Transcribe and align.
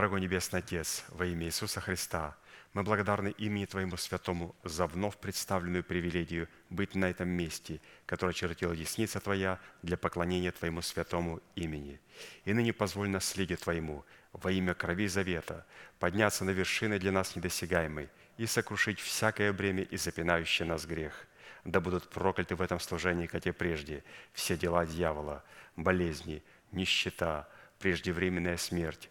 Небесный 0.00 0.60
Отец, 0.60 1.04
во 1.10 1.26
имя 1.26 1.46
Иисуса 1.46 1.78
Христа, 1.80 2.34
мы 2.72 2.82
благодарны 2.82 3.34
имени 3.36 3.66
Твоему 3.66 3.98
Святому 3.98 4.56
за 4.64 4.86
вновь 4.86 5.18
представленную 5.18 5.84
привилегию 5.84 6.48
быть 6.70 6.94
на 6.94 7.10
этом 7.10 7.28
месте, 7.28 7.82
которое 8.06 8.32
чертила 8.32 8.74
десница 8.74 9.20
Твоя 9.20 9.58
для 9.82 9.98
поклонения 9.98 10.52
Твоему 10.52 10.80
святому 10.80 11.40
имени. 11.54 12.00
И 12.46 12.54
ныне 12.54 12.72
позволь 12.72 13.10
наследие 13.10 13.58
Твоему 13.58 14.04
во 14.32 14.50
имя 14.50 14.72
крови 14.72 15.06
завета 15.06 15.66
подняться 15.98 16.44
на 16.46 16.50
вершины 16.50 16.98
для 16.98 17.12
нас 17.12 17.36
недосягаемой 17.36 18.08
и 18.38 18.46
сокрушить 18.46 19.00
всякое 19.00 19.52
бремя 19.52 19.82
и 19.82 19.98
запинающее 19.98 20.66
нас 20.66 20.86
грех. 20.86 21.26
Да 21.64 21.80
будут 21.80 22.08
прокляты 22.08 22.56
в 22.56 22.62
этом 22.62 22.80
служении, 22.80 23.26
как 23.26 23.46
и 23.46 23.52
прежде, 23.52 24.02
все 24.32 24.56
дела 24.56 24.86
дьявола, 24.86 25.44
болезни, 25.76 26.42
нищета, 26.72 27.48
преждевременная 27.80 28.56
смерть, 28.56 29.10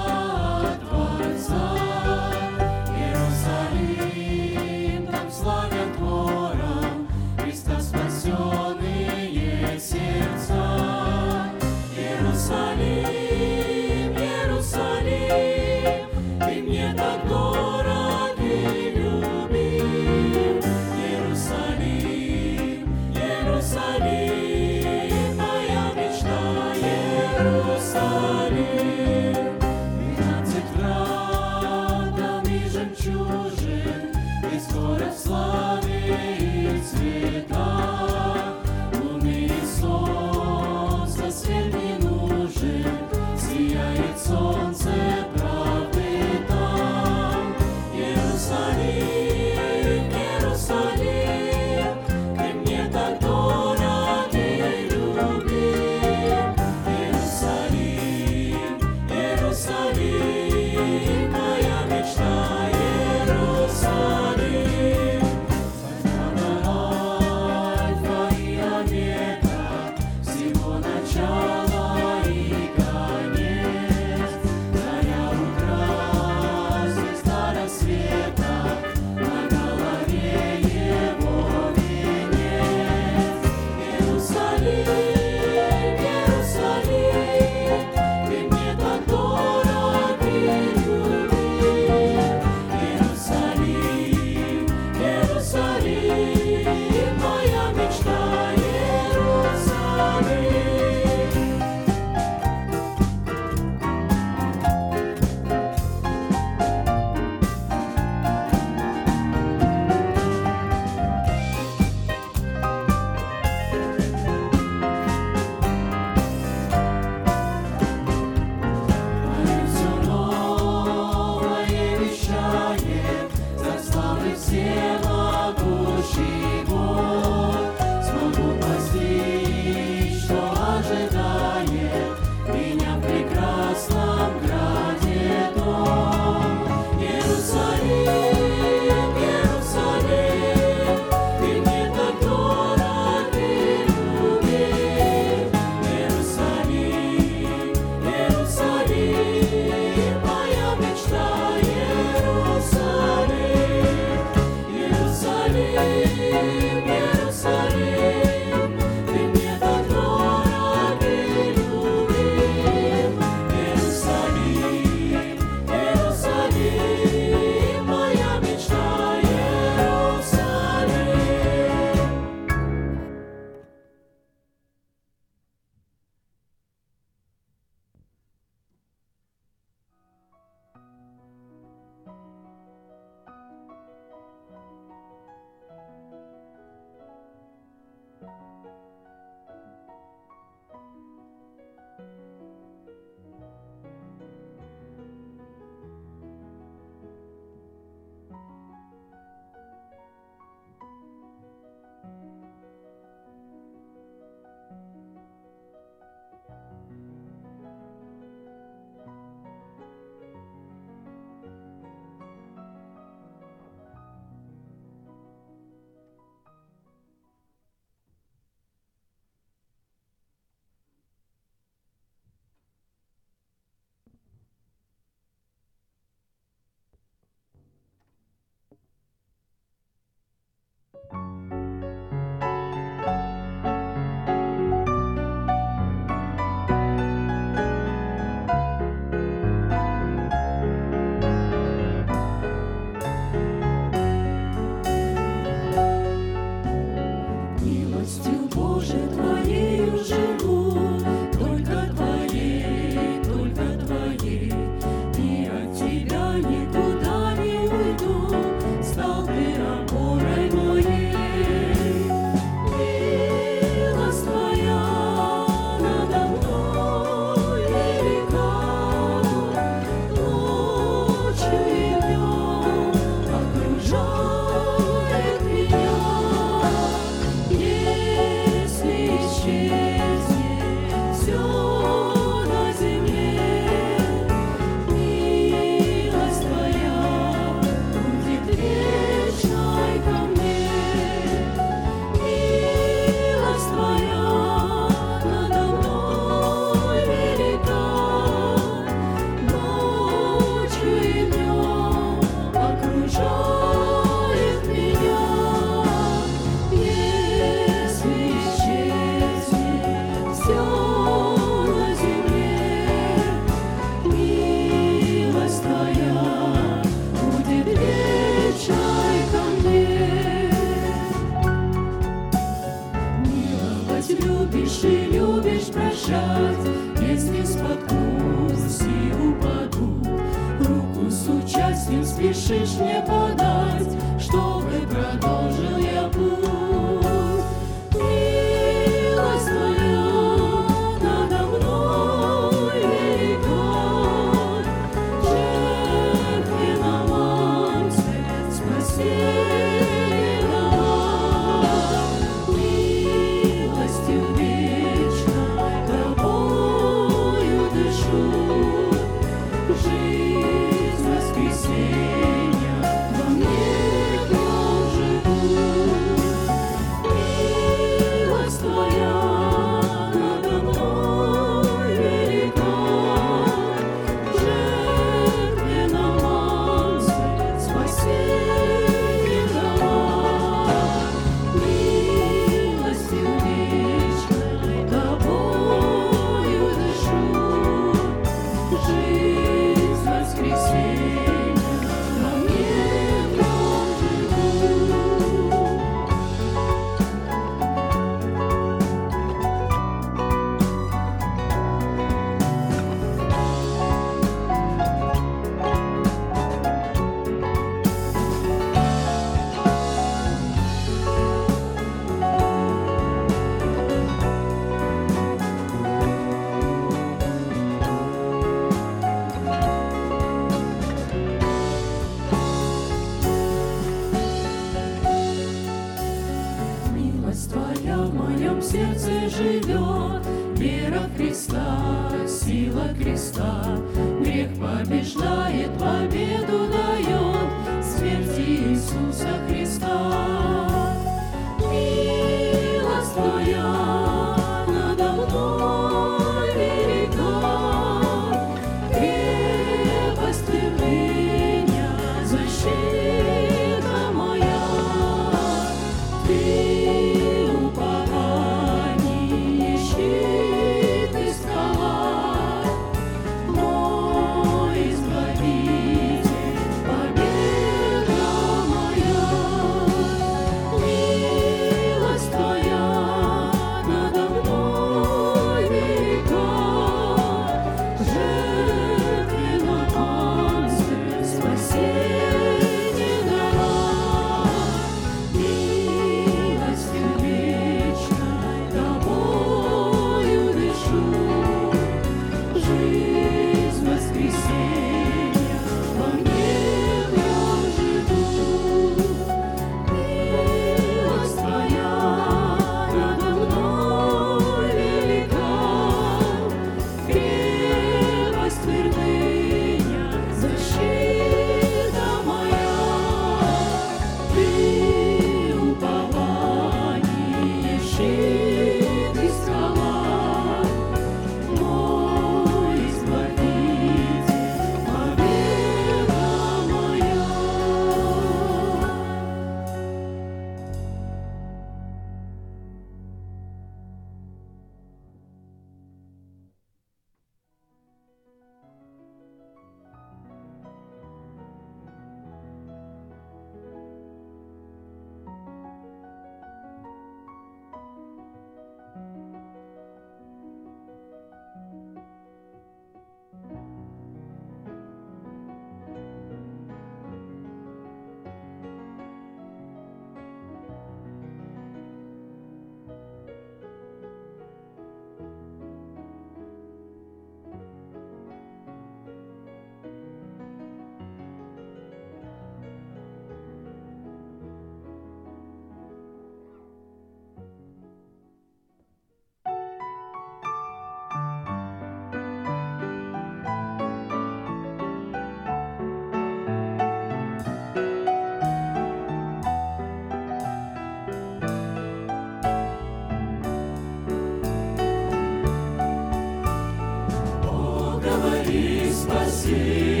see. 599.51 600.00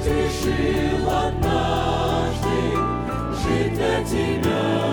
Ведь 0.00 0.06
решил 0.06 1.10
однажды 1.10 2.48
жить 3.42 3.74
для 3.74 4.04
Тебя, 4.04 4.89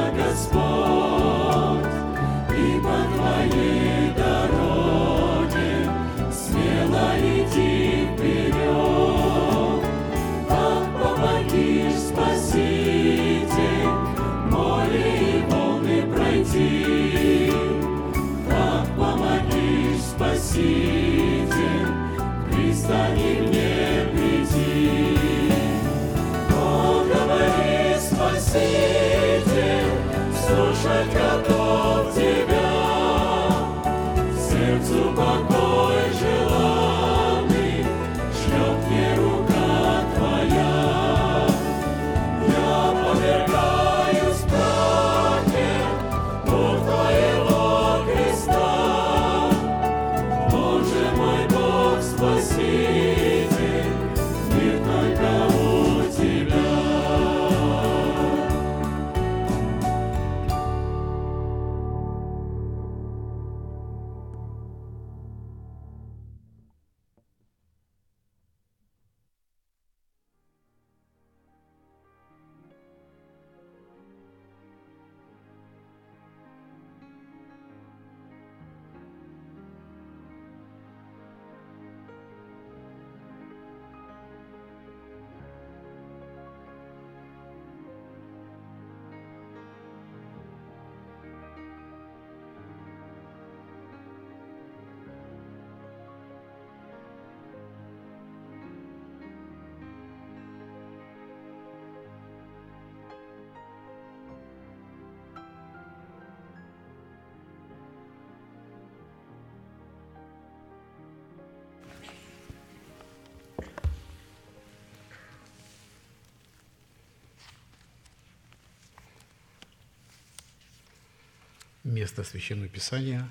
Место 122.07 122.23
Священного 122.23 122.69
Писания, 122.69 123.27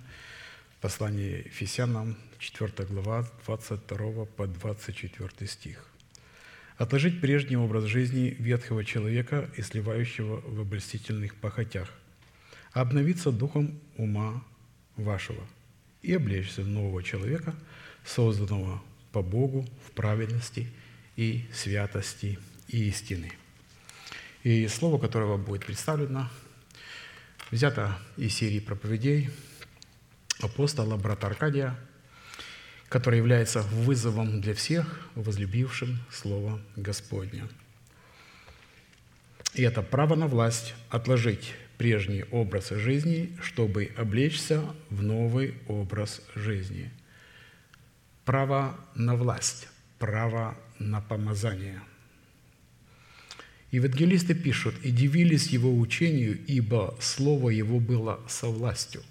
послание 0.83 1.39
Ефесянам, 1.39 2.15
4 2.39 2.87
глава, 2.87 3.27
22 3.47 4.27
по 4.27 4.47
24 4.47 5.49
стих. 5.51 5.87
«Отложить 6.77 7.23
прежний 7.23 7.57
образ 7.57 7.85
жизни 7.85 8.37
ветхого 8.39 8.85
человека 8.85 9.49
и 9.57 9.63
сливающего 9.63 10.43
в 10.43 10.61
обольстительных 10.61 11.37
похотях, 11.37 11.91
а 12.75 12.83
обновиться 12.83 13.33
духом 13.33 13.81
ума 13.97 14.45
вашего 14.97 15.43
и 16.03 16.13
облечься 16.13 16.61
нового 16.61 17.03
человека, 17.03 17.55
созданного 18.05 18.83
по 19.11 19.23
Богу 19.23 19.67
в 19.89 19.93
праведности 19.93 20.69
и 21.17 21.47
святости 21.51 22.39
и 22.69 22.89
истины». 22.91 23.33
И 24.43 24.69
слово, 24.69 24.99
которое 24.99 25.25
вам 25.25 25.45
будет 25.45 25.65
представлено, 25.65 26.29
взято 27.51 27.99
из 28.17 28.35
серии 28.35 28.61
проповедей 28.61 29.31
апостола 30.41 30.97
брата 30.97 31.29
Аркадия, 31.29 31.79
который 32.89 33.19
является 33.19 33.63
вызовом 33.63 34.41
для 34.41 34.55
всех, 34.55 35.09
возлюбившим 35.15 35.99
Слово 36.11 36.61
Господне. 36.77 37.45
И 39.55 39.63
это 39.63 39.83
право 39.83 40.15
на 40.15 40.27
власть 40.27 40.75
отложить 40.91 41.55
прежний 41.79 42.25
образ 42.31 42.71
жизни, 42.71 43.37
чтобы 43.43 43.93
облечься 43.97 44.63
в 44.91 45.03
новый 45.03 45.55
образ 45.67 46.23
жизни. 46.35 46.91
Право 48.25 48.79
на 48.95 49.15
власть, 49.15 49.69
право 49.99 50.57
на 50.79 51.01
помазание. 51.01 51.81
Евангелисты 53.71 54.35
пишут, 54.35 54.75
«И 54.83 54.91
дивились 54.91 55.49
его 55.49 55.77
учению, 55.77 56.39
ибо 56.47 56.97
слово 57.01 57.51
его 57.51 57.81
было 57.81 58.21
со 58.29 58.47
властью». 58.47 59.03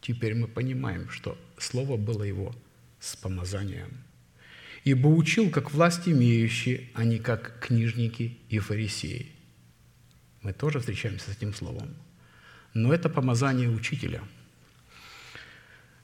Теперь 0.00 0.34
мы 0.34 0.48
понимаем, 0.48 1.08
что 1.08 1.38
слово 1.58 1.96
было 1.96 2.22
его 2.22 2.54
с 2.98 3.16
помазанием. 3.16 3.90
«Ибо 4.84 5.08
учил, 5.08 5.50
как 5.50 5.72
власть 5.72 6.08
имеющий, 6.08 6.90
а 6.94 7.04
не 7.04 7.18
как 7.18 7.60
книжники 7.60 8.38
и 8.48 8.58
фарисеи». 8.58 9.30
Мы 10.42 10.52
тоже 10.54 10.80
встречаемся 10.80 11.30
с 11.30 11.36
этим 11.36 11.52
словом. 11.52 11.94
Но 12.72 12.94
это 12.94 13.08
помазание 13.08 13.68
учителя. 13.68 14.22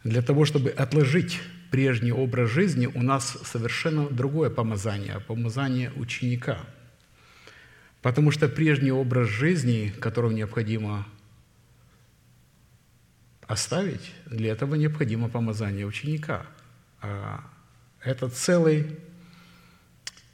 Для 0.05 0.21
того, 0.21 0.45
чтобы 0.45 0.71
отложить 0.71 1.41
прежний 1.71 2.13
образ 2.13 2.51
жизни, 2.51 2.87
у 2.87 3.03
нас 3.03 3.39
совершенно 3.45 4.09
другое 4.09 4.51
помазание, 4.51 5.21
помазание 5.21 5.91
ученика. 5.97 6.67
Потому 8.07 8.31
что 8.31 8.49
прежний 8.49 8.93
образ 8.93 9.29
жизни, 9.29 9.93
которого 9.99 10.31
необходимо 10.31 11.09
оставить, 13.49 14.13
для 14.27 14.53
этого 14.53 14.77
необходимо 14.77 15.29
помазание 15.29 15.85
ученика. 15.85 16.47
А 17.03 17.41
это 18.01 18.29
целый 18.29 19.01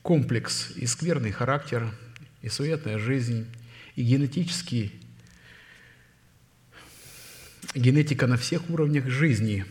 комплекс 0.03 0.71
и 0.77 0.85
скверный 0.85 1.33
характер, 1.33 1.91
и 2.43 2.51
суетная 2.51 2.99
жизнь, 2.99 3.47
и 3.97 4.03
генетический, 4.03 4.93
генетика 7.75 8.27
на 8.27 8.37
всех 8.37 8.69
уровнях 8.69 9.09
жизни, 9.09 9.65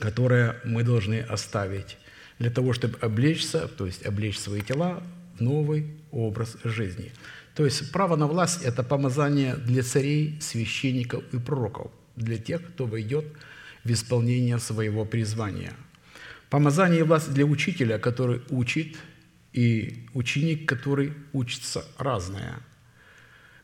которая 0.00 0.60
мы 0.64 0.82
должны 0.82 1.20
оставить 1.20 1.98
для 2.40 2.50
того, 2.50 2.72
чтобы 2.72 2.98
облечься, 2.98 3.68
то 3.68 3.86
есть 3.86 4.04
облечь 4.04 4.40
свои 4.40 4.60
тела 4.60 5.04
новый 5.40 5.86
образ 6.10 6.56
жизни. 6.64 7.12
То 7.54 7.64
есть 7.64 7.92
право 7.92 8.16
на 8.16 8.26
власть– 8.26 8.62
это 8.64 8.82
помазание 8.82 9.56
для 9.56 9.82
царей, 9.82 10.38
священников 10.40 11.24
и 11.32 11.38
пророков, 11.38 11.90
для 12.16 12.38
тех, 12.38 12.66
кто 12.74 12.86
войдет 12.86 13.24
в 13.84 13.90
исполнение 13.90 14.58
своего 14.58 15.04
призвания. 15.04 15.72
Помазание 16.50 17.00
и 17.00 17.02
власть 17.02 17.32
для 17.32 17.44
учителя, 17.44 17.98
который 17.98 18.42
учит, 18.50 18.96
и 19.52 20.06
ученик, 20.14 20.68
который 20.68 21.14
учится 21.32 21.84
разное– 21.98 22.60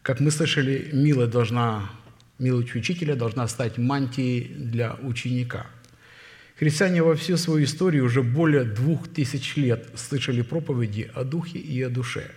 как 0.04 0.20
мы 0.20 0.30
слышали, 0.30 0.90
милость 0.92 1.30
должна, 1.30 1.90
милость 2.38 2.74
учителя 2.74 3.14
должна 3.16 3.48
стать 3.48 3.78
мантией 3.78 4.54
для 4.54 4.96
ученика. 4.96 5.66
Христиане 6.58 7.02
во 7.02 7.14
всю 7.14 7.36
свою 7.36 7.64
историю 7.64 8.04
уже 8.04 8.22
более 8.22 8.64
двух 8.64 9.08
тысяч 9.08 9.56
лет 9.56 9.88
слышали 9.96 10.42
проповеди 10.42 11.10
о 11.14 11.24
духе 11.24 11.58
и 11.58 11.82
о 11.82 11.90
душе. 11.90 12.30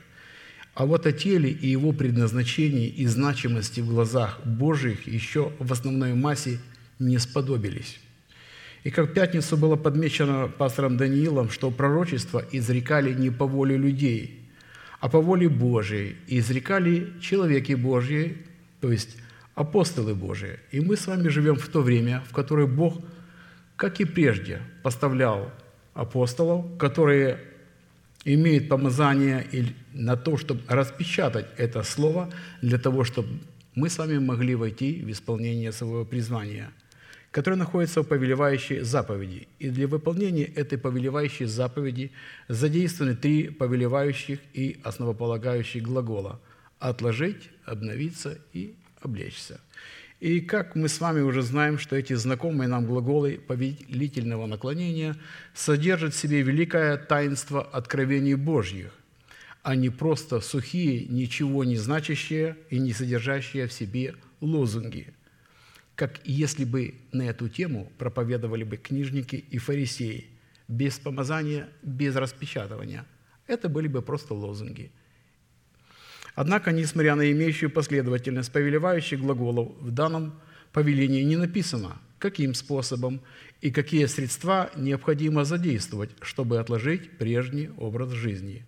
А 0.74 0.86
вот 0.86 1.06
о 1.06 1.12
теле 1.12 1.50
и 1.50 1.68
его 1.68 1.92
предназначении 1.92 2.88
и 2.88 3.06
значимости 3.08 3.80
в 3.80 3.88
глазах 3.88 4.40
Божьих 4.46 5.08
еще 5.08 5.52
в 5.60 5.72
основной 5.72 6.14
массе 6.14 6.60
не 7.00 7.18
сподобились. 7.18 8.00
И 8.84 8.92
как 8.92 9.10
в 9.10 9.14
пятницу 9.14 9.58
было 9.58 9.76
подмечено 9.76 10.48
пастором 10.48 10.98
Даниилом, 10.98 11.50
что 11.50 11.72
пророчества 11.72 12.44
изрекали 12.52 13.14
не 13.14 13.30
по 13.30 13.46
воле 13.46 13.78
людей– 13.78 14.44
а 15.00 15.10
по 15.10 15.22
воле 15.22 15.48
Божией 15.48 16.18
и 16.28 16.40
изрекали 16.40 17.14
человеки 17.22 17.74
Божьи, 17.74 18.38
то 18.82 18.92
есть 18.92 19.18
апостолы 19.56 20.16
Божии. 20.16 20.60
И 20.72 20.80
мы 20.80 20.98
с 20.98 21.08
вами 21.08 21.28
живем 21.30 21.56
в 21.56 21.68
то 21.68 21.82
время, 21.82 22.24
в 22.30 22.34
которое 22.34 22.68
Бог, 22.68 23.00
как 23.78 24.02
и 24.02 24.06
прежде, 24.06 24.60
поставлял 24.84 25.52
апостолов, 25.94 26.78
которые 26.78 27.40
имеют 28.26 28.68
помазание 28.68 29.48
на 29.94 30.18
то, 30.18 30.36
чтобы 30.36 30.62
распечатать 30.68 31.46
это 31.56 31.84
слово, 31.84 32.30
для 32.62 32.78
того, 32.78 33.06
чтобы 33.06 33.30
мы 33.76 33.90
с 33.90 33.98
вами 33.98 34.18
могли 34.18 34.56
войти 34.56 35.02
в 35.02 35.10
исполнение 35.10 35.72
своего 35.72 36.04
призвания– 36.04 36.72
который 37.38 37.56
находится 37.56 38.02
в 38.02 38.08
повелевающей 38.08 38.80
заповеди. 38.80 39.48
И 39.60 39.70
для 39.70 39.88
выполнения 39.88 40.46
этой 40.46 40.80
повелевающей 40.80 41.46
заповеди 41.46 42.12
задействованы 42.48 43.16
три 43.16 43.50
повелевающих 43.50 44.40
и 44.54 44.80
основополагающих 44.84 45.84
глагола– 45.84 46.40
отложить, 46.80 47.50
обновиться 47.64 48.40
и 48.54 48.76
облечься. 49.02 49.60
И 50.20 50.42
как 50.42 50.76
мы 50.76 50.90
с 50.90 51.00
вами 51.00 51.22
уже 51.22 51.42
знаем, 51.42 51.78
что 51.78 51.96
эти 51.96 52.14
знакомые 52.14 52.68
нам 52.68 52.86
глаголы 52.86 53.40
повелительного 53.48 54.48
наклонения 54.48 55.16
содержат 55.54 56.14
в 56.14 56.18
себе 56.18 56.42
великое 56.42 56.98
таинство 56.98 57.62
откровений 57.62 58.34
Божьих, 58.34 58.92
а 59.62 59.76
не 59.76 59.90
просто 59.90 60.40
сухие, 60.42 61.06
ничего 61.06 61.64
не 61.64 61.78
значащие 61.78 62.58
и 62.70 62.80
не 62.80 62.94
содержащие 62.94 63.68
в 63.68 63.74
себе 63.74 64.16
лозунги– 64.42 65.08
как 65.98 66.20
если 66.24 66.64
бы 66.64 66.94
на 67.12 67.24
эту 67.24 67.50
тему 67.50 67.92
проповедовали 67.98 68.64
бы 68.64 68.78
книжники 68.78 69.44
и 69.50 69.58
фарисеи, 69.58 70.28
без 70.68 71.00
помазания, 71.00 71.70
без 71.82 72.16
распечатывания. 72.16 73.04
Это 73.48 73.68
были 73.68 73.88
бы 73.88 74.04
просто 74.04 74.36
лозунги. 74.36 74.92
Однако, 76.38 76.72
несмотря 76.72 77.16
на 77.16 77.30
имеющую 77.32 77.70
последовательность 77.70 78.52
повелевающих 78.52 79.20
глаголов, 79.20 79.72
в 79.82 79.92
данном 79.92 80.40
повелении 80.72 81.24
не 81.24 81.36
написано, 81.36 81.98
каким 82.20 82.54
способом 82.54 83.22
и 83.62 83.72
какие 83.72 84.06
средства 84.06 84.70
необходимо 84.76 85.44
задействовать, 85.46 86.12
чтобы 86.22 86.60
отложить 86.60 87.18
прежний 87.18 87.72
образ 87.78 88.12
жизни, 88.12 88.66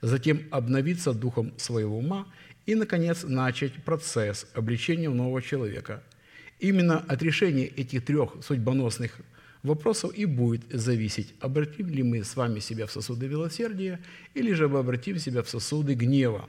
затем 0.00 0.42
обновиться 0.50 1.12
духом 1.12 1.52
своего 1.58 1.98
ума 1.98 2.26
и, 2.66 2.74
наконец, 2.74 3.24
начать 3.24 3.74
процесс 3.84 4.46
обличения 4.54 5.10
нового 5.10 5.42
человека– 5.42 6.02
Именно 6.60 6.98
от 6.98 7.22
решения 7.22 7.66
этих 7.66 8.04
трех 8.04 8.34
судьбоносных 8.42 9.20
вопросов 9.62 10.12
и 10.14 10.24
будет 10.24 10.62
зависеть, 10.70 11.34
обратим 11.40 11.88
ли 11.88 12.02
мы 12.02 12.24
с 12.24 12.34
вами 12.34 12.58
себя 12.58 12.86
в 12.86 12.92
сосуды 12.92 13.28
милосердия 13.28 14.00
или 14.34 14.52
же 14.52 14.64
обратим 14.64 15.18
себя 15.18 15.42
в 15.42 15.48
сосуды 15.48 15.94
гнева. 15.94 16.48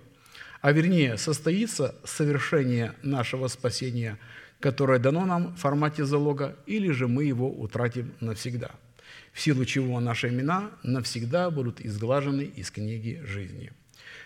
А 0.62 0.72
вернее, 0.72 1.18
состоится 1.18 1.96
совершение 2.04 2.94
нашего 3.02 3.48
спасения, 3.48 4.18
которое 4.60 5.00
дано 5.00 5.26
нам 5.26 5.56
в 5.56 5.60
формате 5.60 6.06
залога, 6.06 6.58
или 6.66 6.92
же 6.92 7.08
мы 7.08 7.24
его 7.24 7.50
утратим 7.50 8.14
навсегда, 8.20 8.72
в 9.32 9.40
силу 9.40 9.66
чего 9.66 10.00
наши 10.00 10.30
имена 10.30 10.72
навсегда 10.84 11.50
будут 11.50 11.80
изглажены 11.80 12.42
из 12.42 12.72
книги 12.72 13.22
жизни. 13.26 13.72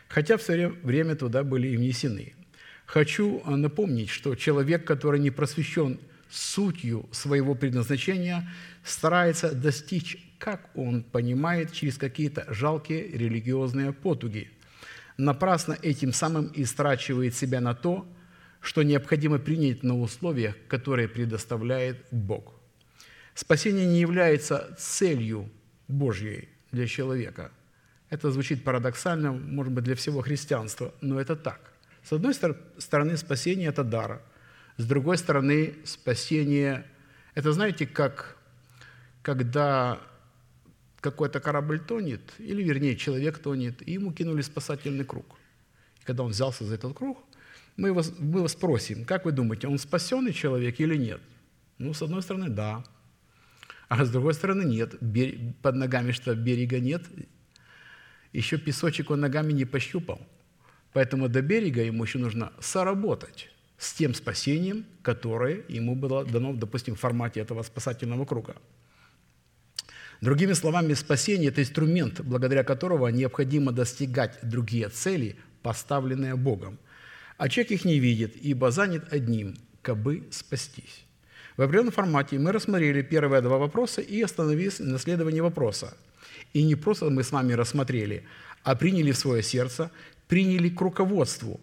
Хотя 0.07 0.37
в 0.37 0.41
свое 0.41 0.69
время 0.69 1.15
туда 1.15 1.43
были 1.43 1.67
и 1.67 1.77
внесены– 1.77 2.33
Хочу 2.85 3.41
э, 3.45 3.55
напомнить, 3.55 4.09
что 4.09 4.35
человек, 4.35 4.85
который 4.85 5.19
не 5.19 5.31
просвещен 5.31 5.99
сутью 6.29 7.07
своего 7.11 7.55
предназначения, 7.55 8.49
старается 8.83 9.53
достичь, 9.53 10.17
как 10.37 10.69
он 10.75 11.03
понимает, 11.03 11.71
через 11.71 11.97
какие-то 11.97 12.45
жалкие 12.49 13.07
религиозные 13.07 13.93
потуги. 13.93 14.51
Напрасно 15.17 15.77
этим 15.81 16.13
самым 16.13 16.51
истрачивает 16.55 17.35
себя 17.35 17.61
на 17.61 17.73
то, 17.73 18.07
что 18.61 18.83
необходимо 18.83 19.39
принять 19.39 19.83
на 19.83 19.99
условиях, 19.99 20.55
которые 20.67 21.07
предоставляет 21.07 22.05
Бог. 22.11 22.53
Спасение 23.35 23.85
не 23.85 23.99
является 23.99 24.75
целью 24.77 25.49
Божьей 25.87 26.49
для 26.71 26.87
человека. 26.87 27.51
Это 28.09 28.31
звучит 28.31 28.63
парадоксально, 28.63 29.31
может 29.31 29.73
быть, 29.73 29.83
для 29.83 29.95
всего 29.95 30.21
христианства, 30.21 30.93
но 31.01 31.19
это 31.19 31.35
так. 31.35 31.73
С 32.03 32.13
одной 32.13 32.33
стороны, 32.33 33.17
спасение– 33.17 33.69
это 33.69 33.83
дар. 33.83 34.21
С 34.77 34.85
другой 34.85 35.17
стороны, 35.17 35.75
спасение– 35.83 36.85
это, 37.35 37.51
знаете, 37.51 37.85
как 37.85 38.37
когда 39.21 39.99
какой-то 41.03 41.39
корабль 41.39 41.79
тонет, 41.79 42.21
или, 42.39 42.63
вернее, 42.63 42.95
человек 42.95 43.37
тонет, 43.37 43.87
и 43.87 43.93
ему 43.93 44.11
кинули 44.11 44.41
спасательный 44.41 45.05
круг. 45.05 45.25
И 46.01 46.05
когда 46.05 46.23
он 46.23 46.31
взялся 46.31 46.63
за 46.63 46.75
этот 46.75 46.97
круг, 46.97 47.19
мы 47.77 47.89
его, 47.89 48.01
мы 48.19 48.39
его 48.39 48.47
спросим, 48.47 49.05
как 49.05 49.25
вы 49.25 49.31
думаете, 49.31 49.67
он 49.67 49.77
спасенный 49.77 50.33
человек 50.33 50.79
или 50.79 50.95
нет? 50.95 51.21
Ну, 51.77 51.93
с 51.93 52.01
одной 52.01 52.21
стороны, 52.21 52.49
да. 52.49 52.83
А 53.89 54.03
с 54.03 54.09
другой 54.09 54.33
стороны, 54.33 54.63
нет. 54.63 54.95
Под 55.61 55.75
ногами 55.75 56.11
что, 56.11 56.33
берега 56.33 56.79
нет. 56.79 57.03
Еще 58.31 58.57
песочек 58.57 59.11
он 59.11 59.19
ногами 59.19 59.53
не 59.53 59.65
пощупал– 59.65 60.19
Поэтому 60.93 61.27
до 61.27 61.41
берега 61.41 61.81
ему 61.81 62.03
еще 62.03 62.19
нужно 62.19 62.53
соработать 62.59 63.49
с 63.77 63.93
тем 63.93 64.13
спасением, 64.13 64.85
которое 65.01 65.63
ему 65.67 65.95
было 65.95 66.23
дано, 66.23 66.53
допустим, 66.53 66.95
в 66.95 66.99
формате 66.99 67.41
этого 67.41 67.63
спасательного 67.63 68.25
круга. 68.25 68.55
Другими 70.23 70.53
словами, 70.53 70.93
спасение– 70.93 71.49
это 71.49 71.61
инструмент, 71.61 72.21
благодаря 72.21 72.63
которого 72.63 73.09
необходимо 73.09 73.73
достигать 73.73 74.39
другие 74.41 74.87
цели, 74.87 75.35
поставленные 75.61 76.37
Богом. 76.37 76.79
А 77.37 77.49
человек 77.49 77.71
их 77.71 77.83
не 77.83 77.99
видит, 77.99 78.37
ибо 78.37 78.71
занят 78.71 79.11
одним– 79.11 79.57
кабы 79.81 80.23
спастись. 80.31 81.03
В 81.57 81.61
определенном 81.61 81.91
формате 81.91 82.39
мы 82.39 82.53
рассмотрели 82.53 83.01
первые 83.01 83.41
два 83.41 83.57
вопроса 83.57 83.99
и 83.99 84.21
остановились 84.21 84.79
на 84.79 84.97
следовании 84.97 85.41
вопроса. 85.41 85.97
И 86.53 86.63
не 86.63 86.75
просто 86.75 87.09
мы 87.09 87.23
с 87.23 87.33
вами 87.33 87.51
рассмотрели, 87.51 88.23
а 88.63 88.75
приняли 88.75 89.11
в 89.11 89.17
свое 89.17 89.43
сердце, 89.43 89.91
приняли 90.29 90.69
к 90.69 90.79
руководству, 90.79 91.59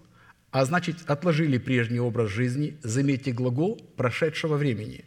а 0.50 0.66
значит, 0.66 0.96
отложили 1.06 1.56
прежний 1.56 2.00
образ 2.00 2.28
жизни, 2.28 2.76
заметьте 2.82 3.32
глагол 3.32 3.80
прошедшего 3.96 4.58
времени, 4.58 5.06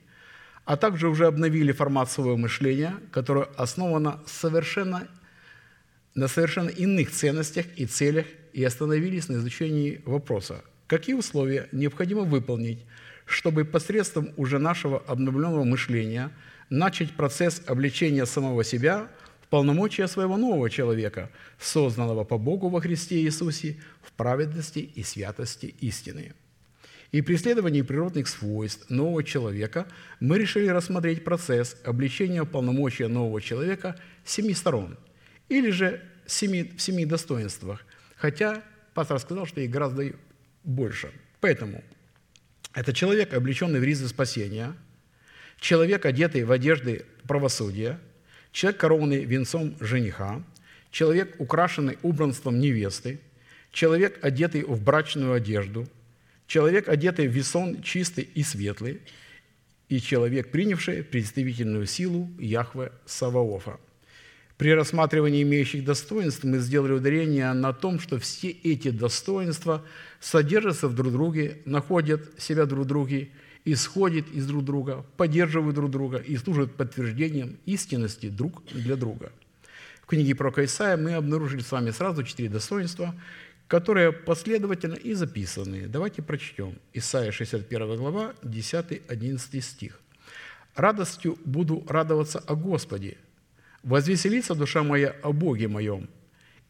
а 0.65 0.77
также 0.77 1.09
уже 1.09 1.27
обновили 1.27 1.71
формат 1.71 2.09
своего 2.09 2.37
мышления, 2.37 2.95
которое 3.11 3.45
основано 3.57 4.21
совершенно, 4.25 5.07
на 6.15 6.27
совершенно 6.27 6.69
иных 6.69 7.11
ценностях 7.11 7.65
и 7.75 7.85
целях 7.85 8.25
и 8.53 8.63
остановились 8.63 9.27
на 9.27 9.33
изучении 9.33 10.01
вопроса, 10.05 10.63
какие 10.87 11.15
условия 11.15 11.67
необходимо 11.71 12.21
выполнить, 12.21 12.85
чтобы 13.25 13.65
посредством 13.65 14.29
уже 14.37 14.59
нашего 14.59 14.99
обновленного 14.99 15.63
мышления 15.63 16.31
начать 16.69 17.15
процесс 17.15 17.61
обличения 17.65 18.25
самого 18.25 18.63
себя 18.63 19.09
в 19.41 19.47
полномочия 19.49 20.07
своего 20.07 20.37
нового 20.37 20.69
человека, 20.69 21.29
созданного 21.59 22.23
по 22.23 22.37
Богу 22.37 22.69
во 22.69 22.79
Христе 22.79 23.21
Иисусе 23.21 23.77
в 24.01 24.11
праведности 24.13 24.79
и 24.79 25.03
святости 25.03 25.75
истины. 25.81 26.33
И 27.13 27.21
при 27.21 27.35
исследовании 27.35 27.83
природных 27.83 28.27
свойств 28.27 28.89
нового 28.89 29.23
человека 29.23 29.85
мы 30.19 30.39
решили 30.39 30.67
рассмотреть 30.67 31.23
процесс 31.23 31.77
обличения 31.85 32.43
полномочия 32.43 33.07
нового 33.07 33.39
человека 33.39 33.95
с 34.25 34.33
семи 34.33 34.55
сторон, 34.55 34.97
или 35.47 35.69
же 35.69 36.01
семи, 36.25 36.63
в 36.75 36.81
семи 36.81 37.05
достоинствах, 37.05 37.85
хотя 38.15 38.63
пастор 38.95 39.19
сказал, 39.19 39.45
что 39.45 39.61
их 39.61 39.69
гораздо 39.69 40.11
больше. 40.63 41.11
Поэтому 41.39 41.83
это 42.73 42.93
человек, 42.93 43.35
облеченный 43.35 43.79
в 43.79 43.83
ризы 43.83 44.07
спасения, 44.07 44.73
человек, 45.59 46.07
одетый 46.07 46.43
в 46.45 46.51
одежды 46.51 47.05
правосудия, 47.27 47.99
человек, 48.51 48.81
корованный 48.81 49.23
венцом 49.23 49.75
жениха, 49.79 50.41
человек, 50.89 51.35
украшенный 51.37 51.99
убранством 52.01 52.59
невесты, 52.59 53.19
человек, 53.71 54.17
одетый 54.25 54.63
в 54.63 54.81
брачную 54.81 55.33
одежду, 55.33 55.87
человек, 56.53 56.87
одетый 56.87 57.27
в 57.27 57.31
весон 57.31 57.81
чистый 57.81 58.29
и 58.35 58.43
светлый, 58.43 59.01
и 59.89 59.99
человек, 59.99 60.51
принявший 60.51 61.03
представительную 61.03 61.87
силу 61.87 62.29
Яхве 62.37 62.91
Саваофа. 63.07 63.79
При 64.57 64.71
рассматривании 64.71 65.41
имеющих 65.41 65.83
достоинств 65.83 66.43
мы 66.43 66.59
сделали 66.59 66.91
ударение 66.91 67.51
на 67.53 67.73
том, 67.73 67.99
что 67.99 68.19
все 68.19 68.49
эти 68.51 68.91
достоинства 68.91 69.83
содержатся 70.19 70.87
в 70.87 70.93
друг 70.93 71.11
друге, 71.11 71.57
находят 71.65 72.21
себя 72.37 72.67
друг 72.67 72.85
в 72.85 72.87
друге, 72.87 73.29
исходят 73.65 74.29
из 74.31 74.45
друг 74.45 74.63
друга, 74.63 75.03
поддерживают 75.17 75.73
друг 75.73 75.89
друга 75.89 76.17
и 76.17 76.37
служат 76.37 76.75
подтверждением 76.75 77.57
истинности 77.65 78.29
друг 78.29 78.63
для 78.71 78.95
друга. 78.95 79.31
В 80.03 80.05
книге 80.05 80.35
про 80.35 80.53
Исаия 80.63 80.97
мы 80.97 81.13
обнаружили 81.13 81.61
с 81.61 81.71
вами 81.71 81.89
сразу 81.89 82.23
четыре 82.23 82.49
достоинства, 82.49 83.15
которые 83.67 84.11
последовательно 84.11 84.95
и 84.95 85.13
записаны. 85.13 85.87
Давайте 85.87 86.21
прочтем. 86.21 86.77
Исаия 86.93 87.31
61 87.31 87.97
глава, 87.97 88.33
10-11 88.43 89.61
стих. 89.61 89.99
«Радостью 90.75 91.37
буду 91.45 91.83
радоваться 91.87 92.39
о 92.39 92.55
Господе, 92.55 93.17
Возвеселится 93.83 94.55
душа 94.55 94.81
моя 94.81 95.13
о 95.23 95.33
Боге 95.33 95.67
моем, 95.67 96.09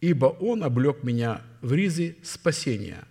ибо 0.02 0.26
Он 0.26 0.64
облег 0.64 1.04
меня 1.04 1.42
в 1.62 1.72
ризы 1.72 2.18
спасения». 2.24 3.04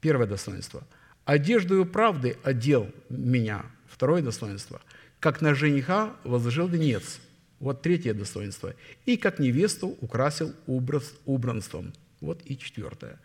Первое 0.00 0.26
достоинство. 0.26 0.86
«Одеждою 1.24 1.86
правды 1.86 2.36
одел 2.42 2.90
меня». 3.08 3.64
Второе 3.88 4.22
достоинство. 4.22 4.80
«Как 5.18 5.40
на 5.40 5.54
жениха 5.54 6.14
возложил 6.24 6.68
венец». 6.68 7.20
Вот 7.58 7.82
третье 7.82 8.14
достоинство. 8.14 8.74
«И 9.06 9.16
как 9.16 9.38
невесту 9.38 9.96
украсил 10.00 10.54
убранством». 10.66 11.92
Вот 12.20 12.42
и 12.44 12.58
четвертое. 12.58 13.18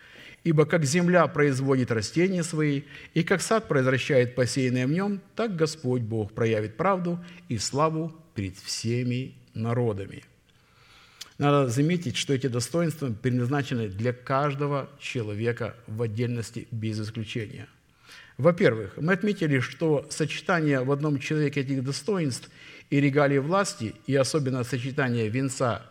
«Ибо 0.44 0.66
как 0.66 0.86
земля 0.86 1.28
производит 1.28 1.92
растения 1.92 2.44
свои, 2.44 2.84
и 3.14 3.24
как 3.24 3.42
сад 3.42 3.68
произвращает 3.68 4.36
посеянное 4.36 4.88
в 4.88 4.92
нем, 4.92 5.22
так 5.36 5.56
Господь 5.56 6.02
Бог 6.02 6.34
проявит 6.34 6.78
правду 6.78 7.20
и 7.50 7.58
славу 7.58 8.16
перед 8.36 8.58
всеми 8.58 9.36
народами. 9.54 10.24
Надо 11.38 11.68
заметить, 11.68 12.16
что 12.16 12.34
эти 12.34 12.48
достоинства 12.48 13.12
предназначены 13.12 13.90
для 13.90 14.14
каждого 14.14 14.90
человека 15.00 15.76
в 15.88 16.02
отдельности 16.02 16.68
без 16.72 17.00
исключения. 17.00 17.68
Во-первых, 18.38 18.98
мы 18.98 19.14
отметили, 19.14 19.60
что 19.60 20.06
сочетание 20.10 20.82
в 20.82 20.92
одном 20.92 21.20
человеке 21.20 21.62
этих 21.62 21.84
достоинств 21.84 22.50
и 22.90 23.02
регалий 23.02 23.40
власти, 23.40 23.96
и 24.08 24.16
особенно 24.16 24.64
сочетание 24.64 25.28
венца 25.28 25.86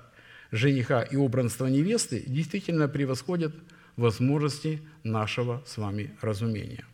жениха 0.55 1.03
и 1.03 1.17
убранства 1.17 1.67
невесты, 1.67 2.23
действительно 2.27 2.89
превосходят 2.89 3.55
возможности 3.97 4.81
нашего 5.03 5.63
с 5.67 5.77
вами 5.77 6.11
разумения. 6.21 6.85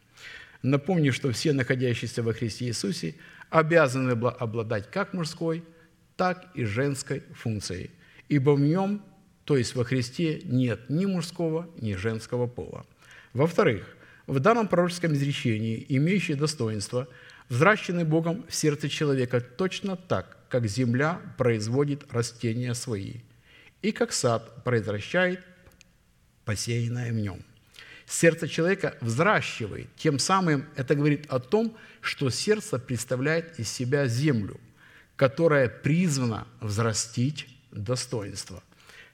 Напомню, 0.63 1.13
что 1.13 1.31
все 1.33 1.53
находящиеся 1.53 2.23
во 2.23 2.33
Христе 2.33 2.67
Иисусе 2.67 3.15
обязаны 3.51 4.11
обладать 4.11 4.91
как 4.91 5.15
мужской– 5.15 5.65
так 6.21 6.49
и 6.53 6.67
женской 6.67 7.23
функцией, 7.33 7.91
ибо 8.29 8.51
в 8.51 8.61
нем, 8.61 9.03
то 9.47 9.57
есть 9.57 9.75
во 9.75 9.85
Христе, 9.85 10.43
нет 10.45 10.91
ни 10.91 11.07
мужского, 11.07 11.67
ни 11.81 11.95
женского 11.95 12.47
пола. 12.47 12.85
Во-вторых, 13.33 13.97
в 14.27 14.39
данном 14.39 14.69
пророческом 14.69 15.15
изречении, 15.15 15.83
имеющее 15.89 16.37
достоинство, 16.37 17.09
взращены 17.49 18.05
Богом 18.05 18.45
в 18.51 18.55
сердце 18.55 18.91
человека 18.91 19.41
точно 19.41 19.97
так, 19.97 20.37
как 20.51 20.67
земля 20.67 21.23
производит 21.39 22.05
растения 22.13 22.75
свои, 22.75 23.21
и 23.83 23.93
как 23.93 24.13
сад 24.13 24.63
произвращает 24.65 25.41
посеянное 26.45 27.13
в 27.13 27.17
нем. 27.17 27.43
Сердце 28.07 28.49
человека 28.49 28.97
взращивает, 29.01 29.89
тем 29.97 30.19
самым 30.19 30.67
это 30.75 30.95
говорит 30.95 31.27
о 31.29 31.39
том, 31.39 31.77
что 32.01 32.31
сердце 32.31 32.79
представляет 32.79 33.59
из 33.61 33.71
себя 33.71 34.07
землю– 34.07 34.61
которая 35.21 35.69
призвана 35.69 36.47
взрастить 36.63 37.47
достоинство. 37.73 38.63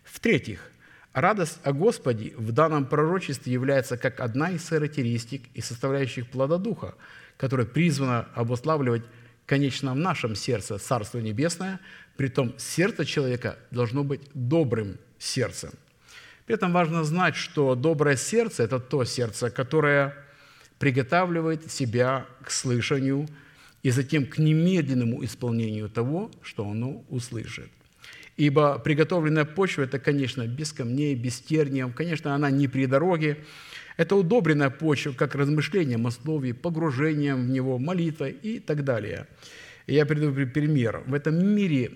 В-третьих, 0.04 0.70
радость 1.12 1.58
о 1.64 1.72
Господе 1.72 2.32
в 2.36 2.52
данном 2.52 2.86
пророчестве 2.86 3.52
является 3.52 3.96
как 3.96 4.20
одна 4.20 4.52
из 4.52 4.68
характеристик 4.68 5.42
и 5.52 5.60
составляющих 5.60 6.30
плода 6.30 6.58
Духа, 6.58 6.94
которая 7.36 7.66
призвана 7.66 8.28
обуславливать 8.36 9.02
конечно, 9.46 9.94
в 9.94 9.96
нашем 9.96 10.36
сердце 10.36 10.78
Царство 10.78 11.18
Небесное, 11.18 11.80
притом 12.16 12.54
сердце 12.58 13.04
человека 13.04 13.58
должно 13.70 14.04
быть 14.04 14.22
добрым 14.34 14.98
сердцем. 15.18 15.70
При 16.46 16.54
этом 16.54 16.72
важно 16.72 17.04
знать, 17.04 17.36
что 17.36 17.74
доброе 17.74 18.16
сердце– 18.16 18.62
это 18.64 18.78
то 18.78 19.04
сердце, 19.04 19.50
которое 19.50 20.14
приготавливает 20.78 21.70
себя 21.70 22.26
к 22.42 22.50
слышанию– 22.50 23.28
и 23.86 23.90
затем 23.90 24.26
к 24.26 24.38
немедленному 24.38 25.24
исполнению 25.24 25.88
того, 25.88 26.32
что 26.42 26.68
оно 26.68 27.04
услышит. 27.08 27.70
Ибо 28.36 28.80
приготовленная 28.80 29.44
почва– 29.44 29.82
это, 29.84 30.00
конечно, 30.00 30.44
без 30.44 30.72
камней, 30.72 31.14
без 31.14 31.38
терниев, 31.38 31.94
конечно, 31.94 32.34
она 32.34 32.50
не 32.50 32.66
при 32.66 32.86
дороге. 32.86 33.44
Это 33.96 34.16
удобренная 34.16 34.70
почва, 34.70 35.12
как 35.12 35.36
размышление 35.36 35.98
о 36.04 36.10
слове, 36.10 36.52
погружением 36.52 37.46
в 37.46 37.48
него, 37.48 37.78
молитвой 37.78 38.32
и 38.32 38.58
так 38.58 38.82
далее. 38.82 39.28
Я 39.86 40.04
приведу 40.04 40.32
пример. 40.50 41.04
В 41.06 41.14
этом 41.14 41.46
мире 41.46 41.92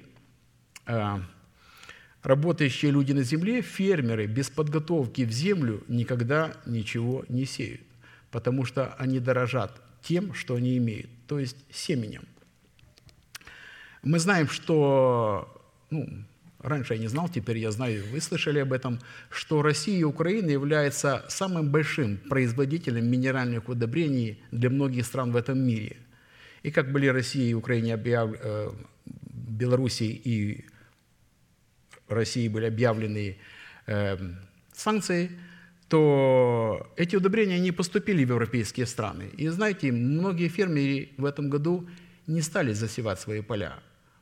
работающие 2.22 2.90
люди 2.90 3.12
на 3.12 3.22
земле, 3.22 3.62
фермеры 3.62 4.26
без 4.26 4.50
подготовки 4.50 5.22
в 5.22 5.30
землю 5.30 5.82
никогда 5.88 6.52
ничего 6.66 7.24
не 7.28 7.44
сеют, 7.44 7.82
потому 8.30 8.64
что 8.64 8.94
они 8.94 9.20
дорожат 9.20 9.80
тем, 10.02 10.34
что 10.34 10.54
они 10.56 10.76
имеют, 10.78 11.10
то 11.26 11.38
есть 11.38 11.56
семенем. 11.70 12.22
Мы 14.02 14.18
знаем, 14.18 14.48
что, 14.48 15.62
ну, 15.90 16.08
раньше 16.58 16.94
я 16.94 17.00
не 17.00 17.08
знал, 17.08 17.28
теперь 17.28 17.58
я 17.58 17.70
знаю, 17.70 18.02
вы 18.10 18.20
слышали 18.20 18.58
об 18.58 18.72
этом, 18.72 18.98
что 19.28 19.60
Россия 19.60 19.98
и 19.98 20.04
Украина 20.04 20.48
являются 20.50 21.24
самым 21.28 21.70
большим 21.70 22.16
производителем 22.16 23.10
минеральных 23.10 23.68
удобрений 23.68 24.42
для 24.50 24.70
многих 24.70 25.04
стран 25.04 25.32
в 25.32 25.36
этом 25.36 25.58
мире. 25.58 25.96
И 26.62 26.70
как 26.70 26.92
были 26.92 27.06
Россия 27.06 27.50
и 27.50 27.54
Украине 27.54 27.94
объяв... 27.94 28.30
Э, 28.42 28.70
Белоруссии 29.60 30.20
и 30.24 30.64
России 32.10 32.48
были 32.48 32.66
объявлены 32.66 33.38
э, 33.86 34.18
санкции– 34.72 35.30
то 35.90 36.88
эти 36.96 37.16
удобрения 37.16 37.58
не 37.58 37.72
поступили 37.72 38.24
в 38.24 38.28
европейские 38.28 38.86
страны. 38.86 39.28
И 39.36 39.48
знаете, 39.48 39.90
многие 39.90 40.46
фермеры 40.46 41.08
в 41.16 41.24
этом 41.24 41.50
году 41.50 41.88
не 42.28 42.42
стали 42.42 42.72
засевать 42.72 43.18
свои 43.18 43.42
поля, 43.42 43.80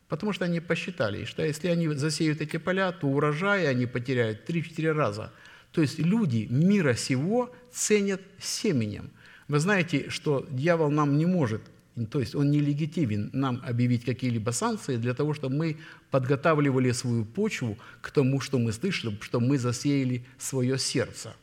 потому 0.09 0.33
что 0.33 0.47
они 0.47 0.61
посчитали, 0.61 1.27
что 1.27 1.45
если 1.45 1.69
они 1.69 1.89
засеют 1.89 2.41
эти 2.41 2.57
поля, 2.57 2.91
то 2.93 3.07
урожай 3.07 3.69
они 3.69 3.85
потеряют 3.85 4.49
3-4 4.49 4.93
раза. 4.93 5.31
То 5.71 5.83
есть 5.83 5.99
люди 5.99 6.47
мира 6.49 6.95
сего 6.95 7.55
ценят 7.71 8.23
семенем. 8.39 9.11
Вы 9.47 9.59
знаете, 9.59 10.09
что 10.09 10.47
дьявол 10.49 10.91
нам 10.91 11.19
не 11.19 11.27
может 11.27 11.61
То 12.07 12.21
есть 12.21 12.35
он 12.35 12.51
нелегитимен 12.51 13.31
нам 13.33 13.63
объявить 13.65 14.05
какие-либо 14.05 14.51
санкции 14.51 14.97
для 14.97 15.15
того, 15.15 15.35
чтобы 15.35 15.57
мы 15.57 15.77
подготавливали 16.11 16.93
свою 16.93 17.25
почву 17.25 17.79
к 18.01 18.11
тому, 18.11 18.41
что 18.41 18.59
мы 18.59 18.73
слышали, 18.73 19.17
что 19.21 19.41
мы 19.41 19.59
засеяли 19.59 20.25
свое 20.39 20.79
сердце. 20.79 21.35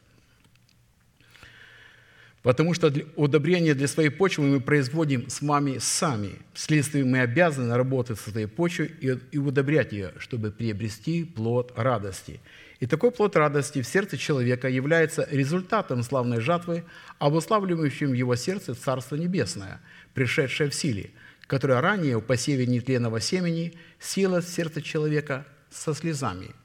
Потому 2.41 2.75
что 2.75 2.93
удобрение 3.15 3.73
для 3.73 3.87
своей 3.87 4.09
почвы 4.09 4.45
мы 4.45 4.61
производим 4.61 5.29
с 5.29 5.41
вами 5.41 5.79
сами. 5.79 6.33
Вследствие 6.53 7.03
мы 7.03 7.21
обязаны 7.21 7.75
работать 7.75 8.19
со 8.19 8.29
своей 8.29 8.45
почвой 8.45 8.91
и, 9.31 9.37
удобрять 9.39 9.91
ее, 9.91 10.13
чтобы 10.19 10.51
приобрести 10.51 11.23
плод 11.23 11.73
радости– 11.75 12.39
и 12.79 12.87
такой 12.87 13.11
плод 13.11 13.35
радости 13.35 13.81
в 13.81 13.87
сердце 13.87 14.17
человека 14.17 14.67
является 14.67 15.27
результатом 15.31 16.03
славной 16.03 16.41
жатвы, 16.41 16.83
обуславливающим 17.19 18.13
его 18.13 18.35
сердце 18.35 18.73
Царство 18.73 19.15
Небесное, 19.15 19.79
пришедшее 20.15 20.71
в 20.71 20.73
силе, 20.73 21.11
которое 21.45 21.79
ранее 21.79 22.17
в 22.17 22.21
посеве 22.21 22.65
нетленного 22.65 23.19
семени 23.19 23.75
сила 23.99 24.41
в 24.41 24.45
сердце 24.45 24.81
человека 24.81 25.45
со 25.69 25.93
слезами. 25.93 26.55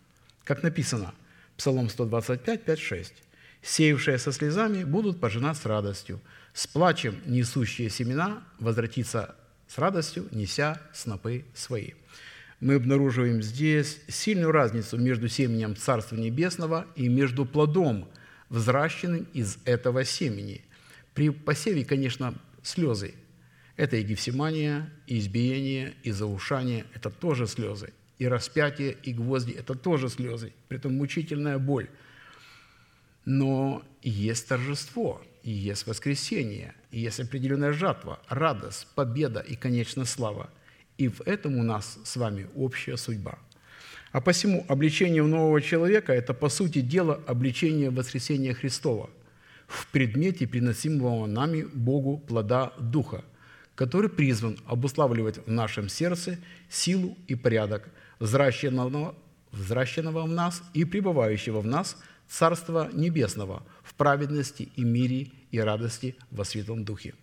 Как 0.45 0.63
написано, 0.63 1.13
Псалом 1.59 1.91
125, 1.91 2.65
5, 2.65 2.79
6. 2.79 3.15
«Сеявшие 3.61 4.17
со 4.17 4.33
слезами 4.33 4.85
будут 4.85 5.21
пожинать 5.21 5.59
с 5.59 5.67
радостью, 5.67 6.23
с 6.55 6.67
плачем 6.67 7.21
несущие 7.27 7.91
семена 7.91 8.43
возвратиться 8.59 9.35
с 9.69 9.77
радостью, 9.77 10.27
неся 10.31 10.81
снопы 10.95 11.45
свои» 11.53 11.93
мы 12.61 12.75
обнаруживаем 12.75 13.43
здесь 13.43 14.01
сильную 14.09 14.53
разницу 14.53 14.99
между 14.99 15.29
семенем 15.29 15.75
Царства 15.75 16.17
Небесного 16.17 16.87
и 16.95 17.09
между 17.09 17.47
плодом, 17.47 18.09
взращенным 18.51 19.27
из 19.33 19.59
этого 19.65 20.05
семени. 20.05 20.63
При 21.15 21.31
посеве, 21.31 21.85
конечно, 21.85 22.35
слезы. 22.63 23.15
Это 23.81 23.97
и 23.97 24.03
гефсимания, 24.03 24.91
и 25.07 25.19
избиение, 25.19 25.95
и 26.03 26.11
заушание– 26.11 26.85
это 26.95 27.09
тоже 27.09 27.47
слезы. 27.47 27.95
И 28.19 28.29
распятие, 28.29 28.95
и 29.03 29.15
гвозди– 29.15 29.53
это 29.59 29.75
тоже 29.75 30.11
слезы. 30.11 30.53
При 30.69 30.77
этом 30.77 30.95
мучительная 30.95 31.59
боль. 31.59 31.89
Но 33.25 33.83
есть 34.03 34.47
торжество, 34.49 35.23
и 35.43 35.51
есть 35.51 35.87
воскресение, 35.87 36.75
и 36.91 37.01
есть 37.01 37.21
определенная 37.21 37.73
жатва, 37.73 38.21
радость, 38.29 38.87
победа 38.95 39.41
и, 39.41 39.57
конечно, 39.57 40.05
слава– 40.05 40.51
и 40.99 41.09
в 41.09 41.23
этом 41.23 41.57
у 41.57 41.63
нас 41.63 41.99
с 42.05 42.17
вами 42.17 42.51
общая 42.55 42.99
судьба. 42.99 43.39
А 44.13 44.21
посему 44.21 44.67
обличение 44.69 45.23
нового 45.23 45.63
человека– 45.63 46.13
это, 46.21 46.35
по 46.35 46.51
сути 46.51 46.83
дела, 46.83 47.19
обличение 47.27 47.89
воскресения 47.89 48.53
Христова 48.53 49.09
в 49.67 49.87
предмете 49.87 50.47
приносимого 50.47 51.27
нами 51.27 51.63
Богу 51.63 52.19
плода 52.19 52.75
Духа, 52.79 53.25
который 53.75 54.11
призван 54.11 54.59
обуславливать 54.67 55.45
в 55.47 55.51
нашем 55.51 55.89
сердце 55.89 56.39
силу 56.69 57.17
и 57.29 57.35
порядок, 57.35 57.89
взращенного, 58.19 59.15
взращенного 59.53 60.23
в 60.23 60.29
нас 60.29 60.63
и 60.75 60.85
пребывающего 60.85 61.61
в 61.61 61.67
нас 61.67 61.97
Царства 62.29 62.89
Небесного 62.93 63.65
в 63.83 63.95
праведности 63.95 64.69
и 64.77 64.85
мире 64.85 65.33
и 65.51 65.59
радости 65.59 66.15
во 66.31 66.45
Святом 66.45 66.85
Духе. 66.85 67.15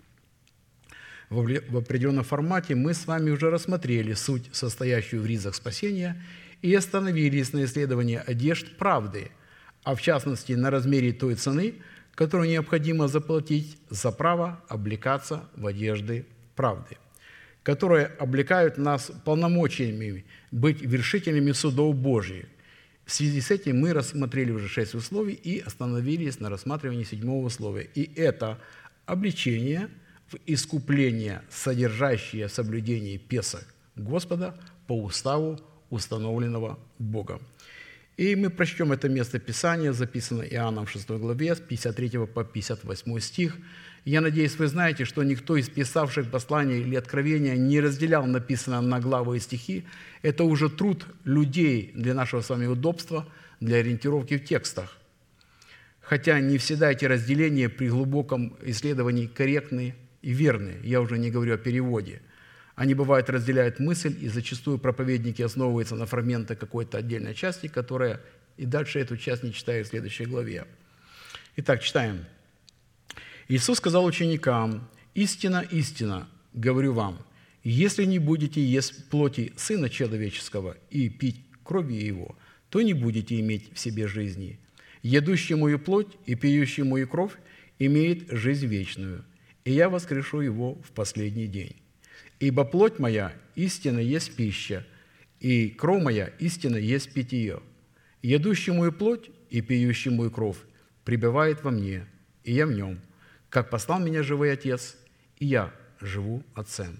В 1.30 1.78
определенном 1.78 2.24
формате 2.24 2.76
мы 2.76 2.94
с 2.94 3.06
вами 3.06 3.32
уже 3.32 3.50
рассмотрели 3.50 4.14
суть, 4.14 4.50
состоящую 4.54 5.22
в 5.22 5.26
ризах 5.26 5.56
спасения, 5.56 6.22
и 6.62 6.74
остановились 6.74 7.54
на 7.54 7.66
исследовании 7.66 8.22
одежд 8.26 8.78
правды, 8.78 9.32
а 9.84 9.96
в 9.96 10.02
частности 10.02 10.54
на 10.54 10.72
размере 10.72 11.12
той 11.12 11.36
цены, 11.36 11.76
которую 12.16 12.50
необходимо 12.50 13.08
заплатить 13.08 13.78
за 13.90 14.12
право 14.12 14.64
облекаться 14.70 15.48
в 15.56 15.68
одежды 15.68 16.26
правды, 16.58 16.98
которые 17.64 18.08
облекают 18.08 18.78
нас 18.78 19.10
полномочиями 19.24 20.26
быть 20.52 20.82
вершителями 20.82 21.54
судов 21.54 21.96
Божьих. 21.96 22.48
В 23.06 23.14
связи 23.14 23.40
с 23.40 23.52
этим 23.52 23.80
мы 23.80 23.94
рассмотрели 23.94 24.52
уже 24.52 24.68
шесть 24.68 24.94
условий 24.94 25.36
и 25.36 25.60
остановились 25.60 26.42
на 26.42 26.50
рассматривании 26.50 27.06
седьмого 27.06 27.46
условия. 27.46 27.88
И 27.96 28.12
это 28.20 28.60
обличение– 29.06 29.90
в 30.32 30.38
искупление, 30.46 31.42
содержащее 31.50 32.50
соблюдение 32.50 33.18
Песах 33.18 33.66
Господа 33.96 34.56
по 34.88 34.94
уставу, 35.02 35.60
установленного 35.90 36.80
Богом. 37.00 37.42
И 38.18 38.36
мы 38.36 38.50
прочтем 38.50 38.92
это 38.92 39.10
место 39.10 39.40
Писания, 39.40 39.94
записано 39.94 40.42
Иоанном 40.42 40.86
в 40.86 40.92
6 40.92 41.10
главе, 41.12 41.56
с 41.56 41.60
53 41.60 42.26
по 42.28 42.44
58 42.44 43.20
стих. 43.20 43.58
Я 44.08 44.22
надеюсь, 44.22 44.56
вы 44.58 44.68
знаете, 44.68 45.04
что 45.04 45.22
никто 45.22 45.58
из 45.58 45.68
писавших 45.68 46.32
послания 46.32 46.78
или 46.78 46.96
откровения 46.96 47.58
не 47.58 47.82
разделял 47.82 48.26
написанное 48.26 48.80
на 48.80 49.02
главы 49.02 49.36
и 49.36 49.40
стихи. 49.42 49.84
Это 50.22 50.46
уже 50.46 50.70
труд 50.70 51.06
людей 51.26 51.92
для 51.94 52.14
нашего 52.14 52.40
с 52.40 52.48
вами 52.48 52.68
удобства, 52.68 53.28
для 53.60 53.80
ориентировки 53.80 54.38
в 54.38 54.46
текстах. 54.46 54.98
Хотя 56.00 56.40
не 56.40 56.58
всегда 56.58 56.94
эти 56.94 57.04
разделения 57.04 57.68
при 57.68 57.90
глубоком 57.90 58.56
исследовании 58.64 59.28
корректны 59.28 59.94
и 60.22 60.32
верные, 60.32 60.80
я 60.84 61.02
уже 61.02 61.18
не 61.18 61.30
говорю 61.30 61.56
о 61.56 61.58
переводе. 61.58 62.22
Они, 62.76 62.94
бывают, 62.94 63.30
разделяют 63.30 63.80
мысль, 63.80 64.16
и 64.22 64.30
зачастую 64.30 64.78
проповедники 64.78 65.42
основываются 65.42 65.96
на 65.98 66.06
фрагменты 66.06 66.56
какой-то 66.56 67.00
отдельной 67.00 67.36
части, 67.36 67.68
которая 67.68 68.22
и 68.56 68.66
дальше 68.66 69.00
эту 69.00 69.18
часть 69.18 69.44
не 69.44 69.52
читают 69.52 69.86
в 69.88 69.90
следующей 69.90 70.28
главе. 70.28 70.66
Итак, 71.58 71.82
читаем. 71.82 72.26
Иисус 73.50 73.78
сказал 73.78 74.04
ученикам, 74.04 74.90
«Истина, 75.16 75.66
истина, 75.72 76.28
говорю 76.54 76.92
вам, 76.92 77.26
если 77.64 78.04
не 78.04 78.20
будете 78.20 78.62
есть 78.62 79.10
плоти 79.10 79.54
Сына 79.56 79.90
Человеческого 79.90 80.76
и 80.90 81.08
пить 81.10 81.46
крови 81.64 81.96
Его, 81.96 82.38
то 82.70 82.82
не 82.82 82.94
будете 82.94 83.40
иметь 83.40 83.74
в 83.74 83.80
себе 83.80 84.08
жизни. 84.08 84.60
Едущий 85.02 85.56
мою 85.56 85.80
плоть 85.80 86.18
и 86.26 86.36
пьющий 86.36 86.84
мою 86.84 87.08
кровь 87.08 87.34
имеет 87.80 88.30
жизнь 88.30 88.66
вечную, 88.66 89.24
и 89.64 89.72
я 89.72 89.88
воскрешу 89.90 90.42
его 90.42 90.76
в 90.76 90.92
последний 90.92 91.48
день. 91.48 91.76
Ибо 92.42 92.66
плоть 92.66 93.00
моя 93.00 93.34
истинно 93.56 94.00
есть 94.00 94.36
пища, 94.36 94.86
и 95.40 95.70
кровь 95.70 96.04
моя 96.04 96.26
истинно 96.40 96.78
есть 96.78 97.14
питье. 97.14 97.62
Едущий 98.22 98.74
мою 98.74 98.92
плоть 98.92 99.30
и 99.50 99.62
пьющий 99.62 100.12
мою 100.12 100.32
кровь 100.32 100.58
пребывает 101.06 101.64
во 101.64 101.72
мне, 101.72 102.06
и 102.44 102.52
я 102.52 102.66
в 102.66 102.74
нем, 102.74 103.00
как 103.50 103.70
послал 103.70 104.00
меня 104.00 104.24
живой 104.24 104.52
Отец, 104.52 104.98
и 105.38 105.46
я 105.46 105.74
живу 106.00 106.44
Отцем. 106.54 107.00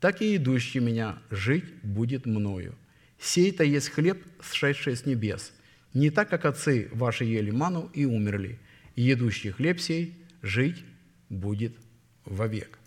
Так 0.00 0.22
и 0.22 0.36
идущий 0.36 0.80
меня 0.80 1.18
жить 1.30 1.64
будет 1.82 2.26
мною. 2.26 2.74
Сей-то 3.18 3.62
есть 3.62 3.90
хлеб, 3.90 4.24
сшедший 4.40 4.96
с 4.96 5.06
небес, 5.06 5.52
не 5.94 6.10
так, 6.10 6.28
как 6.28 6.44
отцы 6.44 6.88
ваши 6.92 7.24
ели 7.24 7.50
ману 7.50 7.90
и 7.94 8.04
умерли, 8.04 8.58
и 8.96 9.02
едущий 9.02 9.50
хлеб 9.50 9.78
сей 9.78 10.16
жить 10.42 10.84
будет 11.28 11.76
вовек. 12.24 12.78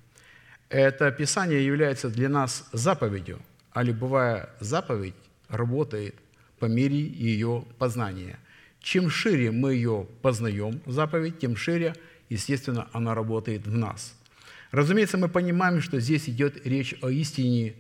Это 0.69 1.11
Писание 1.11 1.65
является 1.65 2.09
для 2.09 2.27
нас 2.27 2.67
заповедью, 2.73 3.39
а 3.71 3.83
любая 3.83 4.49
заповедь 4.59 5.15
работает 5.47 6.15
по 6.59 6.65
мере 6.65 6.97
ее 6.97 7.65
познания. 7.77 8.39
Чем 8.81 9.09
шире 9.09 9.51
мы 9.51 9.73
ее 9.73 10.07
познаем, 10.21 10.81
заповедь, 10.85 11.39
тем 11.39 11.55
шире, 11.55 11.95
естественно, 12.30 12.88
она 12.93 13.15
работает 13.15 13.67
в 13.67 13.76
нас. 13.76 14.15
Разумеется, 14.71 15.17
мы 15.17 15.30
понимаем, 15.30 15.82
что 15.82 15.99
здесь 15.99 16.28
идет 16.28 16.65
речь 16.65 16.95
о 17.01 17.09
истине 17.09 17.76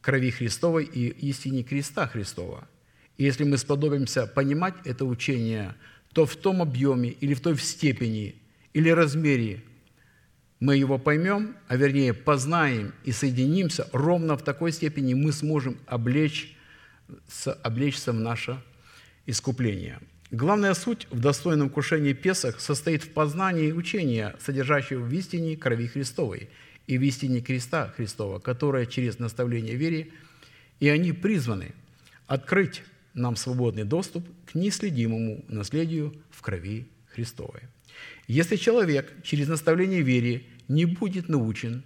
крови 0.00 0.30
Христовой 0.30 0.84
и 0.84 1.08
истине 1.28 1.62
креста 1.62 2.06
Христова. 2.06 2.68
И 3.16 3.24
если 3.24 3.44
мы 3.44 3.56
сподобимся 3.56 4.26
понимать 4.26 4.74
это 4.84 5.04
учение, 5.04 5.74
то 6.12 6.26
в 6.26 6.36
том 6.36 6.60
объеме 6.60 7.10
или 7.10 7.34
в 7.34 7.40
той 7.40 7.56
степени 7.56 8.34
или 8.74 8.90
размере, 8.90 9.62
мы 10.60 10.76
его 10.76 10.98
поймем, 10.98 11.56
а 11.66 11.76
вернее 11.76 12.14
познаем 12.14 12.94
и 13.04 13.12
соединимся, 13.12 13.88
ровно 13.92 14.36
в 14.36 14.44
такой 14.44 14.70
степени 14.72 15.14
мы 15.14 15.32
сможем 15.32 15.76
облечь, 15.86 16.56
облечься 17.62 18.12
в 18.12 18.20
наше 18.20 18.62
искупление. 19.26 19.98
Главная 20.32 20.72
суть 20.72 21.06
в 21.10 21.20
достойном 21.20 21.68
кушении 21.68 22.14
Песах 22.14 22.58
состоит 22.58 23.02
в 23.02 23.10
познании 23.10 23.70
учения, 23.70 24.34
содержащего 24.40 25.02
в 25.02 25.12
истине 25.12 25.58
крови 25.58 25.88
Христовой 25.88 26.48
и 26.86 26.96
в 26.96 27.02
истине 27.02 27.42
креста 27.42 27.92
Христова, 27.94 28.38
которая 28.38 28.86
через 28.86 29.18
наставление 29.18 29.76
вере, 29.76 30.08
и 30.80 30.88
они 30.88 31.12
призваны 31.12 31.74
открыть 32.26 32.82
нам 33.12 33.36
свободный 33.36 33.84
доступ 33.84 34.26
к 34.46 34.54
неследимому 34.54 35.44
наследию 35.48 36.14
в 36.30 36.40
крови 36.40 36.88
Христовой. 37.08 37.60
Если 38.26 38.56
человек 38.56 39.12
через 39.22 39.48
наставление 39.48 40.00
вере 40.00 40.44
не 40.66 40.86
будет 40.86 41.28
научен 41.28 41.82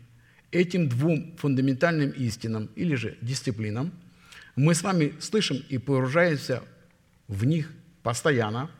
этим 0.52 0.88
двум 0.88 1.36
фундаментальным 1.36 2.10
истинам 2.10 2.70
или 2.76 2.94
же 2.94 3.18
дисциплинам, 3.20 3.90
мы 4.54 4.76
с 4.76 4.84
вами 4.84 5.14
слышим 5.18 5.60
и 5.68 5.78
погружаемся 5.78 6.62
в 7.26 7.44
них 7.44 7.72
постоянно, 8.06 8.70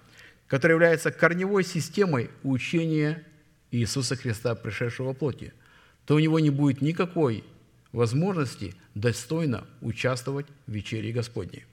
которая 0.47 0.77
является 0.77 1.11
корневой 1.11 1.65
системой 1.65 2.31
учения 2.45 3.25
Иисуса 3.73 4.15
Христа, 4.15 4.55
пришедшего 4.55 5.15
плоти, 5.15 5.53
то 6.05 6.15
у 6.15 6.21
него 6.21 6.39
не 6.39 6.51
будет 6.51 6.81
никакой 6.81 7.43
возможности 7.91 8.77
достойно 8.95 9.67
участвовать 9.81 10.47
в 10.69 10.73
вечере 10.73 11.11
Господней. 11.11 11.65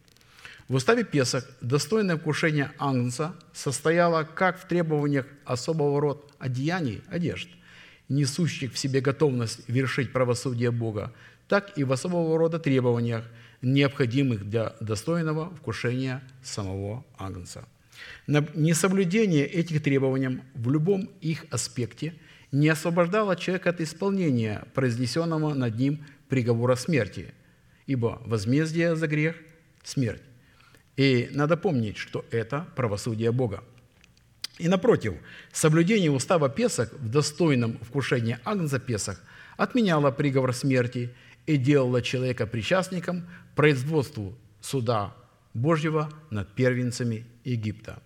В 0.68 0.74
уставе 0.74 1.04
Песах 1.04 1.48
достойное 1.62 2.18
вкушение 2.18 2.72
Агнца 2.80 3.36
состояло 3.54 4.24
как 4.24 4.60
в 4.60 4.68
требованиях 4.68 5.28
особого 5.46 6.02
рода 6.02 6.22
одеяний, 6.40 7.04
одежд, 7.08 7.50
несущих 8.10 8.74
в 8.74 8.80
себе 8.80 9.00
готовность 9.00 9.70
вершить 9.70 10.12
правосудие 10.12 10.72
Бога, 10.72 11.14
так 11.48 11.78
и 11.78 11.84
в 11.84 11.92
особого 11.92 12.36
рода 12.40 12.58
требованиях, 12.58 13.26
необходимых 13.64 14.48
для 14.48 14.76
достойного 14.80 15.50
вкушения 15.56 16.22
самого 16.44 17.04
Агнца. 17.18 17.66
Несоблюдение 18.28 19.48
этих 19.48 19.82
требований 19.82 20.42
в 20.54 20.70
любом 20.70 21.10
их 21.22 21.46
аспекте 21.50 22.14
не 22.52 22.70
освобождало 22.70 23.36
человека 23.36 23.72
от 23.72 23.82
исполнения 23.82 24.64
произнесенного 24.74 25.54
над 25.54 25.76
ним 25.78 26.06
приговора 26.30 26.76
смерти, 26.76 27.34
ибо 27.88 28.22
возмездие 28.26 28.96
за 28.96 29.08
грех– 29.08 29.36
смерть. 29.84 30.22
И 30.96 31.30
надо 31.32 31.58
помнить, 31.58 31.98
что 31.98 32.26
это 32.30 32.68
правосудие 32.76 33.32
Бога. 33.32 33.64
И 34.60 34.68
напротив, 34.68 35.16
соблюдение 35.52 36.12
устава 36.12 36.50
Песах 36.50 36.94
в 36.94 37.10
достойном 37.10 37.80
вкушении 37.80 38.38
Агнца 38.44 38.80
Песах 38.80 39.20
отменяло 39.58 40.12
приговор 40.12 40.54
смерти 40.54 41.14
и 41.46 41.58
делало 41.58 42.02
человека 42.02 42.48
причастником 42.48 43.28
производству 43.56 44.38
суда 44.62 45.16
Божьего 45.54 46.10
над 46.30 46.54
первенцами 46.56 47.26
Египта. 47.44 48.02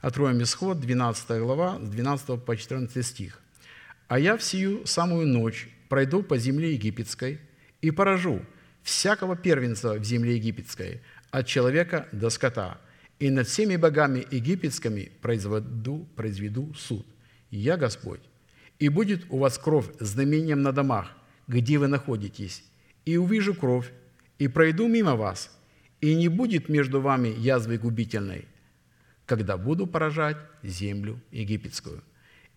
Откроем 0.00 0.42
Исход, 0.42 0.80
12 0.80 1.40
глава, 1.40 1.78
с 1.80 1.88
12 1.88 2.44
по 2.44 2.56
14 2.56 3.04
стих. 3.04 3.40
«А 4.06 4.18
я 4.18 4.36
в 4.36 4.42
сию 4.42 4.86
самую 4.86 5.26
ночь 5.26 5.68
пройду 5.88 6.22
по 6.22 6.38
земле 6.38 6.72
египетской 6.72 7.40
и 7.80 7.90
поражу 7.90 8.42
всякого 8.82 9.36
первенца 9.36 9.94
в 9.94 10.04
земле 10.04 10.36
египетской, 10.36 11.02
от 11.30 11.46
человека 11.46 12.08
до 12.12 12.30
скота, 12.30 12.80
и 13.18 13.30
над 13.30 13.46
всеми 13.46 13.76
богами 13.76 14.26
египетскими 14.30 15.12
произведу, 15.20 16.06
произведу 16.16 16.72
суд. 16.74 17.06
Я 17.50 17.76
Господь. 17.76 18.20
И 18.78 18.88
будет 18.88 19.26
у 19.28 19.38
вас 19.38 19.58
кровь 19.58 19.86
знамением 19.98 20.62
на 20.62 20.72
домах, 20.72 21.10
где 21.48 21.78
вы 21.78 21.88
находитесь, 21.88 22.62
и 23.08 23.16
увижу 23.16 23.54
кровь, 23.54 23.90
и 24.38 24.48
пройду 24.48 24.86
мимо 24.86 25.16
вас, 25.16 25.50
и 26.02 26.14
не 26.14 26.28
будет 26.28 26.68
между 26.68 27.00
вами 27.00 27.28
язвы 27.28 27.78
губительной, 27.78 28.44
когда 29.24 29.56
буду 29.56 29.86
поражать 29.86 30.36
землю 30.62 31.18
египетскую. 31.30 32.02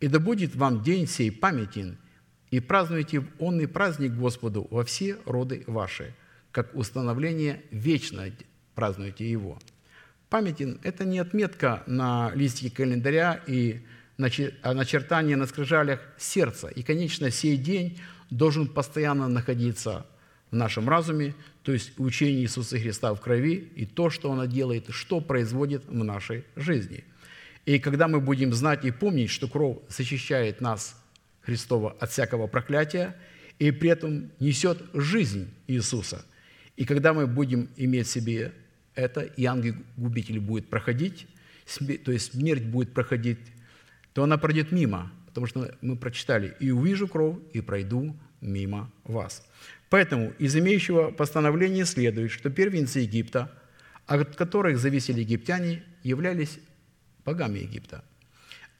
И 0.01 0.09
да 0.09 0.19
будет 0.19 0.53
вам 0.57 0.83
день 0.83 1.07
сей 1.07 1.31
памятен, 1.31 1.97
и 2.49 2.59
празднуйте 2.59 3.25
он 3.39 3.61
и 3.61 3.65
праздник 3.65 4.11
Господу 4.11 4.67
во 4.69 4.83
все 4.83 5.17
роды 5.25 5.63
ваши, 5.67 6.13
как 6.51 6.75
установление 6.75 7.61
вечное 7.71 8.33
празднуйте 8.75 9.31
его. 9.31 9.57
Памятен– 10.29 10.81
это 10.83 11.05
не 11.05 11.19
отметка 11.19 11.81
на 11.87 12.33
листике 12.35 12.75
календаря 12.75 13.41
и 13.47 13.85
а 14.61 14.73
начертание 14.73 15.37
на 15.37 15.47
скрижалях 15.47 16.01
сердца. 16.17 16.67
И, 16.67 16.83
конечно, 16.83 17.31
сей 17.31 17.55
день 17.55 18.01
должен 18.29 18.67
постоянно 18.67 19.29
находиться 19.29 20.05
в 20.51 20.55
нашем 20.55 20.87
разуме, 20.89 21.33
то 21.63 21.71
есть 21.71 21.93
учение 21.97 22.43
Иисуса 22.43 22.77
Христа 22.77 23.13
в 23.13 23.21
крови 23.21 23.71
и 23.75 23.85
то, 23.85 24.09
что 24.09 24.29
Он 24.29 24.47
делает, 24.49 24.87
что 24.89 25.21
производит 25.21 25.85
в 25.85 26.03
нашей 26.03 26.43
жизни. 26.55 27.03
И 27.65 27.79
когда 27.79 28.07
мы 28.07 28.19
будем 28.19 28.53
знать 28.53 28.83
и 28.85 28.91
помнить, 28.91 29.29
что 29.29 29.47
кровь 29.47 29.77
защищает 29.87 30.61
нас, 30.61 31.01
Христова, 31.41 31.95
от 31.99 32.11
всякого 32.11 32.47
проклятия, 32.47 33.15
и 33.59 33.71
при 33.71 33.89
этом 33.89 34.31
несет 34.39 34.81
жизнь 34.93 35.47
Иисуса. 35.67 36.25
И 36.77 36.85
когда 36.85 37.13
мы 37.13 37.27
будем 37.27 37.69
иметь 37.77 38.07
в 38.07 38.11
себе 38.11 38.53
это, 38.95 39.21
и 39.21 39.45
ангел-губитель 39.45 40.39
будет 40.39 40.69
проходить, 40.69 41.27
то 42.03 42.11
есть 42.11 42.33
смерть 42.33 42.63
будет 42.63 42.93
проходить, 42.93 43.39
то 44.13 44.23
она 44.23 44.37
пройдет 44.37 44.71
мимо, 44.71 45.11
потому 45.27 45.47
что 45.47 45.75
мы 45.81 45.95
прочитали 45.95 46.55
«И 46.59 46.71
увижу 46.71 47.07
кровь, 47.07 47.37
и 47.53 47.61
пройду 47.61 48.15
мимо 48.41 48.91
вас». 49.03 49.45
Поэтому 49.91 50.31
из 50.39 50.55
имеющего 50.55 51.11
постановления 51.11 51.83
следует, 51.83 52.31
что 52.31 52.49
первенцы 52.49 52.99
Египта, 52.99 53.51
от 54.07 54.37
которых 54.37 54.77
зависели 54.77 55.19
египтяне, 55.19 55.83
являлись 56.01 56.59
богами 57.25 57.59
Египта. 57.59 58.01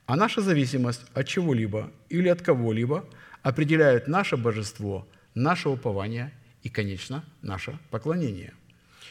А 0.06 0.16
наша 0.16 0.40
зависимость 0.40 1.02
от 1.14 1.28
чего-либо 1.28 1.92
или 2.08 2.30
от 2.30 2.42
кого-либо 2.42 3.06
определяет 3.44 4.08
наше 4.08 4.38
божество, 4.38 5.06
наше 5.36 5.68
упование 5.68 6.32
и, 6.64 6.70
конечно, 6.70 7.26
наше 7.42 7.78
поклонение. 7.90 8.54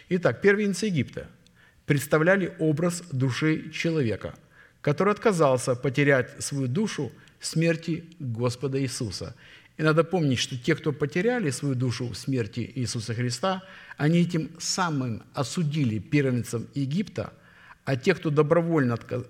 Итак, 0.08 0.40
первенцы 0.40 0.86
Египта 0.86 1.28
представляли 1.84 2.54
образ 2.60 3.02
души 3.12 3.70
человека, 3.72 4.34
который 4.80 5.12
отказался 5.12 5.74
потерять 5.74 6.42
свою 6.42 6.66
душу 6.66 7.12
смерти 7.40 8.06
Господа 8.18 8.80
Иисуса– 8.80 9.36
и 9.80 9.82
надо 9.82 10.04
помнить, 10.04 10.38
что 10.38 10.58
те, 10.58 10.74
кто 10.74 10.92
потеряли 10.92 11.48
свою 11.48 11.74
душу 11.74 12.08
в 12.08 12.14
смерти 12.14 12.70
Иисуса 12.74 13.14
Христа, 13.14 13.62
они 13.96 14.20
этим 14.20 14.50
самым 14.58 15.22
осудили 15.32 15.98
первенцам 15.98 16.66
Египта, 16.74 17.32
а 17.86 17.96
те, 17.96 18.14
кто 18.14 18.28
добровольно, 18.28 18.92
отказ... 18.92 19.24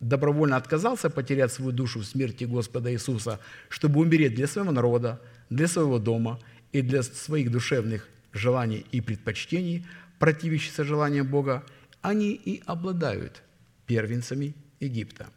добровольно 0.00 0.56
отказался 0.56 1.10
потерять 1.10 1.52
свою 1.52 1.70
душу 1.70 2.00
в 2.00 2.06
смерти 2.06 2.42
Господа 2.42 2.92
Иисуса, 2.92 3.38
чтобы 3.68 4.00
умереть 4.00 4.34
для 4.34 4.48
своего 4.48 4.72
народа, 4.72 5.20
для 5.48 5.68
своего 5.68 6.00
дома 6.00 6.40
и 6.72 6.82
для 6.82 7.04
своих 7.04 7.52
душевных 7.52 8.08
желаний 8.32 8.84
и 8.90 9.00
предпочтений, 9.00 9.86
противящихся 10.18 10.82
желаниям 10.82 11.28
Бога, 11.28 11.62
они 12.02 12.32
и 12.32 12.64
обладают 12.66 13.44
первенцами 13.86 14.56
Египта. 14.80 15.28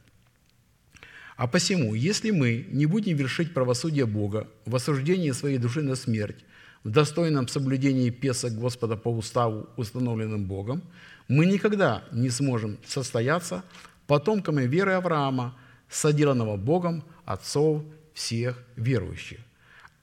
А 1.37 1.45
посему, 1.45 1.93
если 1.93 2.31
мы 2.31 2.65
не 2.71 2.87
будем 2.87 3.15
вершить 3.15 3.53
правосудие 3.53 4.07
Бога 4.07 4.47
в 4.65 4.75
осуждении 4.75 5.31
своей 5.31 5.59
души 5.59 5.83
на 5.83 5.95
смерть, 5.95 6.43
в 6.83 6.89
достойном 6.89 7.47
соблюдении 7.47 8.09
Песок 8.09 8.53
Господа 8.53 8.97
по 8.97 9.09
уставу, 9.09 9.69
установленным 9.77 10.45
Богом, 10.45 10.81
мы 11.27 11.45
никогда 11.45 12.03
не 12.11 12.31
сможем 12.31 12.79
состояться 12.87 13.63
потомками 14.07 14.63
веры 14.63 14.93
Авраама, 14.93 15.55
соделанного 15.89 16.57
Богом 16.57 17.03
отцов 17.23 17.83
всех 18.15 18.57
верующих. 18.75 19.39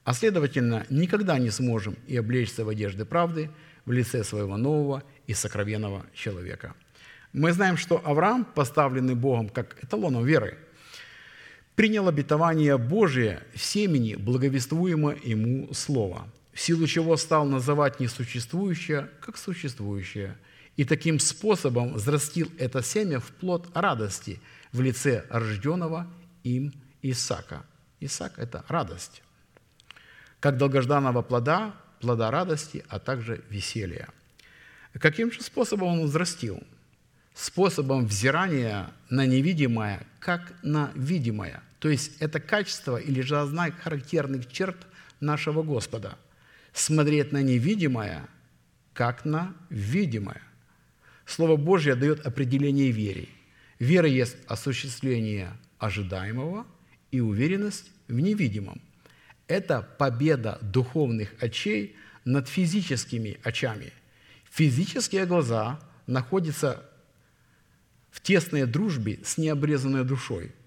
А 0.05 0.13
следовательно, 0.13 0.85
никогда 0.89 1.37
не 1.37 1.49
сможем 1.49 1.97
и 2.07 2.15
облечься 2.15 2.63
в 2.63 2.69
одежды 2.69 3.03
правды 3.03 3.49
в 3.83 3.91
лице 3.91 4.23
своего 4.23 4.55
нового 4.55 5.03
и 5.27 5.33
сокровенного 5.33 6.05
человека. 6.13 6.75
Мы 7.33 7.51
знаем, 7.51 7.75
что 7.75 8.01
Авраам, 8.05 8.45
поставленный 8.45 9.15
Богом 9.15 9.49
как 9.49 9.83
эталоном 9.83 10.23
веры– 10.23 10.57
принял 11.75 12.07
обетование 12.07 12.77
Божие 12.77 13.43
в 13.53 13.61
семени, 13.61 14.15
благовествуемо 14.15 15.15
ему 15.23 15.73
Слово, 15.73 16.27
в 16.53 16.59
силу 16.59 16.87
чего 16.87 17.17
стал 17.17 17.45
называть 17.45 17.99
несуществующее, 17.99 19.09
как 19.19 19.37
существующее, 19.37 20.37
и 20.77 20.85
таким 20.85 21.19
способом 21.19 21.93
взрастил 21.93 22.51
это 22.57 22.81
семя 22.81 23.19
в 23.19 23.31
плод 23.31 23.69
радости 23.73 24.39
в 24.71 24.81
лице 24.81 25.25
рожденного 25.29 26.07
им 26.43 26.73
Исаака. 27.01 27.65
Исаак– 27.99 28.33
это 28.37 28.63
радость, 28.67 29.21
как 30.39 30.57
долгожданного 30.57 31.21
плода, 31.21 31.73
плода 32.01 32.29
радости, 32.29 32.83
а 32.89 32.99
также 32.99 33.43
веселья. 33.49 34.09
Каким 34.93 35.31
же 35.31 35.41
способом 35.41 35.99
он 35.99 36.05
взрастил? 36.05 36.61
Способом 37.35 38.07
взирания 38.07 38.89
на 39.09 39.25
невидимое, 39.25 40.07
как 40.19 40.53
на 40.63 40.91
видимое. 40.95 41.61
То 41.79 41.89
есть 41.89 42.13
это 42.19 42.39
качество 42.39 42.95
или 42.95 43.19
же 43.21 43.45
знак 43.45 43.75
характерных 43.81 44.51
черт 44.51 44.77
нашего 45.19 45.61
Господа. 45.61 46.17
Смотреть 46.73 47.33
на 47.33 47.43
невидимое, 47.43 48.27
как 48.93 49.25
на 49.25 49.53
видимое. 49.69 50.41
Слово 51.25 51.57
Божье 51.57 51.95
дает 51.95 52.25
определение 52.25 52.91
вере. 52.91 53.27
Вера 53.79 54.07
есть 54.07 54.37
осуществление 54.47 55.51
ожидаемого 55.77 56.65
и 57.11 57.19
уверенность 57.19 57.91
в 58.07 58.17
невидимом. 58.17 58.81
Это 59.47 59.81
победа 59.81 60.57
духовных 60.61 61.35
очей 61.41 61.97
над 62.23 62.47
физическими 62.47 63.39
очами. 63.43 63.91
Физические 64.51 65.25
глаза 65.25 65.79
находятся 66.07 66.89
в 68.15 68.21
тесной 68.21 68.65
дружбе 68.65 69.19
с 69.23 69.37
необрезанной 69.37 70.05
душой– 70.05 70.51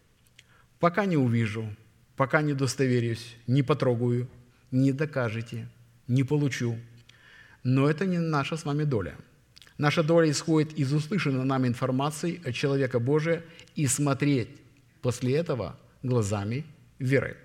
Пока 0.78 1.06
не 1.06 1.16
увижу, 1.16 1.74
пока 2.16 2.40
не 2.40 2.52
удостоверюсь, 2.52 3.36
не 3.46 3.62
потрогаю, 3.62 4.28
не 4.70 4.92
докажете, 4.92 5.68
не 6.06 6.22
получу. 6.22 6.78
Но 7.64 7.90
это 7.90 8.06
не 8.06 8.18
наша 8.18 8.56
с 8.56 8.64
вами 8.64 8.84
доля. 8.84 9.16
Наша 9.76 10.04
доля 10.04 10.30
исходит 10.30 10.72
из 10.78 10.92
услышанной 10.92 11.44
нами 11.44 11.68
информации 11.68 12.40
от 12.44 12.54
человека 12.54 13.00
Божия 13.00 13.42
и 13.74 13.86
смотреть 13.86 14.50
после 15.02 15.36
этого 15.36 15.78
глазами 16.02 16.64
веры. 17.00 17.36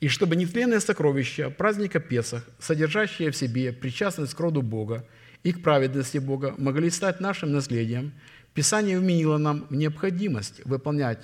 И 0.00 0.08
чтобы 0.08 0.36
нетленное 0.36 0.80
сокровище 0.80 1.50
праздника 1.50 1.98
Песах, 1.98 2.48
содержащее 2.60 3.32
в 3.32 3.36
себе 3.36 3.72
причастность 3.72 4.34
к 4.34 4.40
роду 4.40 4.62
Бога 4.62 5.04
и 5.42 5.52
к 5.52 5.62
праведности 5.62 6.18
Бога, 6.18 6.54
могли 6.56 6.88
стать 6.90 7.20
нашим 7.20 7.52
наследием, 7.52 8.12
Писание 8.54 8.98
вменило 8.98 9.38
нам 9.38 9.66
в 9.70 9.74
необходимость 9.74 10.64
выполнять 10.64 11.20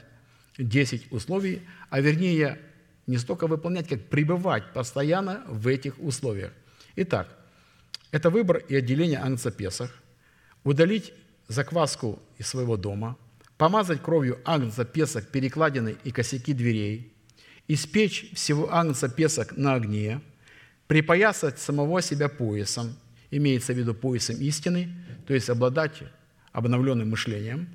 10 0.59 1.13
условий, 1.13 1.63
а 1.91 2.01
вернее 2.01 2.59
не 3.07 3.19
столько 3.19 3.47
выполнять, 3.47 3.89
как 3.89 4.09
пребывать 4.09 4.73
постоянно 4.73 5.45
в 5.49 5.67
этих 5.67 5.99
условиях. 5.99 6.53
Итак, 6.97 7.29
это 8.11 8.31
выбор 8.31 8.59
и 8.69 8.75
отделение 8.75 9.19
Агнца 9.19 9.51
Песах, 9.51 9.91
удалить 10.65 11.13
закваску 11.49 12.21
из 12.39 12.47
своего 12.47 12.77
дома, 12.77 13.17
помазать 13.59 14.03
кровью 14.03 14.41
Агнца 14.45 14.85
Песах 14.85 15.29
перекладины 15.29 15.97
и 16.05 16.11
косяки 16.11 16.53
дверей, 16.53 17.13
испечь 17.69 18.33
всего 18.35 18.73
Агнца 18.73 19.09
Песах 19.09 19.57
на 19.57 19.75
огне, 19.75 20.21
припоясать 20.87 21.59
самого 21.59 22.01
себя 22.03 22.29
поясом, 22.29 22.97
имеется 23.31 23.73
в 23.73 23.79
виду 23.79 23.95
поясом 23.95 24.37
истины, 24.37 24.95
то 25.27 25.35
есть 25.35 25.51
обладать 25.51 26.03
обновленным 26.57 27.11
мышлением, 27.11 27.69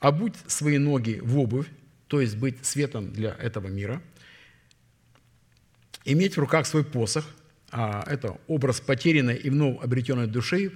обуть 0.00 0.34
свои 0.46 0.78
ноги 0.78 1.20
в 1.22 1.38
обувь, 1.38 1.66
то 2.06 2.22
есть 2.22 2.36
быть 2.38 2.64
светом 2.64 3.12
для 3.12 3.34
этого 3.34 3.68
мира, 3.68 4.00
иметь 6.06 6.36
в 6.36 6.40
руках 6.40 6.66
свой 6.66 6.84
посох, 6.84 7.26
а 7.70 8.02
это 8.06 8.38
образ 8.46 8.80
потерянной 8.80 9.36
и 9.36 9.50
вновь 9.50 9.84
обретенной 9.84 10.26
души, 10.26 10.72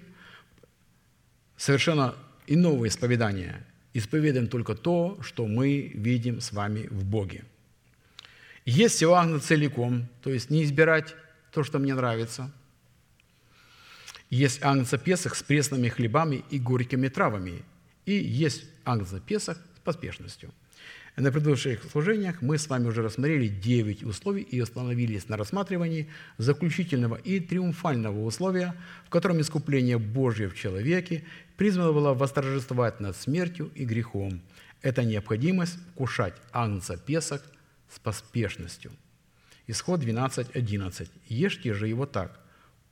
совершенно 1.57 2.14
иного 2.47 2.87
исповедания. 2.87 3.64
Исповедуем 3.95 4.49
только 4.49 4.74
то, 4.74 5.18
что 5.22 5.47
мы 5.47 5.91
видим 5.95 6.43
с 6.43 6.53
вами 6.53 6.87
в 6.91 7.03
Боге. 7.05 7.45
Есть 8.66 9.03
агна 9.03 9.41
целиком, 9.41 10.07
то 10.22 10.28
есть 10.28 10.51
не 10.51 10.64
избирать 10.64 11.14
то, 11.51 11.64
что 11.64 11.78
мне 11.78 11.95
нравится. 11.95 12.53
Есть 14.33 14.62
агнца 14.62 14.99
Песах 14.99 15.37
с 15.37 15.43
пресными 15.43 15.89
хлебами 15.89 16.43
и 16.51 16.59
горькими 16.59 17.09
травами. 17.09 17.62
И 18.07 18.14
есть 18.14 18.64
агнца 18.85 19.20
Песах 19.20 19.59
с 19.76 19.80
поспешностью– 19.80 20.51
на 21.16 21.30
предыдущих 21.30 21.85
служениях 21.91 22.41
мы 22.41 22.57
с 22.57 22.68
вами 22.68 22.87
уже 22.87 23.03
рассмотрели 23.03 23.47
9 23.47 24.03
условий 24.03 24.43
и 24.43 24.59
остановились 24.59 25.28
на 25.28 25.37
рассматривании 25.37 26.09
заключительного 26.39 27.16
и 27.16 27.39
триумфального 27.39 28.24
условия, 28.24 28.74
в 29.05 29.11
котором 29.11 29.39
искупление 29.43 29.99
Божье 29.99 30.49
в 30.49 30.55
человеке 30.55 31.24
призвано 31.59 31.93
было 31.93 32.14
восторжествовать 32.14 33.01
над 33.01 33.14
смертью 33.14 33.70
и 33.74 33.85
грехом. 33.85 34.41
Это 34.80 35.05
необходимость 35.05 35.76
вкушать 35.91 36.35
Агнца 36.51 36.97
Песах 36.97 37.43
с 37.91 37.99
поспешностью. 37.99 38.91
Исход 39.66 40.03
12.11. 40.03 41.11
«Ешьте 41.28 41.74
же 41.74 41.89
его 41.89 42.07
так, 42.07 42.41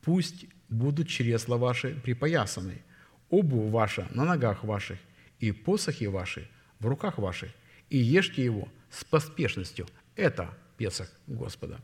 пусть 0.02 0.44
будут 0.70 1.08
чресла 1.08 1.56
ваши 1.56 1.94
припоясаны, 2.02 2.82
обувь 3.28 3.70
ваша 3.70 4.08
на 4.12 4.24
ногах 4.24 4.64
ваших, 4.64 4.98
и 5.40 5.52
посохи 5.52 6.04
ваши 6.04 6.48
в 6.78 6.86
руках 6.86 7.18
ваших, 7.18 7.50
и 7.90 7.98
ешьте 7.98 8.44
его 8.44 8.68
с 8.90 9.04
поспешностью. 9.04 9.86
Это 10.16 10.50
Песах 10.76 11.10
Господа. 11.26 11.80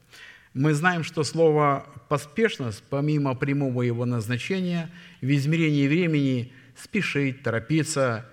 Мы 0.54 0.72
знаем, 0.72 1.04
что 1.04 1.22
слово 1.22 1.86
«поспешность», 2.08 2.82
помимо 2.88 3.34
прямого 3.34 3.82
его 3.82 4.06
назначения, 4.06 4.90
в 5.20 5.26
измерении 5.26 5.86
времени 5.86 6.52
спешить, 6.76 7.42
торопиться 7.42 8.26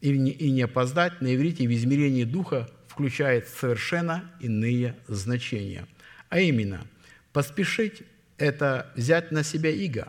и 0.00 0.10
не 0.50 0.62
опоздать, 0.62 1.20
на 1.20 1.34
иврите 1.34 1.66
в 1.66 1.72
измерении 1.72 2.24
духа 2.24 2.70
включает 2.88 3.48
совершенно 3.48 4.30
иные 4.40 4.96
значения. 5.08 5.86
А 6.30 6.40
именно, 6.40 6.86
поспешить– 7.32 8.02
это 8.38 8.92
взять 8.94 9.30
на 9.32 9.42
себя 9.42 9.70
иго, 9.70 10.08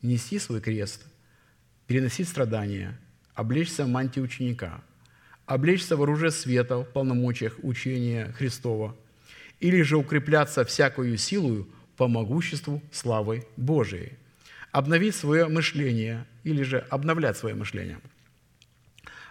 нести 0.00 0.38
свой 0.38 0.60
крест, 0.60 1.04
переносить 1.86 2.28
страдания, 2.28 2.98
облечься 3.34 3.84
в 3.84 3.88
мантию 3.88 4.24
ученика– 4.24 4.82
облечься 5.46 5.96
в 5.96 6.02
оружие 6.02 6.30
света 6.30 6.78
в 6.78 6.84
полномочиях 6.84 7.56
учения 7.62 8.32
Христова, 8.38 8.96
или 9.60 9.82
же 9.82 9.96
укрепляться 9.96 10.64
всякую 10.64 11.16
силою 11.18 11.68
по 11.96 12.08
могуществу 12.08 12.82
славы 12.90 13.46
Божией, 13.56 14.14
обновить 14.70 15.14
свое 15.14 15.48
мышление, 15.48 16.26
или 16.44 16.62
же 16.62 16.78
обновлять 16.78 17.36
свое 17.36 17.54
мышление, 17.54 18.00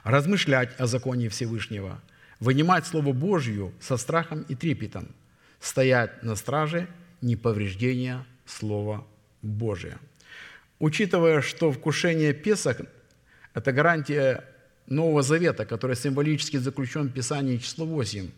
размышлять 0.04 0.80
о 0.80 0.86
законе 0.86 1.28
Всевышнего, 1.30 2.02
вынимать 2.40 2.86
Слово 2.86 3.14
Божье 3.14 3.72
со 3.80 3.98
страхом 3.98 4.44
и 4.44 4.56
трепетом, 4.56 5.08
стоять 5.60 6.24
на 6.24 6.36
страже 6.36 6.88
неповреждения 7.22 8.26
Слова 8.46 9.06
Божия. 9.42 9.98
Учитывая, 10.80 11.42
что 11.42 11.72
вкушение 11.72 12.34
Песах– 12.34 12.82
это 13.54 13.72
гарантия 13.72 14.44
Нового 14.88 15.22
Завета, 15.22 15.66
который 15.66 15.96
символически 15.96 16.58
заключен 16.58 17.08
в 17.08 17.14
Писании 17.14 17.58
число 17.58 17.86
8, 17.86 18.30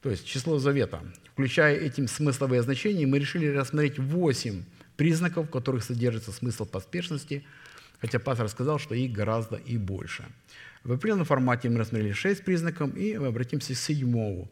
то 0.00 0.10
есть 0.10 0.26
число 0.26 0.58
Завета. 0.58 1.00
Включая 1.32 1.76
этим 1.76 2.08
смысловые 2.08 2.62
значения, 2.62 3.06
мы 3.06 3.18
решили 3.18 3.46
рассмотреть 3.46 3.98
8 3.98 4.64
признаков, 4.96 5.46
в 5.46 5.50
которых 5.50 5.84
содержится 5.84 6.32
смысл 6.32 6.66
поспешности, 6.66 7.44
хотя 8.00 8.18
пастор 8.18 8.48
сказал, 8.48 8.78
что 8.78 8.94
их 8.94 9.12
гораздо 9.12 9.56
и 9.56 9.78
больше. 9.78 10.24
В 10.84 10.92
определенном 10.92 11.26
формате 11.26 11.68
мы 11.68 11.78
рассмотрели 11.78 12.12
6 12.12 12.44
признаков, 12.44 12.96
и 12.96 13.16
мы 13.16 13.28
обратимся 13.28 13.74
к 13.74 13.76
седьмому. 13.76 14.50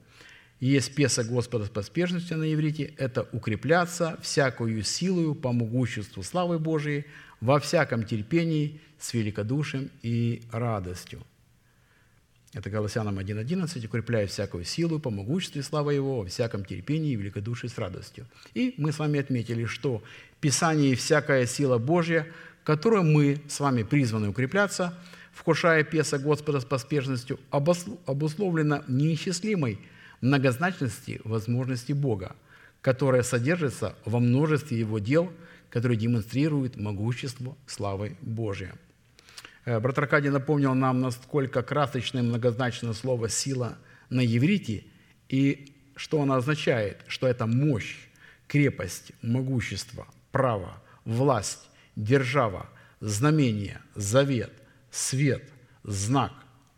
Есть 0.61 0.95
песа 0.95 1.25
Господа 1.25 1.65
с 1.65 1.71
поспешностью 1.71 2.37
на 2.37 2.53
иврите– 2.53 2.93
это 2.99 3.27
укрепляться 3.33 4.19
всякую 4.23 4.83
силою 4.83 5.35
по 5.35 5.53
могуществу 5.53 6.23
славы 6.23 6.59
Божией, 6.59 7.07
во 7.41 7.59
всяком 7.59 8.05
терпении, 8.05 8.79
с 8.99 9.15
великодушием 9.15 9.91
и 10.03 10.43
радостью. 10.53 11.23
Это 12.53 12.69
Голосянам 12.69 13.19
1.11, 13.19 13.87
укрепляя 13.87 14.27
всякую 14.27 14.65
силу 14.65 14.99
по 14.99 15.09
могуществу 15.09 15.61
и 15.61 15.63
слава 15.63 15.91
Его, 15.91 16.19
во 16.19 16.27
всяком 16.27 16.67
терпении 16.67 17.13
и 17.13 17.17
великодушии 17.17 17.69
с 17.69 17.79
радостью. 17.79 18.27
И 18.53 18.75
мы 18.77 18.93
с 18.93 18.99
вами 18.99 19.21
отметили, 19.21 19.65
что 19.65 20.03
Писание 20.41 20.93
и 20.93 20.97
всякая 20.97 21.47
сила 21.47 21.79
Божья, 21.79 22.27
которой 22.65 23.03
мы 23.03 23.41
с 23.49 23.61
вами 23.61 23.83
призваны 23.85 24.29
укрепляться, 24.29 24.99
вкушая 25.33 25.85
песа 25.85 26.19
Господа 26.19 26.61
с 26.61 26.67
поспешностью, 26.67 27.41
обусловлена 27.51 28.85
неисчислимой 28.89 29.79
многозначности 30.21 31.21
возможности 31.25 31.93
Бога, 31.93 32.37
которая 32.81 33.23
содержится 33.23 33.95
во 34.05 34.21
множестве 34.21 34.79
Его 34.79 34.99
дел– 34.99 35.33
который 35.71 35.97
демонстрирует 35.97 36.77
могущество 36.77 37.57
славы 37.67 38.17
Божией. 38.21 38.73
Э, 39.65 39.79
брат 39.79 39.99
Аркадий 39.99 40.29
напомнил 40.29 40.75
нам, 40.75 41.01
насколько 41.01 41.63
красочно 41.63 42.19
и 42.19 42.23
многозначно 42.23 42.93
слово 42.93 43.29
«сила» 43.29 43.79
на 44.11 44.27
иврите, 44.27 44.85
и 45.29 45.73
что 45.95 46.21
оно 46.21 46.35
означает, 46.35 47.03
что 47.07 47.29
это 47.29 47.47
мощь, 47.47 48.09
крепость, 48.49 49.13
могущество, 49.23 50.07
право, 50.33 50.83
власть, 51.05 51.71
держава, 51.95 52.69
знамение, 53.01 53.81
завет, 53.95 54.53
свет, 54.91 55.49
знак, 55.85 56.33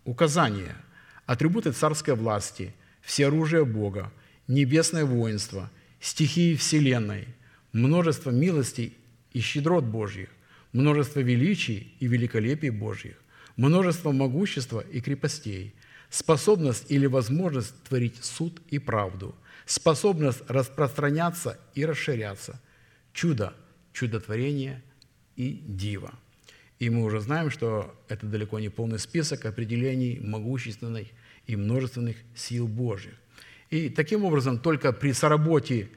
указание, 0.04 0.76
атрибуты 1.24 1.72
царской 1.72 2.14
власти, 2.14 2.74
все 3.12 3.26
оружие 3.26 3.66
Бога, 3.66 4.10
небесное 4.48 5.04
воинство, 5.04 5.70
стихии 6.00 6.56
Вселенной– 6.56 7.28
множество 7.72 8.30
милостей 8.30 8.96
и 9.34 9.40
щедрот 9.40 9.84
Божьих, 9.84 10.30
множество 10.72 11.20
величий 11.20 11.94
и 12.00 12.06
великолепий 12.06 12.70
Божьих, 12.70 13.22
множество 13.56 14.12
могущества 14.12 14.80
и 14.80 15.02
крепостей, 15.02 15.74
способность 16.08 16.90
или 16.90 17.04
возможность 17.04 17.74
творить 17.82 18.16
суд 18.24 18.62
и 18.70 18.78
правду, 18.78 19.34
способность 19.66 20.40
распространяться 20.48 21.60
и 21.74 21.84
расширяться, 21.84 22.62
чудо, 23.12 23.52
чудотворение 23.92 24.82
и 25.36 25.62
диво. 25.66 26.14
И 26.78 26.88
мы 26.88 27.04
уже 27.04 27.20
знаем, 27.20 27.50
что 27.50 27.94
это 28.08 28.26
далеко 28.26 28.58
не 28.58 28.70
полный 28.70 28.98
список 28.98 29.44
определений 29.44 30.18
могущественных 30.18 31.08
и 31.46 31.56
множественных 31.56 32.16
сил 32.34 32.66
Божьих. 32.68 33.14
И 33.70 33.88
таким 33.88 34.24
образом 34.24 34.58
только 34.58 34.92
при 34.92 35.12
соработе 35.12 35.88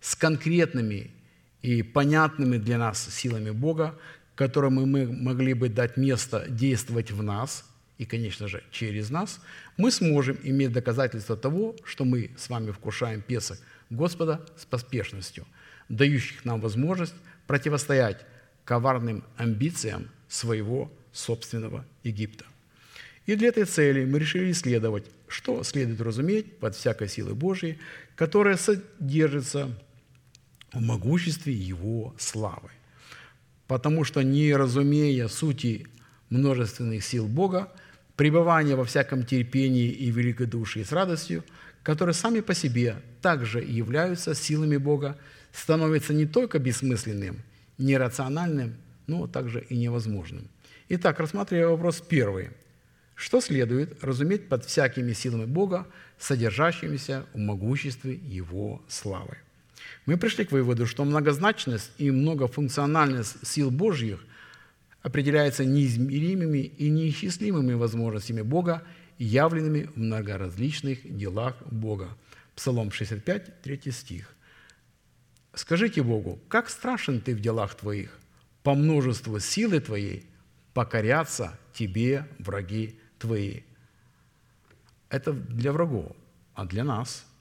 с 0.00 0.16
конкретными 0.16 1.10
и 1.62 1.82
понятными 1.82 2.56
для 2.56 2.78
нас 2.78 3.08
силами 3.14 3.50
Бога, 3.50 3.98
которым 4.34 4.74
мы 4.74 5.06
могли 5.06 5.54
бы 5.54 5.68
дать 5.68 5.96
место 5.96 6.46
действовать 6.48 7.10
в 7.10 7.22
нас 7.22 7.64
и, 7.98 8.06
конечно 8.06 8.48
же, 8.48 8.64
через 8.70 9.10
нас, 9.10 9.40
мы 9.76 9.90
сможем 9.90 10.38
иметь 10.42 10.72
доказательство 10.72 11.36
того, 11.36 11.76
что 11.84 12.06
мы 12.06 12.30
с 12.38 12.48
вами 12.48 12.70
вкушаем 12.70 13.20
Песах 13.20 13.58
Господа 13.90 14.46
с 14.56 14.64
поспешностью, 14.64 15.46
дающих 15.90 16.46
нам 16.46 16.60
возможность 16.62 17.14
противостоять 17.46 18.24
коварным 18.64 19.22
амбициям 19.36 20.08
своего 20.28 20.90
собственного 21.12 21.84
Египта. 22.02 22.46
И 23.30 23.36
для 23.36 23.50
этой 23.50 23.64
цели 23.64 24.04
мы 24.04 24.18
решили 24.18 24.50
исследовать, 24.50 25.04
что 25.28 25.62
следует 25.62 26.00
разуметь 26.00 26.58
под 26.58 26.74
всякой 26.74 27.06
силой 27.06 27.34
Божией, 27.34 27.78
которая 28.16 28.56
содержится 28.56 29.70
в 30.72 30.80
могуществе 30.80 31.52
Его 31.52 32.12
славы. 32.18 32.70
Потому 33.68 34.02
что 34.02 34.22
не 34.22 34.52
разумея 34.56 35.28
сути 35.28 35.86
множественных 36.28 37.04
сил 37.04 37.28
Бога, 37.28 37.72
пребывание 38.16 38.74
во 38.74 38.84
всяком 38.84 39.24
терпении 39.24 39.92
и 39.92 40.10
великодушии 40.10 40.82
с 40.82 40.90
радостью, 40.90 41.44
которые 41.84 42.14
сами 42.14 42.40
по 42.40 42.52
себе 42.52 42.96
также 43.22 43.60
являются 43.60 44.34
силами 44.34 44.76
Бога, 44.76 45.16
становится 45.52 46.12
не 46.12 46.26
только 46.26 46.58
бессмысленным, 46.58 47.44
нерациональным, 47.78 48.74
но 49.06 49.28
также 49.28 49.60
и 49.60 49.76
невозможным. 49.76 50.48
Итак, 50.88 51.20
рассматривая 51.20 51.68
вопрос 51.68 52.00
первый. 52.00 52.50
Что 53.20 53.42
следует 53.42 54.02
разуметь 54.02 54.48
под 54.48 54.64
всякими 54.64 55.12
силами 55.12 55.44
Бога, 55.44 55.86
содержащимися 56.18 57.26
в 57.34 57.38
могуществе 57.38 58.14
Его 58.14 58.82
славы? 58.88 59.36
Мы 60.06 60.16
пришли 60.16 60.46
к 60.46 60.52
выводу, 60.52 60.86
что 60.86 61.04
многозначность 61.04 61.90
и 61.98 62.10
многофункциональность 62.10 63.46
сил 63.46 63.70
Божьих 63.70 64.24
определяется 65.02 65.66
неизмеримыми 65.66 66.60
и 66.60 66.88
неисчислимыми 66.88 67.74
возможностями 67.74 68.40
Бога, 68.40 68.84
явленными 69.18 69.90
в 69.94 69.98
многоразличных 69.98 71.00
делах 71.04 71.56
Бога. 71.70 72.08
Псалом 72.56 72.90
65, 72.90 73.60
3 73.60 73.92
стих. 73.92 74.34
Скажите 75.52 76.02
Богу, 76.02 76.40
как 76.48 76.70
страшен 76.70 77.20
Ты 77.20 77.34
в 77.34 77.40
делах 77.40 77.74
Твоих, 77.74 78.18
по 78.62 78.74
множеству 78.74 79.38
силы 79.40 79.80
Твоей 79.80 80.24
покорятся 80.72 81.58
Тебе 81.74 82.26
враги 82.38 82.96
Твои. 83.20 83.60
Это 85.10 85.32
для 85.32 85.70
врагов, 85.72 86.16
а 86.54 86.64
для 86.64 86.82
нас– 86.82 87.24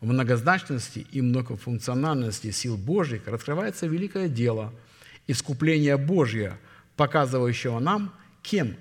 в 0.00 0.06
многозначности 0.06 1.06
и 1.12 1.20
многофункциональности 1.20 2.50
сил 2.52 2.78
Божьих 2.78 3.28
раскрывается 3.28 3.86
великое 3.86 4.28
дело– 4.28 4.72
искупление 5.26 5.96
Божье, 5.96 6.58
показывающего 6.96 7.78
нам, 7.78 8.12
кем 8.42 8.76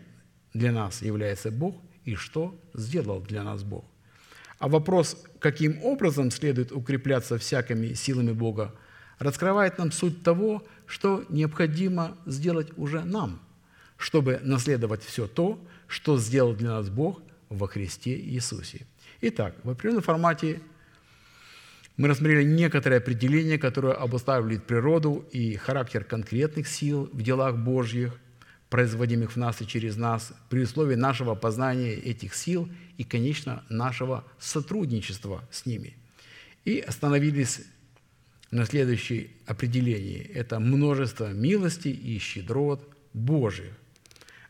для 0.54 0.72
нас 0.72 1.02
является 1.02 1.52
Бог 1.52 1.76
и 2.06 2.16
что 2.16 2.60
сделал 2.74 3.22
для 3.22 3.44
нас 3.44 3.64
Бог. 3.64 3.86
А 4.58 4.68
вопрос, 4.68 5.24
каким 5.40 5.82
образом 5.84 6.32
следует 6.32 6.72
укрепляться 6.72 7.38
всякими 7.38 7.94
силами 7.94 8.32
Бога, 8.32 8.74
раскрывает 9.20 9.78
нам 9.78 9.92
суть 9.92 10.24
того, 10.24 10.66
что 10.86 11.24
необходимо 11.30 12.18
сделать 12.26 12.70
уже 12.78 13.04
нам, 13.04 13.40
чтобы 13.98 14.40
наследовать 14.42 15.04
все 15.04 15.28
то, 15.28 15.64
что 15.90 16.18
сделал 16.18 16.54
для 16.54 16.70
нас 16.70 16.90
Бог 16.90 17.22
во 17.50 17.68
Христе 17.68 18.18
Иисусе. 18.18 18.86
Итак, 19.22 19.56
в 19.64 19.70
определенном 19.70 20.04
формате 20.04 20.62
мы 21.98 22.08
рассмотрели 22.08 22.44
некоторые 22.44 23.00
определения, 23.00 23.58
которые 23.58 23.94
обуславливают 23.96 24.66
природу 24.66 25.28
и 25.34 25.56
характер 25.56 26.06
конкретных 26.06 26.68
сил 26.68 27.10
в 27.12 27.22
делах 27.22 27.58
Божьих, 27.58 28.18
производимых 28.70 29.34
в 29.34 29.36
нас 29.36 29.62
и 29.62 29.68
через 29.68 29.98
нас, 29.98 30.32
при 30.50 30.62
условии 30.62 30.96
нашего 30.96 31.36
познания 31.36 31.94
этих 31.96 32.36
сил 32.36 32.70
и, 32.98 33.04
конечно, 33.04 33.66
нашего 33.68 34.24
сотрудничества 34.40 35.44
с 35.52 35.66
ними. 35.66 35.98
И 36.66 36.80
остановились 36.80 37.62
на 38.52 38.66
следующей 38.66 39.32
определении. 39.46 40.22
Это 40.22 40.60
множество 40.60 41.34
милости 41.34 41.90
и 41.90 42.18
щедрот 42.20 42.88
Божьих. 43.14 43.74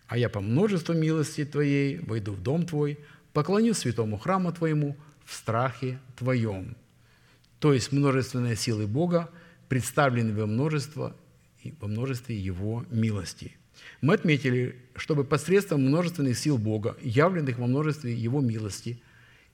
А 0.10 0.18
я 0.18 0.28
по 0.28 0.42
множеству 0.42 0.94
милости 0.94 1.46
Твоей 1.46 2.00
войду 2.00 2.34
в 2.34 2.44
дом 2.44 2.66
Твой, 2.66 3.00
поклоню 3.32 3.74
святому 3.74 4.18
храму 4.18 4.52
Твоему 4.52 4.98
в 5.24 5.34
страхе 5.34 6.00
Твоем 6.18 6.76
то 7.60 7.74
есть 7.74 7.92
множественные 7.92 8.56
силы 8.56 8.88
Бога, 8.88 9.30
представлены 9.68 10.34
во, 10.34 10.48
множество, 10.48 11.16
во 11.80 11.88
множестве 11.88 12.36
Его 12.38 12.86
милости. 12.90 13.56
Мы 14.02 14.16
отметили, 14.16 14.76
чтобы 14.96 15.24
посредством 15.24 15.86
множественных 15.86 16.38
сил 16.38 16.58
Бога, 16.58 16.98
явленных 17.02 17.58
во 17.58 17.68
множестве 17.68 18.14
Его 18.14 18.42
милости, 18.42 19.02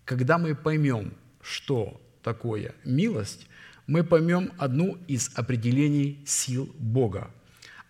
когда 0.03 0.37
мы 0.37 0.55
поймем, 0.55 1.13
что 1.41 2.01
такое 2.23 2.73
милость, 2.83 3.47
мы 3.87 4.03
поймем 4.03 4.51
одну 4.57 4.97
из 5.07 5.31
определений 5.35 6.23
сил 6.25 6.71
Бога. 6.77 7.31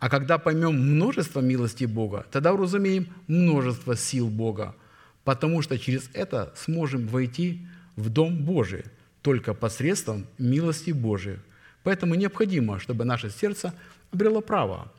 А 0.06 0.10
когда 0.10 0.38
поймем 0.38 0.76
множество 0.76 1.40
милости 1.40 1.86
Бога, 1.86 2.28
тогда 2.32 2.54
уразумеем 2.54 3.08
множество 3.26 3.96
сил 3.96 4.28
Бога, 4.28 4.76
потому 5.24 5.64
что 5.64 5.80
через 5.80 6.12
это 6.14 6.54
сможем 6.56 7.08
войти 7.08 7.66
в 7.96 8.10
Дом 8.10 8.46
Божий– 8.46 8.84
только 9.24 9.56
посредством 9.56 10.28
милости 10.38 10.92
Божией. 10.92 11.40
Поэтому 11.82 12.14
необходимо, 12.14 12.80
чтобы 12.80 13.04
наше 13.04 13.32
сердце 13.32 13.74
обрело 14.12 14.42
право 14.42 14.92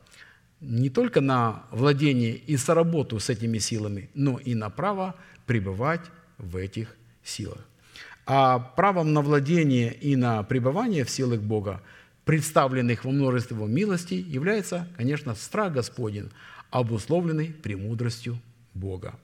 не 0.60 0.90
только 0.90 1.20
на 1.20 1.62
владение 1.70 2.34
и 2.34 2.56
соработу 2.56 3.20
с 3.20 3.30
этими 3.30 3.58
силами, 3.58 4.10
но 4.14 4.38
и 4.38 4.56
на 4.56 4.70
право 4.70 5.14
пребывать 5.46 6.00
в 6.38 6.56
этих 6.56 6.96
силах. 7.22 7.60
А 8.26 8.58
правом 8.58 9.12
на 9.12 9.20
владение 9.20 9.94
и 9.94 10.16
на 10.16 10.42
пребывание 10.42 11.04
в 11.04 11.10
силах 11.10 11.40
Бога, 11.40 11.80
представленных 12.26 13.06
во 13.06 13.10
множестве 13.10 13.56
Его 13.56 13.66
милостей, 13.66 14.20
является, 14.20 14.86
конечно, 14.98 15.34
страх 15.34 15.72
Господень, 15.72 16.30
обусловленный 16.70 17.54
премудростью 17.54 18.38
Бога, 18.74 19.18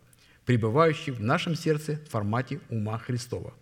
пребывающий 0.47 1.13
в 1.13 1.21
нашем 1.21 1.55
сердце 1.55 2.01
в 2.07 2.09
формате 2.09 2.61
ума 2.71 2.97
Христова 2.97 3.53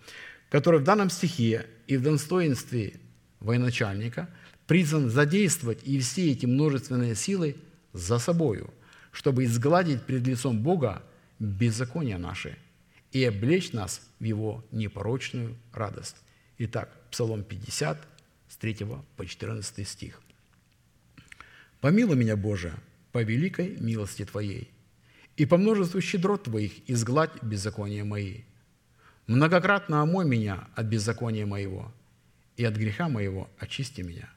который 0.50 0.80
в 0.80 0.84
данном 0.84 1.08
стихе 1.08 1.66
и 1.86 1.96
в 1.96 2.02
достоинстве 2.02 3.00
военачальника 3.38 4.28
призван 4.66 5.08
задействовать 5.08 5.82
и 5.84 5.98
все 6.00 6.32
эти 6.32 6.44
множественные 6.44 7.14
силы 7.14 7.56
за 7.92 8.18
собою, 8.18 8.72
чтобы 9.12 9.44
изгладить 9.44 10.02
пред 10.02 10.26
лицом 10.26 10.60
Бога 10.62 11.02
беззакония 11.38 12.18
наши 12.18 12.58
и 13.12 13.24
облечь 13.24 13.72
нас 13.72 14.02
в 14.18 14.24
Его 14.24 14.64
непорочную 14.70 15.56
радость. 15.72 16.16
Итак, 16.58 16.90
Псалом 17.10 17.42
50, 17.42 17.98
с 18.09 18.09
3 18.60 18.76
по 19.16 19.26
14 19.26 19.88
стих. 19.88 20.20
«Помилуй 21.80 22.16
меня, 22.16 22.36
Боже, 22.36 22.74
по 23.10 23.22
великой 23.22 23.76
милости 23.80 24.24
Твоей, 24.24 24.70
и 25.36 25.46
по 25.46 25.56
множеству 25.56 26.00
щедрот 26.00 26.44
Твоих 26.44 26.72
изгладь 26.88 27.42
беззакония 27.42 28.04
мои, 28.04 28.42
Многократно 29.26 30.02
омой 30.02 30.26
меня 30.26 30.66
от 30.74 30.86
беззакония 30.86 31.46
моего, 31.46 31.92
и 32.56 32.64
от 32.64 32.74
греха 32.74 33.08
моего 33.08 33.48
очисти 33.58 34.00
меня. 34.00 34.28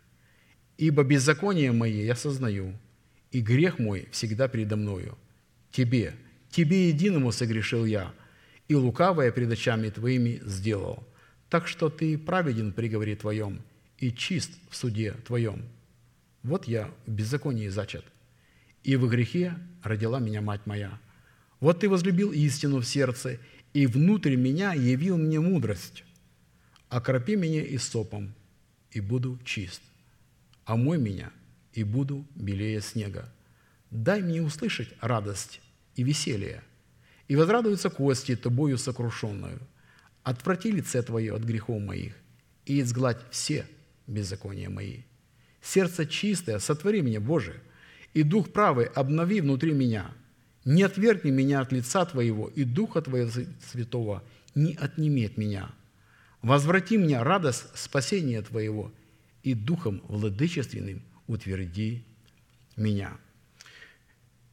Ибо 0.78 1.04
беззаконие 1.04 1.72
мое 1.72 2.04
я 2.04 2.16
сознаю, 2.16 2.76
и 3.32 3.42
грех 3.42 3.80
мой 3.80 4.08
всегда 4.12 4.48
передо 4.48 4.76
мною. 4.76 5.18
Тебе, 5.72 6.14
Тебе 6.52 6.90
единому 6.90 7.32
согрешил 7.32 7.86
я, 7.86 8.14
и 8.68 8.76
лукавое 8.76 9.32
пред 9.32 9.52
очами 9.52 9.90
Твоими 9.90 10.40
сделал. 10.46 11.04
Так 11.50 11.68
что 11.68 11.90
Ты 11.90 12.16
праведен 12.16 12.70
в 12.70 12.76
приговоре 12.76 13.16
Твоем 13.16 13.64
и 14.04 14.12
чист 14.12 14.52
в 14.70 14.76
суде 14.76 15.14
Твоем. 15.26 15.62
Вот 16.44 16.68
я 16.68 16.92
в 17.08 17.12
беззаконии 17.12 17.70
зачат, 17.70 18.04
и 18.84 18.98
в 18.98 19.08
грехе 19.08 19.54
родила 19.82 20.20
меня 20.20 20.42
мать 20.42 20.66
моя. 20.66 21.00
Вот 21.62 21.80
Ты 21.80 21.88
возлюбил 21.88 22.34
истину 22.34 22.80
в 22.80 22.86
сердце 22.86 23.40
и 23.72 23.88
внутрь 23.88 24.36
меня 24.36 24.74
явил 24.74 25.18
мне 25.18 25.40
мудрость. 25.40 26.04
Окропи 26.90 27.38
меня 27.38 27.64
и 27.64 27.78
сопом, 27.78 28.34
и 28.92 29.00
буду 29.00 29.40
чист. 29.46 29.82
Омой 30.66 30.98
меня, 30.98 31.32
и 31.72 31.86
буду 31.86 32.28
белее 32.36 32.82
снега. 32.82 33.34
Дай 33.90 34.22
мне 34.22 34.42
услышать 34.42 34.90
радость 35.00 35.62
и 35.96 36.04
веселье, 36.04 36.62
и 37.30 37.38
возрадуются 37.38 37.90
кости 37.90 38.36
тобою 38.36 38.78
сокрушенную. 38.78 39.62
Отврати 40.24 40.72
лице 40.72 41.02
Твое 41.04 41.34
от 41.34 41.44
грехов 41.44 41.82
моих, 41.82 42.18
и 42.66 42.82
изгладь 42.82 43.24
все 43.32 43.66
беззакония 44.08 44.70
мои. 44.70 45.02
Сердце 45.62 46.06
чистое 46.06 46.60
сотвори 46.60 47.02
мне, 47.02 47.20
Боже, 47.20 47.62
и 48.14 48.24
дух 48.24 48.52
правый 48.52 48.86
обнови 48.86 49.42
внутри 49.42 49.74
меня– 49.74 50.12
не 50.66 50.84
отвергни 50.84 51.30
меня 51.32 51.62
от 51.62 51.72
лица 51.72 52.06
Твоего, 52.06 52.48
и 52.48 52.64
Духа 52.64 53.02
Твоего 53.02 53.30
Святого 53.72 54.24
не 54.56 54.76
отними 54.76 55.26
от 55.26 55.38
меня. 55.38 55.70
Возврати 56.42 56.98
мне 56.98 57.22
радость 57.22 57.66
спасения 57.76 58.42
Твоего, 58.42 58.92
и 59.44 59.54
Духом 59.54 60.02
владычественным 60.08 61.02
утверди 61.28 62.06
меня». 62.76 63.12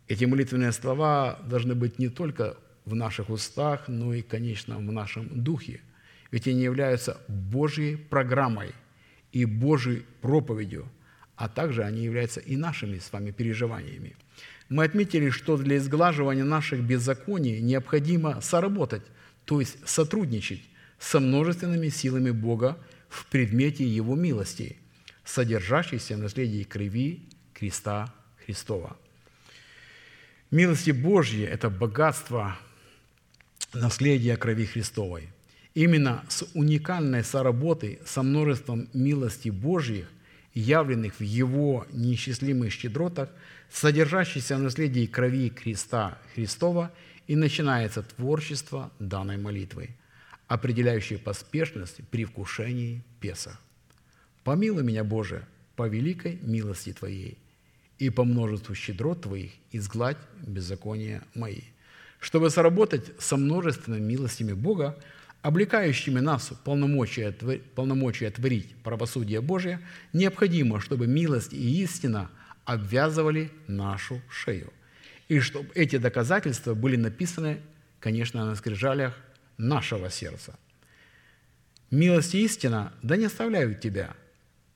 Эти 0.09 0.25
молитвенные 0.25 0.73
слова 0.73 1.39
должны 1.47 1.77
быть 1.77 2.01
не 2.01 2.09
только 2.09 2.57
в 2.85 2.97
наших 2.97 3.31
устах, 3.31 3.87
но 3.87 4.13
и, 4.13 4.23
конечно, 4.23 4.79
в 4.79 4.93
нашем 4.93 5.45
духе. 5.45 5.81
Ведь 6.33 6.49
они 6.49 6.63
являются 6.63 7.21
Божьей 7.29 7.97
программой 7.97 8.73
и 9.33 9.45
Божьей 9.45 10.05
проповедью, 10.21 10.89
а 11.37 11.49
также 11.49 11.85
они 11.85 12.03
являются 12.03 12.41
и 12.41 12.57
нашими 12.57 12.99
с 12.99 13.13
вами 13.13 13.31
переживаниями. 13.31 14.17
Мы 14.69 14.85
отметили, 14.85 15.31
что 15.31 15.57
для 15.57 15.79
изглаживания 15.79 16.45
наших 16.45 16.81
беззаконий 16.83 17.61
необходимо 17.61 18.41
соработать, 18.41 19.03
то 19.45 19.61
есть 19.61 19.77
сотрудничать 19.89 20.63
со 20.99 21.19
множественными 21.19 21.89
силами 21.89 22.31
Бога 22.31 22.79
в 23.09 23.27
предмете 23.27 23.85
Его 23.85 24.15
милости, 24.15 24.77
содержащейся 25.25 26.17
в 26.17 26.19
наследии 26.21 26.63
крови 26.63 27.29
креста 27.55 28.15
Христова. 28.45 28.97
Милости 30.51 30.91
Божьи– 30.91 31.45
это 31.45 31.71
богатство 31.71 32.59
наследия 33.73 34.37
крови 34.37 34.67
Христовой. 34.67 35.29
Именно 35.75 36.25
с 36.29 36.45
уникальной 36.55 37.23
соработой 37.23 38.01
со 38.05 38.23
множеством 38.23 38.89
милостей 38.93 39.51
Божьих, 39.51 40.11
явленных 40.53 41.21
в 41.21 41.23
Его 41.23 41.87
неисчислимых 41.93 42.73
щедротах, 42.73 43.31
содержащейся 43.71 44.57
в 44.57 44.61
наследии 44.61 45.07
крови 45.07 45.49
креста 45.49 46.19
Христова, 46.35 46.91
и 47.29 47.37
начинается 47.37 48.03
творчество 48.03 48.91
данной 48.99 49.37
молитвы, 49.37 49.91
определяющее 50.49 51.17
поспешность 51.17 52.01
при 52.11 52.25
вкушении 52.25 53.05
Песах. 53.21 53.61
«Помилуй 54.43 54.83
меня, 54.83 55.05
Боже, 55.05 55.47
по 55.77 55.87
великой 55.87 56.41
милости 56.43 56.93
Твоей, 56.93 57.39
и 58.01 58.11
по 58.11 58.25
множеству 58.25 58.75
щедрот 58.75 59.23
Твоих 59.23 59.53
изгладь 59.71 60.17
беззакония 60.45 61.23
мои». 61.37 61.61
Чтобы 62.19 62.51
соработать 62.51 63.13
со 63.19 63.37
множественными 63.37 64.05
милостями 64.05 64.53
Бога, 64.53 64.99
облекающими 65.43 66.21
нас 66.21 66.51
в 66.51 66.59
полномочия, 66.61 67.35
полномочия 67.75 68.31
творить 68.31 68.75
правосудие 68.83 69.41
Божие, 69.41 69.81
необходимо, 70.13 70.81
чтобы 70.81 71.07
милость 71.07 71.53
и 71.53 71.83
истина 71.83 72.31
обвязывали 72.65 73.51
нашу 73.67 74.21
шею. 74.31 74.73
И 75.29 75.41
чтобы 75.41 75.69
эти 75.75 75.97
доказательства 75.97 76.75
были 76.75 76.97
написаны, 76.97 77.61
конечно, 78.01 78.45
на 78.45 78.55
скрижалях 78.55 79.17
нашего 79.57 80.11
сердца. 80.11 80.59
Милость 81.91 82.35
и 82.35 82.45
истина 82.45 82.93
да 83.03 83.17
не 83.17 83.27
оставляют 83.27 83.81
тебя. 83.81 84.15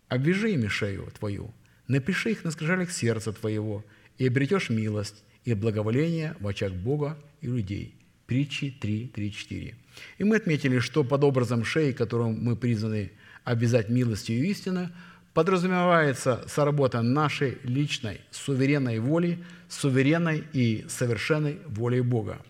Обвяжи 0.08 0.52
ими 0.52 0.68
шею 0.68 1.10
твою, 1.18 1.52
напиши 1.88 2.32
их 2.32 2.44
на 2.44 2.50
скрижалях 2.50 2.90
сердца 2.90 3.32
твоего, 3.32 3.84
и 4.18 4.28
обретешь 4.28 4.70
милость 4.70 5.24
и 5.44 5.54
благоволение 5.54 6.36
в 6.40 6.46
очах 6.46 6.72
Бога 6.72 7.18
и 7.40 7.48
людей. 7.48 7.94
Притчи 8.26 8.70
3, 8.70 9.08
3, 9.08 9.32
4. 9.32 9.74
И 10.18 10.24
мы 10.24 10.36
отметили, 10.36 10.78
что 10.78 11.04
под 11.04 11.24
образом 11.24 11.64
шеи, 11.64 11.92
которым 11.92 12.42
мы 12.42 12.56
призваны 12.56 13.12
обвязать 13.44 13.88
милостью 13.88 14.36
и 14.36 14.50
истину, 14.50 14.90
подразумевается 15.34 16.44
соработа 16.46 17.02
нашей 17.02 17.58
личной 17.64 18.20
суверенной 18.30 18.98
воли, 19.00 19.44
суверенной 19.68 20.44
и 20.52 20.86
совершенной 20.88 21.58
волей 21.66 22.00
Бога. 22.00 22.40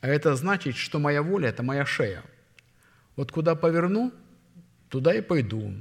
А 0.00 0.08
это 0.08 0.34
значит, 0.36 0.76
что 0.76 0.98
моя 0.98 1.22
воля– 1.22 1.48
это 1.50 1.62
моя 1.62 1.84
шея. 1.84 2.22
Вот 3.16 3.30
куда 3.30 3.54
поверну, 3.54 4.12
туда 4.88 5.14
и 5.14 5.20
пойду, 5.20 5.74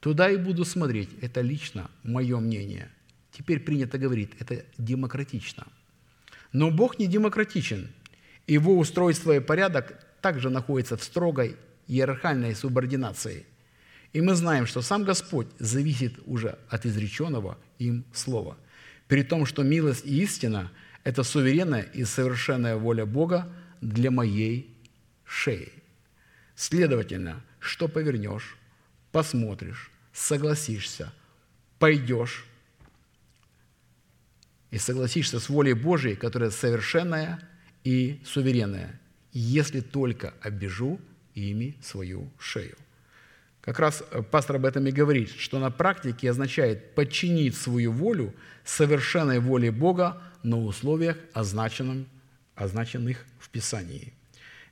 туда 0.00 0.30
и 0.30 0.36
буду 0.36 0.64
смотреть. 0.64 1.10
Это 1.22 1.40
лично 1.40 1.90
мое 2.02 2.38
мнение. 2.38 2.90
Теперь 3.32 3.60
принято 3.60 3.98
говорить, 3.98 4.30
это 4.38 4.64
демократично. 4.76 5.66
Но 6.52 6.70
Бог 6.70 6.98
не 6.98 7.06
демократичен. 7.06 7.88
Его 8.48 8.76
устройство 8.76 9.36
и 9.36 9.40
порядок 9.40 9.94
также 10.20 10.50
находятся 10.50 10.96
в 10.96 11.04
строгой 11.04 11.56
иерархальной 11.86 12.56
субординации– 12.56 13.46
и 14.12 14.20
мы 14.20 14.34
знаем, 14.34 14.66
что 14.66 14.82
сам 14.82 15.04
Господь 15.04 15.48
зависит 15.58 16.14
уже 16.26 16.58
от 16.68 16.86
изреченного 16.86 17.58
им 17.78 18.04
слова. 18.12 18.56
При 19.06 19.22
том, 19.22 19.46
что 19.46 19.62
милость 19.62 20.04
и 20.06 20.22
истина– 20.22 20.70
это 21.04 21.22
суверенная 21.22 21.82
и 21.82 22.04
совершенная 22.04 22.76
воля 22.76 23.06
Бога 23.06 23.50
для 23.80 24.10
моей 24.10 24.76
шеи. 25.24 25.72
Следовательно, 26.54 27.42
что 27.60 27.88
повернешь, 27.88 28.56
посмотришь, 29.12 29.90
согласишься, 30.12 31.12
пойдешь 31.78 32.46
и 34.70 34.78
согласишься 34.78 35.38
с 35.38 35.48
волей 35.48 35.74
Божией, 35.74 36.16
которая 36.16 36.50
совершенная 36.50 37.40
и 37.88 38.20
суверенная, 38.22 39.00
если 39.32 39.80
только 39.80 40.34
обижу 40.42 41.00
ими 41.34 41.74
свою 41.80 42.30
шею. 42.38 42.76
Как 43.62 43.78
раз 43.78 44.02
э, 44.10 44.22
пастор 44.22 44.56
об 44.56 44.66
этом 44.66 44.86
и 44.86 44.90
говорит, 44.90 45.30
что 45.30 45.58
на 45.58 45.70
практике 45.70 46.30
означает 46.30 46.94
подчинить 46.94 47.56
свою 47.56 47.92
волю 47.92 48.34
совершенной 48.62 49.40
воле 49.40 49.70
Бога 49.70 50.20
на 50.42 50.58
условиях, 50.58 51.16
означенных, 51.32 52.06
означенных 52.54 53.24
в 53.38 53.48
Писании. 53.48 54.12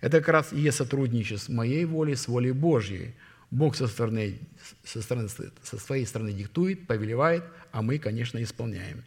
Это 0.03 0.19
как 0.19 0.29
раз 0.29 0.53
и 0.53 0.61
есть 0.61 0.77
сотрудничество 0.77 1.55
моей 1.55 1.87
волей, 1.87 2.17
с 2.17 2.29
волей 2.29 2.53
Божьей. 2.53 3.15
Бог 3.51 3.77
со, 3.77 3.87
стороны, 3.87 4.39
со, 4.85 5.01
стороны, 5.01 5.31
со 5.63 5.79
своей 5.79 6.05
стороны 6.05 6.33
диктует, 6.35 6.87
повелевает, 6.87 7.45
а 7.73 7.81
мы, 7.81 7.99
конечно, 7.99 8.43
исполняем. 8.43 9.05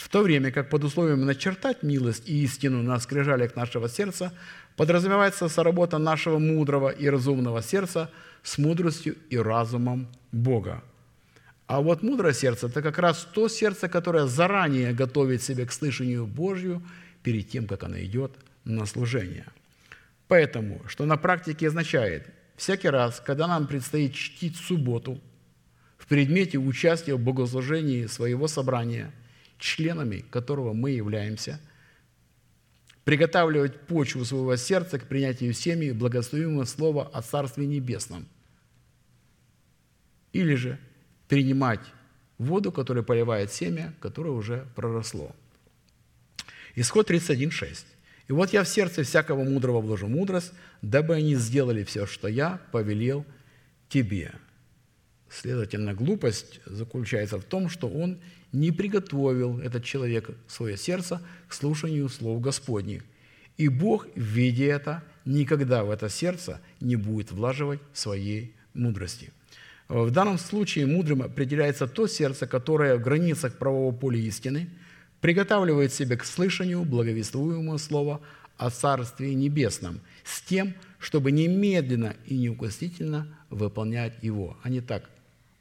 В 0.00 0.08
то 0.08 0.22
время 0.22 0.50
как 0.50 0.70
под 0.70 0.84
условием 0.84 1.26
начертать 1.26 1.82
милость 1.82 2.28
и 2.28 2.42
истину 2.44 2.82
на 2.82 2.98
скрижалях 2.98 3.54
нашего 3.54 3.88
сердца 3.88 4.32
подразумевается 4.76 5.48
соработа 5.48 5.98
нашего 5.98 6.38
мудрого 6.38 6.88
и 6.88 7.08
разумного 7.08 7.62
сердца– 7.62 8.10
с 8.42 8.58
мудростью 8.58 9.16
и 9.28 9.36
разумом 9.36 10.08
Бога. 10.32 10.82
А 11.66 11.80
вот 11.80 12.02
мудрое 12.02 12.32
сердце– 12.32 12.66
это 12.68 12.82
как 12.82 12.98
раз 12.98 13.28
то 13.32 13.48
сердце, 13.48 13.88
которое 13.88 14.26
заранее 14.26 14.92
готовит 14.92 15.42
себя 15.42 15.66
к 15.66 15.72
слышанию 15.72 16.26
Божью 16.26 16.82
перед 17.22 17.48
тем, 17.48 17.66
как 17.66 17.84
оно 17.84 18.00
идет 18.00 18.32
на 18.64 18.86
служение. 18.86 19.46
Поэтому, 20.26 20.80
что 20.86 21.06
на 21.06 21.16
практике 21.16 21.68
означает, 21.68 22.28
всякий 22.56 22.88
раз, 22.88 23.20
когда 23.20 23.46
нам 23.46 23.66
предстоит 23.66 24.14
чтить 24.14 24.56
субботу 24.56 25.20
в 25.98 26.06
предмете 26.06 26.58
участия 26.58 27.14
в 27.14 27.20
богослужении 27.20 28.06
своего 28.06 28.48
собрания, 28.48 29.12
членами 29.60 30.24
которого 30.30 30.72
мы 30.72 30.90
являемся, 30.90 31.60
приготавливать 33.04 33.80
почву 33.86 34.24
своего 34.24 34.56
сердца 34.56 34.98
к 34.98 35.06
принятию 35.06 35.52
семьи 35.52 35.92
благословимого 35.92 36.64
слова 36.64 37.08
о 37.12 37.22
Царстве 37.22 37.66
Небесном– 37.66 38.26
или 40.32 40.54
же 40.54 40.78
принимать 41.28 41.80
воду, 42.38 42.72
которая 42.72 43.02
поливает 43.02 43.52
семя, 43.52 43.94
которое 44.00 44.30
уже 44.30 44.66
проросло. 44.74 45.34
Исход 46.74 47.10
31.6. 47.10 47.84
«И 48.28 48.32
вот 48.32 48.52
я 48.52 48.62
в 48.62 48.68
сердце 48.68 49.02
всякого 49.02 49.42
мудрого 49.42 49.80
вложу 49.80 50.06
мудрость, 50.06 50.52
дабы 50.82 51.16
они 51.16 51.34
сделали 51.34 51.82
все, 51.82 52.06
что 52.06 52.28
я 52.28 52.60
повелел 52.70 53.26
тебе». 53.88 54.32
Следовательно, 55.28 55.94
глупость 55.94 56.60
заключается 56.64 57.38
в 57.38 57.44
том, 57.44 57.68
что 57.68 57.88
он 57.88 58.18
не 58.52 58.72
приготовил 58.72 59.58
этот 59.60 59.84
человек 59.84 60.30
свое 60.46 60.76
сердце 60.76 61.20
к 61.48 61.54
слушанию 61.54 62.08
слов 62.08 62.40
Господних. 62.40 63.04
И 63.56 63.68
Бог, 63.68 64.06
видя 64.14 64.64
это, 64.64 65.04
никогда 65.24 65.84
в 65.84 65.90
это 65.90 66.08
сердце 66.08 66.60
не 66.80 66.96
будет 66.96 67.32
влаживать 67.32 67.80
своей 67.92 68.54
мудрости– 68.74 69.32
в 69.90 70.12
данном 70.12 70.38
случае 70.38 70.86
мудрым 70.86 71.22
определяется 71.22 71.88
то 71.88 72.06
сердце, 72.06 72.46
которое 72.46 72.96
в 72.96 73.02
границах 73.02 73.58
правового 73.58 73.92
поля 73.92 74.20
истины 74.20 74.70
приготавливает 75.20 75.92
себя 75.92 76.16
к 76.16 76.24
слышанию 76.24 76.84
благовествуемого 76.84 77.76
слова 77.76 78.20
о 78.56 78.70
Царстве 78.70 79.34
Небесном 79.34 80.00
с 80.22 80.42
тем, 80.42 80.74
чтобы 81.00 81.32
немедленно 81.32 82.14
и 82.24 82.38
неукоснительно 82.38 83.26
выполнять 83.48 84.22
его, 84.22 84.56
а 84.62 84.68
не 84.68 84.80
так. 84.80 85.10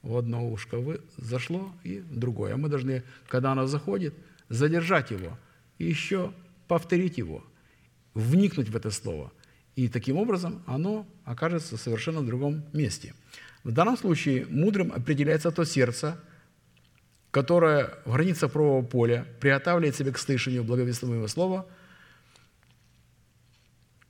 В 0.02 0.18
одно 0.18 0.50
ушко 0.50 0.78
зашло 1.18 1.74
и 1.84 2.00
другое. 2.00 2.54
А 2.54 2.58
мы 2.58 2.70
должны, 2.70 3.04
когда 3.28 3.52
оно 3.52 3.68
заходит, 3.68 4.14
задержать 4.48 5.12
его 5.12 5.38
и 5.78 5.86
еще 5.86 6.34
повторить 6.68 7.18
его, 7.18 7.44
вникнуть 8.14 8.70
в 8.70 8.76
это 8.76 8.92
слово. 8.92 9.32
И 9.76 9.88
таким 9.88 10.18
образом 10.18 10.64
оно 10.68 11.06
окажется 11.26 11.78
совершенно 11.78 12.22
в 12.22 12.26
другом 12.26 12.64
месте– 12.74 13.14
в 13.64 13.72
данном 13.72 13.98
случае 13.98 14.46
мудрым 14.50 14.92
определяется 14.92 15.52
то 15.52 15.66
сердце, 15.66 16.20
которое 17.32 17.94
в 18.06 18.14
границах 18.14 18.52
правого 18.52 18.82
поля 18.82 19.28
приготавливает 19.40 19.96
себя 19.96 20.12
к 20.12 20.18
слышанию 20.18 20.64
благовествуемого 20.64 21.28
слова 21.28 21.68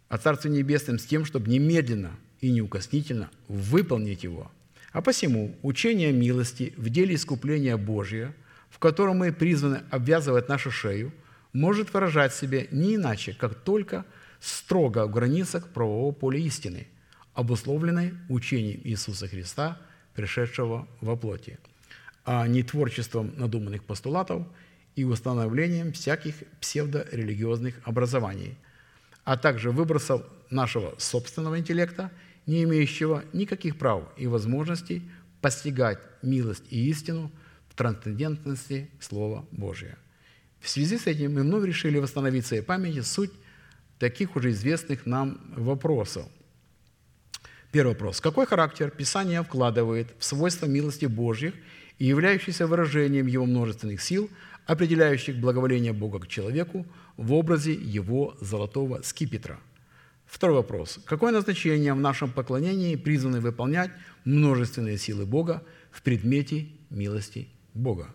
о 0.07 0.17
Царстве 0.17 0.51
Небесном 0.51 0.99
с 0.99 1.05
тем, 1.05 1.25
чтобы 1.25 1.49
немедленно 1.49 2.11
и 2.41 2.51
неукоснительно 2.51 3.29
выполнить 3.47 4.23
его. 4.23 4.51
А 4.91 5.01
посему 5.01 5.55
учение 5.61 6.11
милости 6.11 6.73
в 6.77 6.89
деле 6.89 7.15
искупления 7.15 7.77
Божия, 7.77 8.33
в 8.69 8.79
котором 8.79 9.17
мы 9.17 9.31
призваны 9.31 9.81
обвязывать 9.91 10.49
нашу 10.49 10.71
шею, 10.71 11.11
может 11.53 11.93
выражать 11.93 12.33
себя 12.33 12.65
не 12.71 12.95
иначе, 12.95 13.33
как 13.33 13.55
только 13.55 14.05
строго 14.39 15.05
в 15.05 15.11
границах 15.11 15.69
правового 15.69 16.11
поля 16.11 16.39
истины– 16.39 16.87
обусловленной 17.39 18.13
учением 18.27 18.81
Иисуса 18.83 19.27
Христа, 19.27 19.79
пришедшего 20.13 20.87
во 21.01 21.15
плоти. 21.15 21.57
а 22.25 22.47
не 22.47 22.63
творчеством 22.63 23.33
надуманных 23.37 23.83
постулатов 23.83 24.45
и 24.95 25.03
установлением 25.03 25.93
всяких 25.93 26.35
псевдорелигиозных 26.59 27.75
образований, 27.85 28.57
а 29.23 29.37
также 29.37 29.71
выбросов 29.71 30.23
нашего 30.49 30.93
собственного 30.99 31.57
интеллекта, 31.57 32.11
не 32.49 32.63
имеющего 32.63 33.23
никаких 33.31 33.77
прав 33.77 34.05
и 34.17 34.25
возможностей 34.25 35.03
постигать 35.39 35.99
милость 36.23 36.63
и 36.71 36.89
истину 36.89 37.31
в 37.69 37.75
трансцендентности 37.75 38.89
Слова 38.99 39.45
Божия. 39.51 39.99
В 40.59 40.67
связи 40.67 40.97
с 40.97 41.05
этим 41.05 41.35
мы 41.35 41.43
вновь 41.43 41.63
решили 41.65 41.99
восстановить 41.99 42.45
в 42.45 42.47
своей 42.47 42.63
памяти 42.63 43.01
суть 43.01 43.31
таких 43.99 44.35
уже 44.35 44.49
известных 44.49 45.05
нам 45.05 45.39
вопросов. 45.55 46.25
Первый 47.71 47.91
вопрос. 47.91 48.19
Какой 48.19 48.47
характер 48.47 48.89
Писание 48.89 49.43
вкладывает 49.43 50.07
в 50.17 50.25
свойства 50.25 50.65
милости 50.65 51.05
Божьих 51.05 51.53
и 51.99 52.05
являющийся 52.05 52.65
выражением 52.65 53.27
Его 53.27 53.45
множественных 53.45 54.01
сил, 54.01 54.27
определяющих 54.65 55.37
благоволение 55.37 55.93
Бога 55.93 56.17
к 56.17 56.27
человеку 56.27 56.87
в 57.15 57.31
образе 57.31 57.73
Его 57.73 58.35
золотого 58.41 59.01
скипетра? 59.03 59.59
Второй 60.29 60.57
вопрос. 60.57 60.99
Какое 61.05 61.31
назначение 61.31 61.93
в 61.93 61.99
нашем 61.99 62.31
поклонении 62.31 62.95
призваны 62.95 63.41
выполнять 63.41 63.89
множественные 64.25 64.99
силы 64.99 65.25
Бога 65.25 65.63
в 65.89 66.03
предмете 66.03 66.67
милости 66.91 67.49
Бога? 67.73 68.13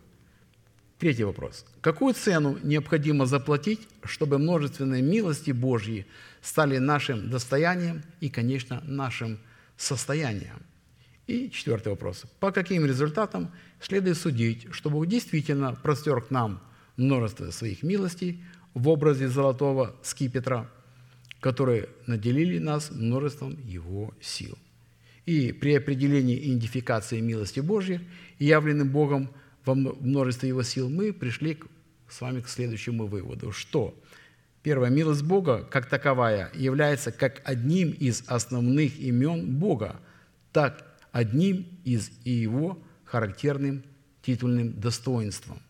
Третий 0.99 1.25
вопрос. 1.25 1.67
Какую 1.81 2.15
цену 2.15 2.57
необходимо 2.63 3.27
заплатить, 3.27 3.81
чтобы 4.05 4.39
множественные 4.39 5.03
милости 5.03 5.51
Божьи 5.51 6.07
стали 6.41 6.79
нашим 6.79 7.31
достоянием 7.31 8.05
и, 8.21 8.31
конечно, 8.31 8.81
нашим 8.87 9.41
состоянием? 9.77 10.63
И 11.27 11.51
четвертый 11.51 11.89
вопрос. 11.89 12.27
По 12.39 12.53
каким 12.53 12.87
результатам 12.87 13.51
следует 13.81 14.17
судить, 14.17 14.69
что 14.71 14.89
Бог 14.89 15.09
действительно 15.09 15.75
простер 15.75 16.21
к 16.23 16.31
нам 16.31 16.63
множество 16.97 17.51
своих 17.51 17.83
милостей 17.83 18.45
в 18.73 18.89
образе 18.89 19.29
золотого 19.29 19.97
скипетра, 20.03 20.71
которые 21.45 21.91
наделили 22.07 22.59
нас 22.59 22.91
множеством 22.91 23.59
Его 23.67 24.15
сил? 24.21 24.57
И 25.27 25.53
при 25.53 25.75
определении 25.75 26.39
идентификации 26.39 27.21
милости 27.21 27.61
Божьей, 27.61 28.01
явленным 28.39 28.89
Богом– 28.89 29.29
во 29.65 29.75
множестве 29.75 30.49
Его 30.49 30.63
сил, 30.63 30.89
мы 30.89 31.13
пришли 31.13 31.59
с 32.09 32.21
вами 32.21 32.41
к 32.41 32.49
следующему 32.49 33.07
выводу, 33.07 33.53
что 33.53 33.95
первая 34.63 34.91
милость 34.91 35.23
Бога, 35.23 35.67
как 35.71 35.87
таковая, 35.89 36.51
является 36.55 37.13
как 37.13 37.43
одним 37.45 37.91
из 37.91 38.25
основных 38.27 38.99
имен 38.99 39.59
Бога, 39.59 40.01
так 40.53 40.97
одним 41.13 41.67
из 41.85 42.11
Его 42.25 42.83
характерным 43.05 43.85
титульным 44.23 44.81
достоинством. 44.81 45.61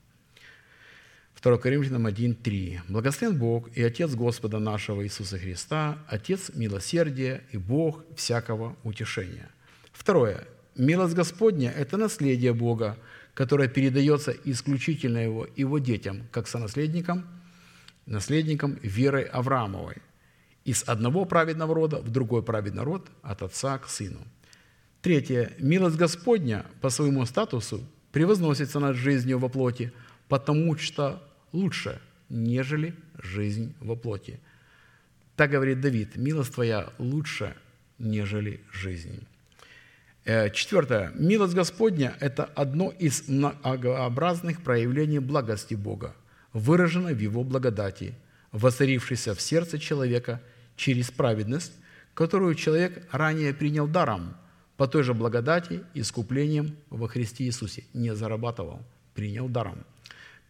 2 1.44 1.58
Коринфянам 1.58 2.06
1.3. 2.06 2.80
«Благословен 2.88 3.36
Бог 3.38 3.68
и 3.76 3.82
Отец 3.82 4.14
Господа 4.14 4.58
нашего 4.58 5.04
Иисуса 5.04 5.38
Христа, 5.38 5.98
Отец 6.08 6.50
милосердия 6.54 7.42
и 7.52 7.58
Бог 7.58 8.02
всякого 8.16 8.76
утешения». 8.82 9.50
Второе. 9.92 10.48
Милость 10.74 11.14
Господня– 11.14 11.70
это 11.76 11.98
наследие 11.98 12.54
Бога, 12.54 12.96
которая 13.34 13.68
передается 13.68 14.34
исключительно 14.44 15.18
его, 15.18 15.46
его 15.54 15.78
детям, 15.78 16.22
как 16.30 16.48
сонаследникам, 16.48 17.26
наследникам 18.06 18.78
веры 18.82 19.24
Авраамовой, 19.24 19.96
из 20.64 20.82
одного 20.84 21.26
праведного 21.26 21.74
рода 21.74 21.98
в 21.98 22.08
другой 22.08 22.42
праведный 22.42 22.84
род, 22.84 23.10
от 23.20 23.42
отца 23.42 23.76
к 23.76 23.90
сыну. 23.90 24.20
Третье. 25.02 25.52
Милость 25.58 25.96
Господня 25.96 26.64
по 26.80 26.88
своему 26.88 27.26
статусу 27.26 27.84
превозносится 28.12 28.80
над 28.80 28.96
жизнью 28.96 29.38
во 29.38 29.50
плоти, 29.50 29.92
потому 30.28 30.78
что 30.78 31.22
лучше, 31.54 32.00
нежели 32.28 32.94
жизнь 33.22 33.74
во 33.80 33.96
плоти. 33.96 34.40
Так 35.36 35.50
говорит 35.50 35.80
Давид, 35.80 36.16
милость 36.16 36.54
твоя 36.54 36.92
лучше, 36.98 37.54
нежели 37.98 38.60
жизнь. 38.72 39.26
Э, 40.24 40.50
четвертое. 40.50 41.12
Милость 41.14 41.54
Господня– 41.54 42.14
это 42.20 42.44
одно 42.44 42.90
из 42.90 43.28
многообразных 43.28 44.62
проявлений 44.62 45.20
благости 45.20 45.74
Бога, 45.74 46.14
выражено 46.52 47.12
в 47.12 47.18
Его 47.18 47.44
благодати, 47.44 48.14
воцарившейся 48.52 49.34
в 49.34 49.40
сердце 49.40 49.78
человека 49.78 50.40
через 50.76 51.10
праведность, 51.10 51.72
которую 52.14 52.54
человек 52.54 53.06
ранее 53.12 53.54
принял 53.54 53.86
даром, 53.86 54.36
по 54.76 54.88
той 54.88 55.04
же 55.04 55.14
благодати, 55.14 55.82
искуплением 55.94 56.76
во 56.90 57.06
Христе 57.06 57.44
Иисусе. 57.44 57.84
Не 57.92 58.14
зарабатывал, 58.14 58.80
принял 59.14 59.48
даром. 59.48 59.84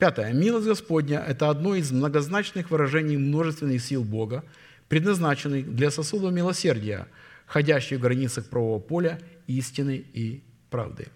Пятое. 0.04 0.34
Милость 0.34 0.66
Господня– 0.66 1.24
это 1.26 1.48
одно 1.48 1.74
из 1.74 1.90
многозначных 1.90 2.70
выражений 2.70 3.16
множественных 3.16 3.80
сил 3.82 4.04
Бога, 4.04 4.44
предназначенных 4.90 5.74
для 5.74 5.90
сосудов 5.90 6.30
милосердия, 6.30 7.08
ходящих 7.46 8.00
в 8.00 8.02
границах 8.02 8.50
правового 8.50 8.80
поля 8.80 9.18
истины 9.46 10.04
и 10.12 10.42
правды. 10.68 11.06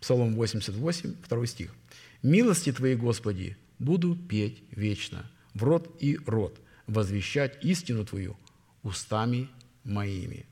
Псалом 0.00 0.36
88, 0.36 1.14
2 1.28 1.46
стих. 1.46 1.74
«Милости 2.22 2.72
Твои, 2.72 2.94
Господи, 2.94 3.58
буду 3.78 4.16
петь 4.16 4.62
вечно, 4.70 5.30
в 5.52 5.62
рот 5.62 5.94
и 6.00 6.18
рот, 6.24 6.58
возвещать 6.86 7.62
истину 7.62 8.06
Твою 8.06 8.38
устами 8.82 9.50
моими». 9.84 10.46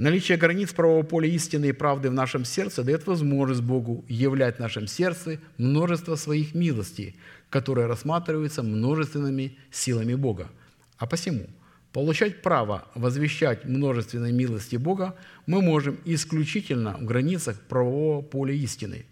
Наличие 0.00 0.38
границ 0.38 0.72
правового 0.72 1.02
поля 1.02 1.28
истины 1.28 1.66
и 1.66 1.72
правды 1.72 2.08
в 2.08 2.14
нашем 2.14 2.46
сердце 2.46 2.82
дает 2.82 3.06
возможность 3.06 3.60
Богу 3.60 4.02
являть 4.08 4.56
в 4.56 4.60
нашем 4.60 4.86
сердце 4.86 5.40
множество 5.58 6.14
своих 6.14 6.54
милостей, 6.54 7.16
которые 7.50 7.86
рассматриваются 7.86 8.62
множественными 8.62 9.58
силами 9.70 10.14
Бога. 10.14 10.48
А 10.96 11.06
посему– 11.06 11.46
Получать 11.92 12.40
право 12.40 12.86
возвещать 12.94 13.64
множественной 13.64 14.30
милости 14.30 14.76
Бога 14.76 15.16
мы 15.46 15.60
можем 15.60 15.98
исключительно 16.04 16.96
в 16.96 17.04
границах 17.04 17.60
правового 17.60 18.22
поля 18.22 18.54
истины. 18.54 19.04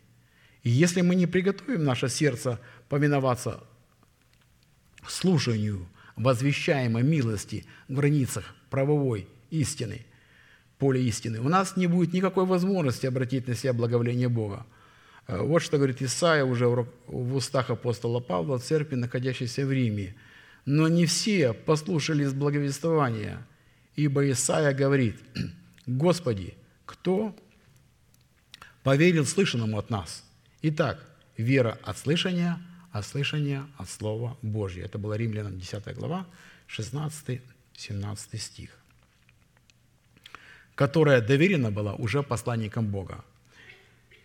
И 0.62 0.70
если 0.70 1.00
мы 1.00 1.16
не 1.16 1.26
приготовим 1.26 1.84
наше 1.84 2.08
сердце 2.08 2.60
повиноваться 2.88 3.64
слушанию 5.08 5.88
возвещаемой 6.14 7.02
милости 7.02 7.66
в 7.88 7.94
границах 7.94 8.54
правовой 8.70 9.26
истины, 9.50 10.06
поля 10.78 11.00
истины, 11.00 11.40
у 11.40 11.48
нас 11.48 11.76
не 11.76 11.86
будет 11.86 12.12
никакой 12.12 12.44
возможности 12.46 13.06
обратить 13.06 13.48
на 13.48 13.54
себя 13.54 13.72
благоволение 13.72 14.28
Бога. 14.28 14.66
Э, 15.26 15.40
вот 15.42 15.60
что 15.60 15.76
говорит 15.76 16.02
Исаия 16.02 16.44
уже 16.44 16.66
в 17.06 17.34
устах 17.34 17.70
апостола 17.70 18.20
Павла, 18.20 18.58
церкви, 18.58 18.94
находящейся 18.94 19.66
в 19.66 19.72
Риме– 19.72 20.14
но 20.68 20.86
не 20.86 21.06
все 21.06 21.54
послушались 21.54 22.34
благовествования, 22.34 23.46
ибо 23.96 24.30
Исаия 24.30 24.74
говорит, 24.74 25.16
«Господи, 25.86 26.58
кто 26.84 27.34
поверил 28.82 29.24
слышанному 29.24 29.78
от 29.78 29.88
нас?» 29.88 30.24
Итак, 30.60 31.02
вера 31.38 31.78
от 31.84 31.96
слышания, 31.96 32.58
а 32.92 33.02
слышание 33.02 33.64
от 33.78 33.88
Слова 33.88 34.36
Божьего. 34.42 34.84
Это 34.84 34.98
было 34.98 35.14
Римлянам 35.14 35.58
10 35.58 35.94
глава, 35.94 36.26
16-17 36.68 37.40
стих 38.36 38.77
которая 40.78 41.20
доверена 41.20 41.72
была 41.72 41.94
уже 41.94 42.22
посланникам 42.22 42.86
Бога. 42.86 43.24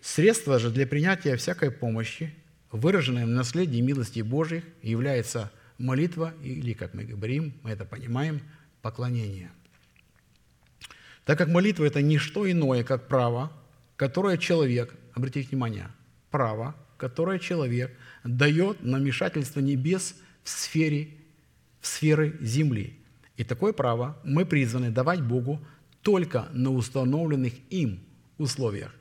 Средство 0.01 0.59
же 0.59 0.69
для 0.69 0.85
принятия 0.85 1.35
всякой 1.35 1.71
помощи, 1.71 2.31
выраженное 2.71 3.25
в 3.25 3.29
наследии 3.29 3.81
милости 3.81 4.19
Божьих, 4.21 4.63
является– 4.83 5.51
молитва 5.79 6.31
или, 6.43 6.73
как 6.73 6.93
мы 6.93 7.05
говорим, 7.05 7.55
мы 7.63 7.71
это 7.71 7.85
понимаем, 7.85 8.39
поклонение. 8.83 9.49
Так 11.25 11.39
как 11.39 11.47
молитва– 11.47 11.85
это 11.85 12.03
не 12.03 12.19
что 12.19 12.49
иное, 12.49 12.83
как 12.83 13.07
право, 13.07 13.51
которое 13.95 14.37
человек, 14.37 14.93
обратите 15.15 15.49
внимание, 15.49 15.87
право, 16.29 16.75
которое 16.97 17.39
человек 17.39 17.97
дает 18.23 18.83
на 18.83 18.99
вмешательство 18.99 19.59
небес 19.59 20.13
в 20.43 20.49
сфере, 20.49 21.09
в 21.81 21.87
сферы 21.87 22.37
земли. 22.41 22.99
И 23.37 23.43
такое 23.43 23.73
право 23.73 24.19
мы 24.23 24.45
призваны 24.45 24.91
давать 24.91 25.23
Богу 25.23 25.59
только 26.03 26.47
на 26.53 26.71
установленных 26.71 27.53
им 27.69 27.99
условиях. 28.37 28.93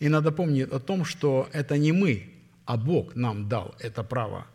И 0.00 0.08
надо 0.08 0.32
помнить 0.32 0.70
о 0.70 0.78
том, 0.78 1.04
что 1.04 1.48
это 1.52 1.76
не 1.76 1.92
мы, 1.92 2.30
а 2.64 2.76
Бог 2.76 3.14
нам 3.14 3.48
дал 3.48 3.74
это 3.78 4.02
право– 4.02 4.46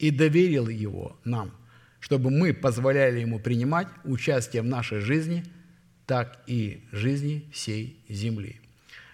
и 0.00 0.10
доверил 0.10 0.68
его 0.68 1.16
нам, 1.24 1.52
чтобы 2.00 2.30
мы 2.30 2.54
позволяли 2.54 3.20
ему 3.20 3.38
принимать 3.38 3.86
участие 4.04 4.62
в 4.62 4.64
нашей 4.64 5.00
жизни, 5.00 5.44
так 6.06 6.42
и 6.46 6.82
жизни 6.90 7.44
всей 7.52 8.02
земли. 8.08 8.60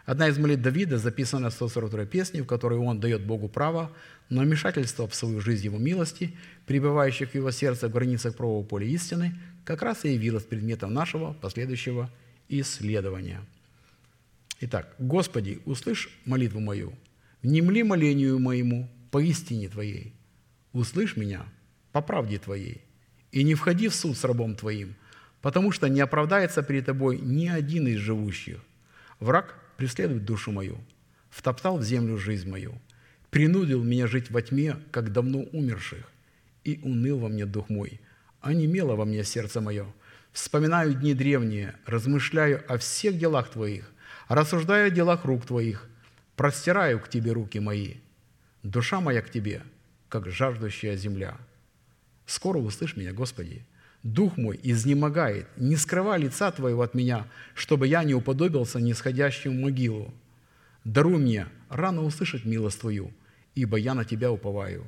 Одна 0.04 0.28
из 0.28 0.38
молитв 0.38 0.62
Давида 0.62 0.98
записана 0.98 1.50
в 1.50 1.54
142 1.54 2.06
песне, 2.06 2.42
в 2.42 2.46
которой 2.46 2.78
он 2.78 3.00
дает 3.00 3.26
Богу 3.26 3.48
право 3.48 3.90
на 4.30 4.42
вмешательство 4.42 5.08
в 5.08 5.14
свою 5.14 5.40
жизнь 5.40 5.64
Его 5.64 5.78
милости, 5.78 6.36
пребывающих 6.66 7.30
в 7.30 7.34
Его 7.34 7.50
сердце 7.50 7.88
в 7.88 7.92
границах 7.92 8.36
правого 8.36 8.62
поля 8.62 8.86
истины, 8.86 9.36
как 9.64 9.82
раз 9.82 10.04
и 10.04 10.12
явилась 10.14 10.44
предметом 10.44 10.94
нашего 10.94 11.32
последующего 11.32 12.08
исследования. 12.48 13.40
Итак, 14.60 14.94
«Господи, 14.98 15.60
услышь 15.64 16.08
молитву 16.24 16.60
мою, 16.60 16.94
Внемли 17.46 17.82
молению 17.82 18.40
моему 18.40 18.90
по 19.12 19.22
истине 19.22 19.68
Твоей. 19.68 20.12
Услышь 20.72 21.16
меня 21.16 21.46
по 21.92 22.02
правде 22.02 22.38
Твоей. 22.38 22.82
И 23.30 23.44
не 23.44 23.54
входи 23.54 23.86
в 23.86 23.94
суд 23.94 24.16
с 24.16 24.24
рабом 24.24 24.56
Твоим, 24.56 24.96
потому 25.42 25.70
что 25.70 25.88
не 25.88 26.00
оправдается 26.00 26.64
перед 26.64 26.86
Тобой 26.86 27.18
ни 27.18 27.46
один 27.46 27.86
из 27.86 27.98
живущих. 27.98 28.64
Враг 29.20 29.54
преследует 29.76 30.24
душу 30.24 30.50
мою, 30.50 30.78
втоптал 31.30 31.78
в 31.78 31.84
землю 31.84 32.18
жизнь 32.18 32.50
мою, 32.50 32.80
принудил 33.30 33.84
меня 33.84 34.08
жить 34.08 34.30
во 34.30 34.42
тьме, 34.42 34.76
как 34.90 35.12
давно 35.12 35.42
умерших, 35.42 36.10
и 36.64 36.80
уныл 36.82 37.18
во 37.18 37.28
мне 37.28 37.46
дух 37.46 37.68
мой, 37.68 38.00
а 38.40 38.54
немело 38.54 38.96
во 38.96 39.04
мне 39.04 39.22
сердце 39.22 39.60
мое. 39.60 39.86
Вспоминаю 40.36 40.92
дни 40.92 41.14
древние, 41.14 41.76
размышляю 41.86 42.62
о 42.70 42.76
всех 42.76 43.16
делах 43.16 43.48
Твоих, 43.48 43.90
рассуждаю 44.28 44.88
о 44.88 44.90
делах 44.90 45.24
рук 45.24 45.46
Твоих, 45.46 45.88
простираю 46.36 47.00
к 47.00 47.08
Тебе 47.08 47.32
руки 47.32 47.58
мои. 47.58 47.94
Душа 48.62 49.00
моя 49.00 49.22
к 49.22 49.30
Тебе, 49.30 49.62
как 50.10 50.28
жаждущая 50.28 50.94
земля. 50.94 51.38
Скоро 52.26 52.58
услышь 52.58 52.98
меня, 52.98 53.14
Господи. 53.14 53.64
Дух 54.02 54.36
мой 54.36 54.60
изнемогает, 54.62 55.46
не 55.56 55.74
скрывай 55.74 56.20
лица 56.20 56.50
Твоего 56.50 56.82
от 56.82 56.92
меня, 56.92 57.26
чтобы 57.54 57.86
я 57.86 58.04
не 58.04 58.12
уподобился 58.12 58.78
нисходящему 58.78 59.62
могилу. 59.62 60.12
Даруй 60.84 61.16
мне 61.16 61.46
рано 61.70 62.02
услышать 62.04 62.44
милость 62.44 62.80
Твою, 62.80 63.10
ибо 63.54 63.78
я 63.78 63.94
на 63.94 64.04
Тебя 64.04 64.30
уповаю. 64.30 64.84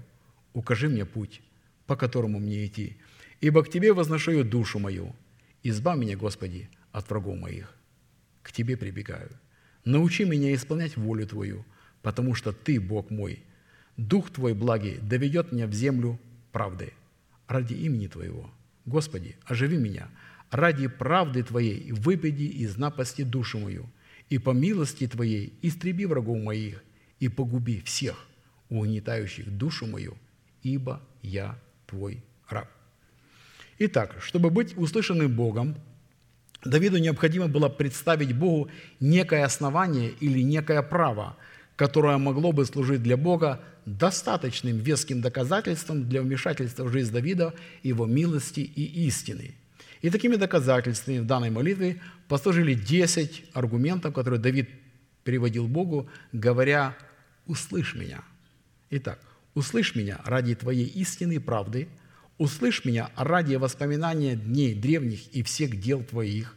Укажи 0.52 0.90
мне 0.90 1.06
путь, 1.06 1.40
по 1.86 1.96
которому 1.96 2.38
мне 2.38 2.66
идти, 2.66 2.98
ибо 3.40 3.64
к 3.64 3.70
Тебе 3.70 3.94
возношу 3.94 4.32
я 4.32 4.44
душу 4.44 4.78
мою. 4.78 5.16
Избавь 5.62 5.98
меня, 5.98 6.16
Господи, 6.16 6.68
от 6.92 7.08
врагов 7.10 7.38
моих. 7.38 7.74
К 8.42 8.52
Тебе 8.52 8.76
прибегаю. 8.76 9.30
Научи 9.84 10.24
меня 10.24 10.54
исполнять 10.54 10.96
волю 10.96 11.26
Твою, 11.26 11.64
потому 12.02 12.34
что 12.34 12.52
Ты, 12.52 12.80
Бог 12.80 13.10
мой. 13.10 13.42
Дух 13.96 14.30
Твой 14.30 14.54
благий 14.54 14.98
доведет 15.02 15.52
меня 15.52 15.66
в 15.66 15.72
землю 15.72 16.18
правды 16.52 16.92
ради 17.48 17.74
имени 17.74 18.06
Твоего. 18.06 18.50
Господи, 18.86 19.36
оживи 19.44 19.76
меня, 19.76 20.08
ради 20.50 20.86
правды 20.86 21.42
Твоей 21.42 21.90
выпади 21.92 22.44
из 22.44 22.76
напасти 22.76 23.22
душу 23.22 23.58
мою, 23.58 23.86
и 24.30 24.38
по 24.38 24.50
милости 24.50 25.06
Твоей 25.08 25.52
истреби 25.62 26.06
врагов 26.06 26.38
моих, 26.38 26.82
и 27.18 27.28
погуби 27.28 27.80
всех, 27.80 28.26
угнетающих 28.68 29.50
душу 29.50 29.86
мою, 29.86 30.16
ибо 30.62 31.02
я 31.22 31.58
Твой 31.86 32.14
раб». 32.14 32.27
Итак, 33.78 34.16
чтобы 34.20 34.50
быть 34.50 34.76
услышанным 34.76 35.34
Богом, 35.34 35.76
Давиду 36.64 36.98
необходимо 36.98 37.46
было 37.46 37.68
представить 37.68 38.34
Богу 38.34 38.68
некое 38.98 39.44
основание 39.44 40.10
или 40.20 40.42
некое 40.42 40.82
право, 40.82 41.36
которое 41.76 42.18
могло 42.18 42.50
бы 42.50 42.64
служить 42.66 43.02
для 43.02 43.16
Бога 43.16 43.60
достаточным 43.86 44.78
веским 44.78 45.20
доказательством 45.20 46.08
для 46.08 46.22
вмешательства 46.22 46.84
в 46.84 46.92
жизнь 46.92 47.12
Давида, 47.12 47.54
его 47.84 48.06
милости 48.06 48.60
и 48.60 49.06
истины. 49.06 49.54
И 50.02 50.10
такими 50.10 50.34
доказательствами 50.34 51.18
в 51.18 51.26
данной 51.26 51.50
молитве 51.50 52.00
послужили 52.26 52.74
10 52.74 53.50
аргументов, 53.52 54.12
которые 54.12 54.40
Давид 54.40 54.68
переводил 55.22 55.68
Богу, 55.68 56.08
говоря 56.32 56.96
«услышь 57.46 57.94
меня». 57.94 58.22
Итак, 58.90 59.20
«услышь 59.54 59.94
меня 59.94 60.20
ради 60.24 60.56
Твоей 60.56 60.86
истины 60.86 61.34
и 61.34 61.38
правды», 61.38 61.88
«услышь 62.38 62.84
меня 62.84 63.10
ради 63.16 63.56
воспоминания 63.56 64.36
дней 64.36 64.74
древних 64.74 65.28
и 65.34 65.42
всех 65.42 65.78
дел 65.78 66.02
Твоих», 66.02 66.56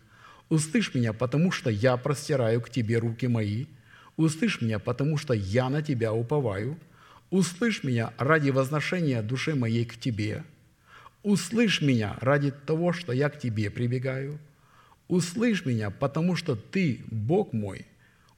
«услышь 0.50 0.94
меня, 0.94 1.12
потому 1.12 1.52
что 1.52 1.70
я 1.70 1.98
простираю 1.98 2.62
к 2.62 2.70
Тебе 2.70 3.00
руки 3.00 3.28
мои», 3.28 3.66
«услышь 4.16 4.62
меня, 4.62 4.80
потому 4.80 5.18
что 5.18 5.34
я 5.34 5.70
на 5.70 5.82
Тебя 5.82 6.14
уповаю», 6.14 6.78
«услышь 7.32 7.84
меня 7.84 8.14
ради 8.18 8.52
возношения 8.52 9.22
души 9.22 9.56
моей 9.56 9.86
к 9.86 9.98
Тебе», 9.98 10.44
«услышь 11.24 11.82
меня 11.82 12.18
ради 12.22 12.52
того, 12.52 12.94
что 12.94 13.12
я 13.12 13.30
к 13.30 13.40
Тебе 13.40 13.70
прибегаю», 13.70 14.40
«услышь 15.08 15.66
меня, 15.66 15.90
потому 15.90 16.36
что 16.36 16.56
Ты, 16.56 17.02
Бог 17.08 17.54
мой», 17.54 17.88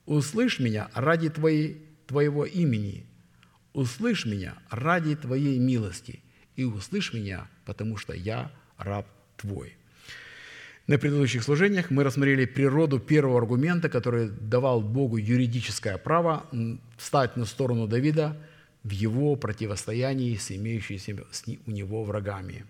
«услышь 0.05 0.59
меня 0.59 0.89
ради 0.93 1.29
Твоей, 1.29 1.85
Твоего 2.07 2.45
имени», 2.45 3.05
«услышь 3.73 4.25
меня 4.25 4.55
ради 4.69 5.15
Твоей 5.15 5.59
милости», 5.59 6.21
и 6.55 6.63
услышь 6.63 7.13
меня, 7.13 7.47
потому 7.65 7.97
что 7.97 8.13
я 8.13 8.51
раб 8.77 9.07
Твой». 9.37 9.75
На 10.85 10.97
предыдущих 10.97 11.43
служениях 11.43 11.91
мы 11.91 12.03
рассмотрели 12.03 12.45
природу 12.45 12.99
первого 12.99 13.37
аргумента, 13.37 13.87
который 13.87 14.29
давал 14.29 14.81
Богу 14.81 15.15
юридическое 15.15 15.97
право 15.97 16.45
встать 16.97 17.37
на 17.37 17.45
сторону 17.45 17.87
Давида 17.87 18.35
в 18.83 18.89
его 18.89 19.37
противостоянии 19.37 20.35
с 20.35 20.51
имеющимися 20.51 21.15
у 21.65 21.71
него 21.71 22.03
врагами. 22.03 22.65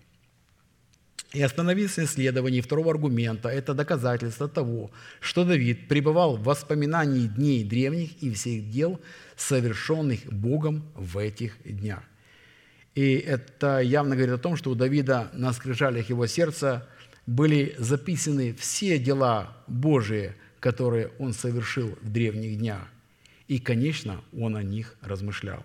И 1.32 1.42
остановиться 1.42 2.02
на 2.02 2.04
исследовании 2.04 2.60
второго 2.60 2.92
аргумента– 2.92 3.48
это 3.50 3.74
доказательство 3.74 4.48
того, 4.48 4.92
что 5.18 5.44
Давид 5.44 5.88
пребывал 5.88 6.36
в 6.36 6.44
воспоминании 6.44 7.26
дней 7.26 7.64
древних 7.64 8.22
и 8.22 8.32
всех 8.32 8.70
дел, 8.70 9.00
совершенных 9.36 10.32
Богом 10.32 10.84
в 10.94 11.18
этих 11.18 11.56
днях. 11.64 12.04
И 12.94 13.14
это 13.14 13.80
явно 13.80 14.14
говорит 14.14 14.34
о 14.34 14.38
том, 14.38 14.56
что 14.56 14.70
у 14.70 14.74
Давида 14.74 15.30
на 15.32 15.52
скрижалях 15.52 16.08
его 16.08 16.26
сердца 16.26 16.88
были 17.26 17.74
записаны 17.78 18.54
все 18.54 18.98
дела 18.98 19.56
Божии, 19.66 20.34
которые 20.60 21.10
он 21.18 21.32
совершил 21.32 21.98
в 22.00 22.10
древних 22.10 22.58
днях. 22.58 22.86
И, 23.48 23.58
конечно, 23.58 24.22
он 24.32 24.56
о 24.56 24.62
них 24.62 24.96
размышлял. 25.02 25.64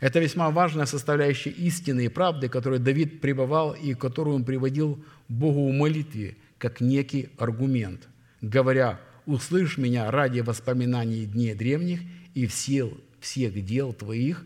Это 0.00 0.18
весьма 0.18 0.50
важная 0.50 0.86
составляющая 0.86 1.50
истины 1.50 2.06
и 2.06 2.08
правды, 2.08 2.48
которой 2.48 2.78
Давид 2.78 3.20
пребывал 3.20 3.72
и 3.72 3.94
которую 3.94 4.36
он 4.36 4.44
приводил 4.44 5.02
Богу 5.28 5.68
в 5.68 5.72
молитве, 5.72 6.36
как 6.58 6.80
некий 6.80 7.30
аргумент, 7.38 8.08
говоря, 8.40 9.00
«Услышь 9.24 9.78
меня 9.78 10.10
ради 10.10 10.40
воспоминаний 10.40 11.24
дней 11.24 11.54
древних 11.54 12.00
и 12.34 12.46
всех, 12.46 12.90
всех 13.20 13.64
дел 13.64 13.94
Твоих, 13.94 14.44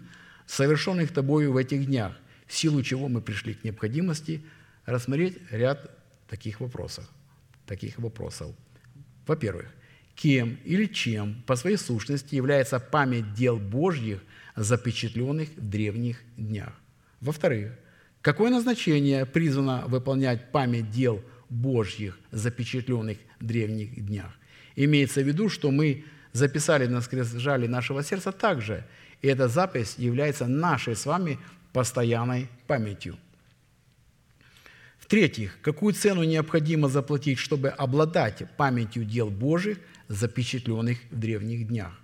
совершенных 0.49 1.13
Тобою 1.13 1.53
в 1.53 1.57
этих 1.57 1.87
днях, 1.87 2.17
в 2.47 2.57
силу 2.57 2.83
чего 2.83 3.09
мы 3.09 3.21
пришли 3.21 3.55
к 3.55 3.65
необходимости 3.65 4.43
рассмотреть 4.87 5.39
ряд 5.51 5.91
таких 6.29 6.61
вопросов. 6.61 7.05
Таких 7.67 7.99
вопросов. 7.99 8.55
Во-первых, 9.27 9.67
кем 10.15 10.59
или 10.65 10.87
чем 10.87 11.43
по 11.47 11.55
своей 11.55 11.77
сущности 11.77 12.35
является 12.35 12.81
память 12.81 13.35
дел 13.35 13.59
Божьих, 13.59 14.23
запечатленных 14.57 15.51
в 15.57 15.69
древних 15.69 16.23
днях? 16.37 16.73
Во-вторых, 17.21 17.73
какое 18.23 18.51
назначение 18.51 19.27
призвано 19.27 19.85
выполнять 19.87 20.51
память 20.51 20.91
дел 20.91 21.23
Божьих, 21.51 22.19
запечатленных 22.31 23.19
в 23.39 23.45
древних 23.45 24.05
днях? 24.07 24.35
Имеется 24.77 25.21
в 25.21 25.27
виду, 25.27 25.51
что 25.51 25.71
мы 25.71 26.05
записали 26.33 26.87
на 26.87 27.01
скрижале 27.01 27.69
нашего 27.69 28.03
сердца 28.03 28.33
также, 28.33 28.85
и 29.23 29.29
эта 29.29 29.49
запись 29.49 29.95
является 29.99 30.47
нашей 30.47 30.95
с 30.95 31.07
вами 31.07 31.39
постоянной 31.73 32.49
памятью. 32.67 33.19
В-третьих, 34.99 35.59
какую 35.63 35.95
цену 35.95 36.23
необходимо 36.23 36.89
заплатить, 36.89 37.39
чтобы 37.39 37.71
обладать 37.71 38.43
памятью 38.57 39.05
дел 39.05 39.31
Божьих, 39.31 39.79
запечатленных 40.09 40.99
в 41.11 41.19
древних 41.19 41.67
днях? 41.67 41.99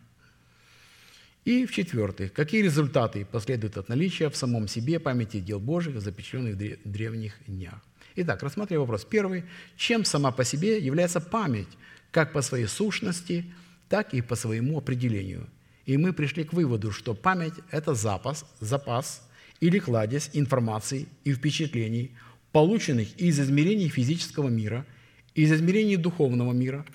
И 1.44 1.66
в-четвертых, 1.66 2.32
какие 2.32 2.62
результаты 2.62 3.26
последуют 3.26 3.76
от 3.76 3.90
наличия 3.90 4.30
в 4.30 4.36
самом 4.36 4.66
себе 4.66 4.98
памяти 4.98 5.40
дел 5.40 5.60
Божьих, 5.60 6.00
запечатленных 6.00 6.54
в 6.54 6.88
древних 6.90 7.34
днях? 7.46 7.82
Итак, 8.16 8.42
рассматриваем 8.42 8.86
вопрос 8.86 9.04
первый. 9.04 9.44
Чем 9.76 10.06
сама 10.06 10.30
по 10.30 10.44
себе 10.44 10.78
является 10.78 11.20
память, 11.20 11.68
как 12.10 12.32
по 12.32 12.40
своей 12.40 12.66
сущности, 12.66 13.44
так 13.90 14.14
и 14.14 14.22
по 14.22 14.36
своему 14.36 14.78
определению? 14.78 15.46
И 15.86 15.96
мы 15.96 16.12
пришли 16.12 16.44
к 16.44 16.52
выводу, 16.52 16.90
что 16.92 17.14
память– 17.14 17.54
это 17.70 17.94
запас, 17.94 18.44
запас 18.60 19.28
или 19.60 19.78
кладезь 19.78 20.30
информации 20.32 21.06
и 21.24 21.32
впечатлений, 21.32 22.12
полученных 22.52 23.16
из 23.16 23.38
измерений 23.40 23.88
физического 23.88 24.48
мира, 24.48 24.86
из 25.34 25.52
измерений 25.52 25.96
духовного 25.96 26.52
мира, 26.52 26.86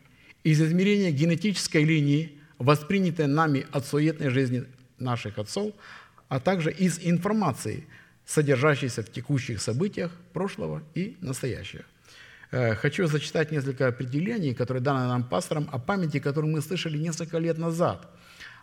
из 0.43 0.61
измерения 0.61 1.11
генетической 1.11 1.83
линии, 1.83 2.31
воспринятой 2.57 3.27
нами 3.27 3.65
от 3.71 3.85
суетной 3.85 4.29
жизни 4.29 4.63
наших 4.97 5.37
отцов, 5.37 5.73
а 6.27 6.39
также 6.39 6.71
из 6.71 6.99
информации, 6.99 7.85
содержащейся 8.25 9.01
в 9.01 9.11
текущих 9.11 9.61
событиях 9.61 10.11
прошлого 10.33 10.83
и 10.93 11.17
настоящего. 11.21 11.83
Э, 12.51 12.75
хочу 12.75 13.07
зачитать 13.07 13.51
несколько 13.51 13.87
определений, 13.87 14.53
которые 14.53 14.83
даны 14.83 15.07
нам 15.07 15.23
пастором 15.23 15.67
о 15.71 15.79
памяти, 15.79 16.19
которую 16.19 16.53
мы 16.53 16.61
слышали 16.61 16.97
несколько 16.97 17.39
лет 17.39 17.57
назад, 17.57 18.07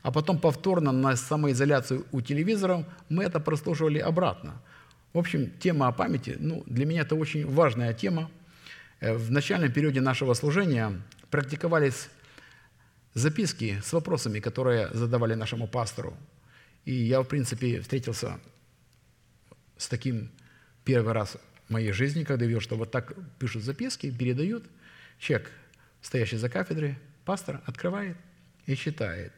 а 0.06 0.10
потом 0.12 0.38
повторно 0.38 0.92
на 0.92 1.16
самоизоляцию 1.16 2.06
у 2.12 2.20
телевизоров 2.20 2.84
мы 3.08 3.24
это 3.24 3.40
прослушивали 3.40 3.98
обратно– 3.98 4.62
в 5.16 5.18
общем, 5.18 5.50
тема 5.60 5.88
о 5.88 5.92
памяти, 5.92 6.36
ну, 6.38 6.62
для 6.66 6.84
меня 6.84 7.00
это 7.00 7.14
очень 7.14 7.46
важная 7.46 7.94
тема. 7.94 8.30
Э, 9.00 9.14
в 9.14 9.30
начальном 9.30 9.72
периоде 9.72 10.02
нашего 10.02 10.34
служения 10.34 10.92
практиковались 11.30 12.10
записки 13.14 13.80
с 13.82 13.94
вопросами, 13.94 14.40
которые 14.40 14.90
задавали 14.92 15.32
нашему 15.32 15.68
пастору. 15.68 16.14
И 16.84 16.92
я, 16.92 17.22
в 17.22 17.24
принципе, 17.24 17.80
встретился 17.80 18.38
с 19.78 19.88
таким 19.88 20.30
первый 20.84 21.14
раз 21.14 21.38
в 21.66 21.72
моей 21.72 21.92
жизни, 21.92 22.22
когда 22.22 22.44
видел, 22.44 22.60
что 22.60 22.76
вот 22.76 22.90
так 22.90 23.14
пишут 23.38 23.62
записки, 23.62 24.10
передают. 24.10 24.64
Человек, 25.18 25.50
стоящий 26.02 26.36
за 26.36 26.50
кафедрой, 26.50 26.98
пастор, 27.24 27.62
открывает 27.64 28.18
и 28.66 28.76
читает. 28.76 29.32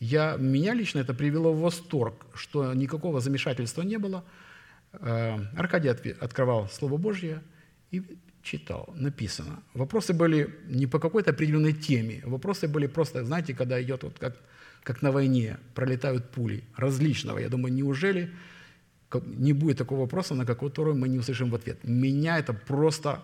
Я, 0.00 0.36
меня 0.36 0.74
лично 0.74 1.00
это 1.00 1.14
привело 1.14 1.52
в 1.52 1.60
восторг, 1.60 2.26
что 2.34 2.74
никакого 2.74 3.20
замешательства 3.20 3.82
не 3.82 3.98
было. 3.98 4.24
Э, 4.92 5.38
Аркадий 5.56 5.88
открывал 5.88 6.68
Слово 6.68 6.96
Божье 6.96 7.42
и 7.90 8.02
читал, 8.42 8.92
написано. 8.94 9.62
Вопросы 9.74 10.12
были 10.12 10.54
не 10.66 10.86
по 10.86 10.98
какой-то 10.98 11.30
определенной 11.30 11.72
теме, 11.72 12.22
вопросы 12.24 12.68
были 12.68 12.86
просто, 12.86 13.24
знаете, 13.24 13.54
когда 13.54 13.82
идет 13.82 14.02
вот 14.04 14.18
как, 14.18 14.36
как 14.82 15.02
на 15.02 15.10
войне, 15.10 15.58
пролетают 15.74 16.30
пули 16.30 16.64
различного. 16.76 17.38
Я 17.38 17.48
думаю, 17.48 17.72
неужели 17.72 18.30
не 19.24 19.52
будет 19.52 19.78
такого 19.78 20.00
вопроса, 20.00 20.34
на 20.34 20.44
который 20.44 20.94
мы 20.94 21.08
не 21.08 21.18
услышим 21.18 21.50
в 21.50 21.54
ответ. 21.54 21.78
Меня 21.84 22.38
это 22.38 22.52
просто 22.52 23.22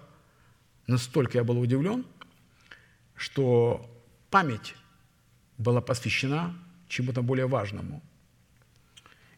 настолько 0.86 1.39
я 1.39 1.44
был 1.44 1.59
удивлен, 1.59 2.05
что 3.15 3.89
память 4.31 4.74
была 5.62 5.80
посвящена 5.80 6.55
чему-то 6.89 7.22
более 7.22 7.47
важному. 7.47 8.02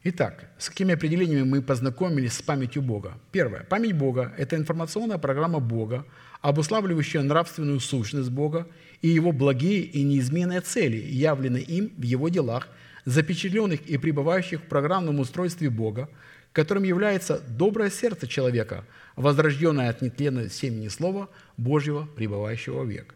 Итак, 0.06 0.50
с 0.58 0.68
какими 0.68 0.92
определениями 0.94 1.44
мы 1.44 1.62
познакомились 1.62 2.34
с 2.34 2.42
памятью 2.42 2.82
Бога? 2.82 3.18
Первое. 3.32 3.64
Память 3.64 3.96
Бога– 3.96 4.34
это 4.38 4.56
информационная 4.56 5.16
программа 5.16 5.60
Бога, 5.60 6.04
обуславливающая 6.42 7.22
нравственную 7.22 7.80
сущность 7.80 8.30
Бога 8.30 8.66
и 9.00 9.08
Его 9.08 9.32
благие 9.32 9.80
и 9.80 10.02
неизменные 10.02 10.60
цели, 10.60 10.98
явленные 10.98 11.62
им 11.62 11.90
в 11.96 12.02
Его 12.02 12.28
делах, 12.28 12.68
запечатленных 13.06 13.80
и 13.86 13.96
пребывающих 13.96 14.60
в 14.60 14.68
программном 14.68 15.20
устройстве 15.20 15.70
Бога, 15.70 16.10
которым 16.52 16.82
является 16.82 17.40
доброе 17.40 17.90
сердце 17.90 18.26
человека, 18.26 18.84
возрожденное 19.16 19.88
от 19.88 20.02
нетленного 20.02 20.50
семени 20.50 20.88
Слова 20.88 21.30
Божьего, 21.56 22.06
пребывающего 22.14 22.84
век. 22.84 23.14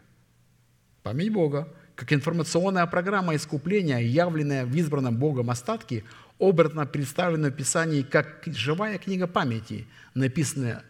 Память 1.03 1.31
Бога, 1.31 1.71
как 1.99 2.13
информационная 2.13 2.85
программа 2.85 3.35
искупления, 3.35 3.99
явленная 3.99 4.65
в 4.65 4.73
избранном 4.73 5.17
Богом 5.17 5.49
остатке, 5.49 6.05
обратно 6.39 6.85
представлена 6.85 7.49
в 7.49 7.51
Писании 7.51 8.03
как 8.03 8.43
живая 8.45 8.97
книга 8.97 9.27
памяти, 9.27 9.85
написанная 10.13 10.83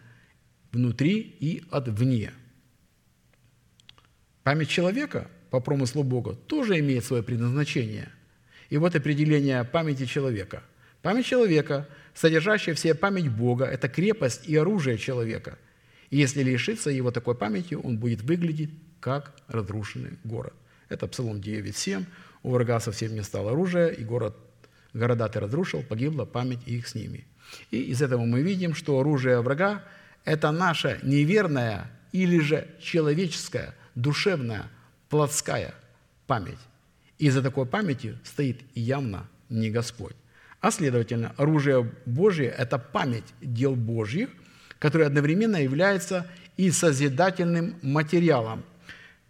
внутри 0.70 1.18
и 1.40 1.64
отвне. 1.72 2.30
Память 4.44 4.68
человека 4.68 5.26
по 5.50 5.58
промыслу 5.58 6.04
Бога 6.04 6.34
тоже 6.46 6.78
имеет 6.78 7.04
свое 7.04 7.24
предназначение. 7.24 8.08
И 8.68 8.76
вот 8.76 8.94
определение 8.94 9.64
памяти 9.64 10.04
человека. 10.06 10.62
Память 11.02 11.26
человека– 11.26 11.88
содержащая 12.14 12.76
в 12.76 12.78
себе 12.78 12.94
память 12.94 13.28
Бога, 13.28 13.64
это 13.64 13.88
крепость 13.88 14.48
и 14.48 14.54
оружие 14.54 14.96
человека. 14.96 15.58
И 16.10 16.18
если 16.18 16.44
лишиться 16.44 16.90
его 16.90 17.10
такой 17.10 17.34
памятью, 17.34 17.80
он 17.80 17.98
будет 17.98 18.22
выглядеть 18.22 18.70
как 19.00 19.34
разрушенный 19.48 20.18
город. 20.22 20.54
Это 20.90 21.06
Псалом 21.06 21.38
9.7. 21.38 22.04
У 22.42 22.50
врага 22.50 22.80
совсем 22.80 23.14
не 23.14 23.22
стало 23.22 23.52
оружия, 23.52 23.88
и 23.88 24.04
город, 24.04 24.36
города 24.92 25.28
ты 25.28 25.40
разрушил, 25.40 25.82
погибла 25.82 26.26
память 26.26 26.60
их 26.66 26.86
с 26.86 26.94
ними. 26.94 27.24
И 27.70 27.80
из 27.80 28.02
этого 28.02 28.24
мы 28.24 28.42
видим, 28.42 28.74
что 28.74 29.00
оружие 29.00 29.40
врага– 29.40 29.82
это 30.24 30.50
наша 30.50 30.98
неверная 31.02 31.90
или 32.12 32.40
же 32.40 32.68
человеческая, 32.80 33.74
душевная, 33.94 34.66
плотская 35.08 35.74
память. 36.26 36.58
И 37.18 37.30
за 37.30 37.42
такой 37.42 37.66
памятью 37.66 38.18
стоит 38.24 38.60
явно 38.74 39.26
не 39.48 39.70
Господь. 39.70 40.16
А 40.60 40.70
следовательно, 40.70 41.32
оружие 41.36 41.90
Божие– 42.04 42.50
это 42.58 42.78
память 42.78 43.24
дел 43.40 43.76
Божьих, 43.76 44.28
которая 44.78 45.08
одновременно 45.08 45.56
является 45.56 46.26
и 46.56 46.70
созидательным 46.70 47.76
материалом. 47.82 48.64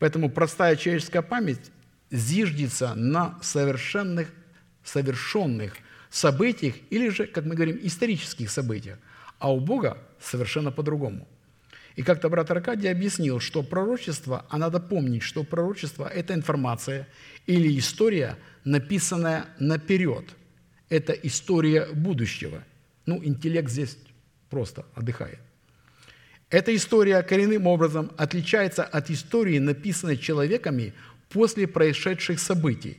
Поэтому 0.01 0.31
простая 0.31 0.77
человеческая 0.77 1.23
память 1.23 1.71
зиждется 2.11 2.95
на 2.95 3.39
совершенных, 3.43 4.33
совершенных 4.83 5.75
событиях 6.09 6.75
или 6.89 7.11
же, 7.11 7.27
как 7.27 7.45
мы 7.45 7.55
говорим, 7.55 7.79
исторических 7.83 8.51
событиях. 8.51 8.99
А 9.39 9.53
у 9.53 9.61
Бога 9.61 9.99
совершенно 10.19 10.73
по-другому. 10.73 11.29
И 11.97 12.03
как-то 12.03 12.31
брат 12.31 12.51
Аркадий 12.51 12.89
объяснил, 12.89 13.41
что 13.41 13.63
пророчество, 13.63 14.47
а 14.49 14.57
надо 14.57 14.81
помнить, 14.81 15.23
что 15.23 15.45
пророчество– 15.45 16.09
это 16.15 16.33
информация 16.33 17.07
или 17.47 17.79
история, 17.79 18.39
написанная 18.65 19.47
наперед– 19.59 20.25
это 20.89 21.13
история 21.13 21.87
будущего. 21.93 22.65
Ну, 23.05 23.23
интеллект 23.23 23.69
здесь 23.69 23.99
просто 24.49 24.87
отдыхает. 24.95 25.41
Эта 26.51 26.75
история 26.75 27.23
коренным 27.23 27.67
образом 27.67 28.11
отличается 28.17 28.83
от 28.83 29.11
истории, 29.11 29.59
написанной 29.59 30.17
человеками 30.17 30.93
после 31.29 31.69
происшедших 31.69 32.41
событий. 32.41 32.99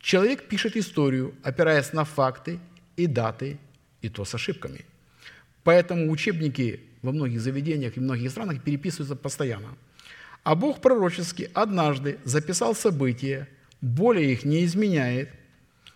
Человек 0.00 0.48
пишет 0.48 0.76
историю, 0.76 1.34
опираясь 1.42 1.92
на 1.92 2.04
факты 2.04 2.60
и 2.96 3.06
даты, 3.06 3.58
и 4.02 4.08
то 4.08 4.24
с 4.24 4.34
ошибками. 4.34 4.84
Поэтому 5.64 6.10
учебники 6.10 6.80
во 7.02 7.10
многих 7.10 7.40
заведениях 7.40 7.96
и 7.96 8.00
многих 8.00 8.30
странах 8.30 8.62
переписываются 8.62 9.16
постоянно. 9.16 9.76
А 10.44 10.54
Бог 10.54 10.80
пророчески 10.80 11.50
однажды 11.54 12.18
записал 12.22 12.76
события, 12.76 13.48
более 13.80 14.32
их 14.32 14.44
не 14.44 14.64
изменяет– 14.64 15.30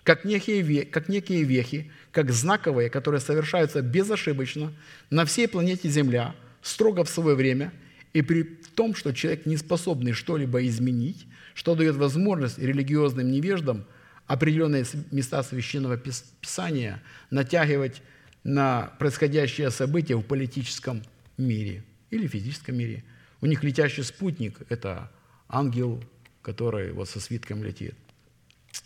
как 0.02 0.24
некие, 0.24 0.84
как 0.84 1.08
некие 1.08 1.44
вехи, 1.44 1.90
как 2.10 2.30
знаковые, 2.32 2.90
которые 2.90 3.20
совершаются 3.20 3.82
безошибочно 3.82 4.72
на 5.10 5.24
всей 5.24 5.46
планете 5.46 5.88
Земля, 5.88 6.34
строго 6.62 7.04
в 7.04 7.10
свое 7.10 7.36
время, 7.36 7.72
и 8.12 8.22
при 8.22 8.42
том, 8.42 8.94
что 8.94 9.12
человек 9.12 9.46
не 9.46 9.56
способный 9.56 10.12
что-либо 10.12 10.66
изменить, 10.66 11.26
что 11.54 11.74
дает 11.74 11.96
возможность 11.96 12.58
религиозным 12.58 13.30
невеждам 13.30 13.84
определенные 14.26 14.84
места 15.10 15.42
священного 15.42 15.96
писания 15.96 17.02
натягивать 17.30 18.02
на 18.44 18.92
происходящее 18.98 19.70
событие 19.70 20.16
в 20.16 20.22
политическом 20.22 21.02
мире 21.36 21.84
или 22.10 22.26
физическом 22.26 22.76
мире. 22.76 23.04
У 23.40 23.46
них 23.46 23.62
летящий 23.62 24.02
спутник– 24.02 24.58
это 24.68 25.10
ангел, 25.48 26.02
который 26.42 26.92
вот 26.92 27.08
со 27.08 27.20
свитком 27.20 27.62
летит 27.62 27.94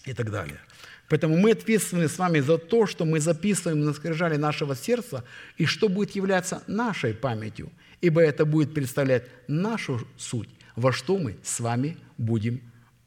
и 0.04 0.12
так 0.12 0.30
далее– 0.30 0.60
Поэтому 1.08 1.36
мы 1.36 1.50
ответственны 1.50 2.08
с 2.08 2.18
вами 2.18 2.40
за 2.40 2.58
то, 2.58 2.86
что 2.86 3.04
мы 3.04 3.20
записываем 3.20 3.84
на 3.84 3.92
скрижали 3.92 4.36
нашего 4.36 4.74
сердца 4.74 5.24
и 5.58 5.66
что 5.66 5.88
будет 5.88 6.12
являться 6.12 6.62
нашей 6.66 7.12
памятью, 7.12 7.70
ибо 8.00 8.22
это 8.22 8.44
будет 8.44 8.72
представлять 8.72 9.24
нашу 9.46 10.06
суть, 10.16 10.48
во 10.76 10.92
что 10.92 11.18
мы 11.18 11.36
с 11.42 11.60
вами 11.60 11.98
будем 12.16 12.60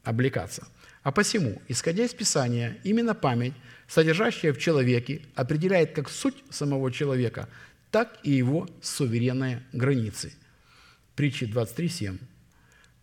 облекаться. 0.04 0.68
А 1.02 1.12
посему, 1.12 1.62
исходя 1.68 2.06
из 2.06 2.14
Писания, 2.14 2.78
именно 2.84 3.16
память, 3.16 3.54
содержащая 3.88 4.54
в 4.54 4.60
человеке, 4.60 5.22
определяет 5.36 5.94
как 5.94 6.10
суть 6.10 6.36
самого 6.50 6.92
человека, 6.92 7.50
так 7.92 8.20
и 8.24 8.32
его 8.32 8.68
суверенные 8.82 9.64
границы. 9.72 10.34
Притча 11.16 11.46
23.7. 11.46 12.20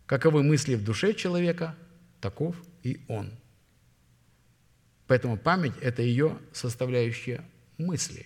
«Каковы 0.05 0.43
мысли 0.43 0.75
в 0.75 0.83
душе 0.83 1.13
человека, 1.13 1.75
таков 2.21 2.55
и 2.83 3.01
он». 3.07 3.31
Поэтому 5.07 5.37
память– 5.37 5.73
это 5.81 6.01
ее 6.01 6.37
составляющая 6.51 7.43
мысли. 7.77 8.25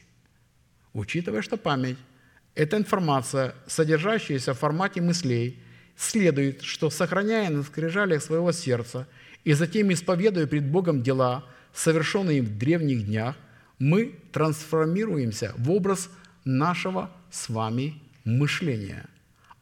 Учитывая, 0.93 1.41
что 1.41 1.57
память– 1.57 1.97
это 2.55 2.77
информация, 2.77 3.53
содержащаяся 3.67 4.53
в 4.53 4.59
формате 4.59 5.01
мыслей, 5.01 5.61
следует, 5.97 6.61
что, 6.61 6.89
сохраняя 6.89 7.49
на 7.49 7.63
скрижалях 7.63 8.23
своего 8.23 8.51
сердца 8.51 9.07
и 9.43 9.53
затем 9.53 9.91
исповедуя 9.91 10.47
пред 10.47 10.65
Богом 10.65 11.03
дела, 11.03 11.45
совершенные 11.73 12.41
в 12.41 12.57
древних 12.57 13.05
днях, 13.05 13.35
мы 13.77 14.19
трансформируемся 14.31 15.53
в 15.57 15.71
образ 15.71 16.09
нашего 16.45 17.11
с 17.29 17.49
вами 17.49 18.01
мышления, 18.23 19.05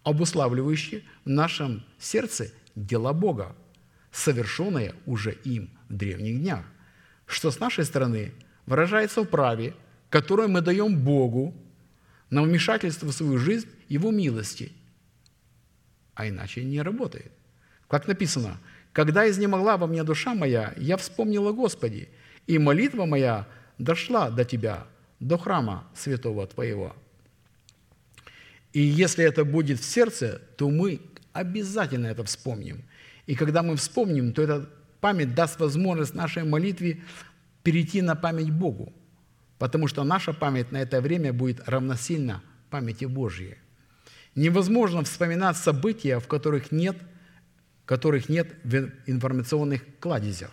обуславливающий 0.03 1.03
в 1.25 1.29
нашем 1.29 1.83
сердце 1.99 2.51
дела 2.75 3.13
Бога, 3.13 3.55
совершенные 4.11 4.93
уже 5.05 5.31
им 5.43 5.69
в 5.89 5.95
древних 5.95 6.39
днях 6.39 6.65
что 7.27 7.51
с 7.51 7.59
нашей 7.59 7.85
стороны 7.85 8.31
выражается 8.65 9.21
в 9.21 9.25
праве, 9.25 9.75
которое 10.09 10.47
мы 10.47 10.61
даем 10.61 10.97
Богу 10.97 11.53
на 12.29 12.41
вмешательство 12.41 13.07
в 13.07 13.11
свою 13.11 13.37
жизнь 13.37 13.67
Его 13.89 14.11
милости. 14.11 14.71
А 16.15 16.27
иначе 16.27 16.63
не 16.63 16.81
работает. 16.81 17.31
Как 17.87 18.07
написано, 18.07 18.57
«Когда 18.91 19.29
изнемогла 19.29 19.77
во 19.77 19.85
мне 19.85 20.03
душа 20.03 20.33
моя, 20.33 20.73
я 20.77 20.97
вспомнила 20.97 21.51
Господи, 21.51 22.09
и 22.47 22.57
молитва 22.57 23.05
моя 23.05 23.47
дошла 23.77 24.31
до 24.31 24.43
Тебя, 24.43 24.87
до 25.19 25.37
храма 25.37 25.87
святого 25.93 26.47
Твоего». 26.47 26.95
И 28.73 28.81
если 28.81 29.23
это 29.23 29.45
будет 29.45 29.79
в 29.79 29.85
сердце, 29.85 30.41
то 30.57 30.69
мы 30.69 31.01
обязательно 31.33 32.07
это 32.07 32.23
вспомним. 32.23 32.83
И 33.25 33.35
когда 33.35 33.63
мы 33.63 33.75
вспомним, 33.75 34.33
то 34.33 34.41
это 34.41 34.69
память 34.99 35.35
даст 35.35 35.59
возможность 35.59 36.13
нашей 36.13 36.43
молитве 36.43 37.01
перейти 37.63 38.01
на 38.01 38.15
память 38.15 38.51
Богу, 38.51 38.93
потому 39.59 39.87
что 39.87 40.03
наша 40.03 40.33
память 40.33 40.71
на 40.71 40.77
это 40.77 41.01
время 41.01 41.33
будет 41.33 41.67
равносильна 41.67 42.41
памяти 42.69 43.05
Божьей. 43.05 43.57
Невозможно 44.35 45.03
вспоминать 45.03 45.57
события, 45.57 46.19
в 46.19 46.27
которых 46.27 46.71
нет, 46.71 46.97
которых 47.85 48.29
нет 48.29 48.55
в 48.63 48.89
информационных 49.07 49.81
кладезях, 49.99 50.51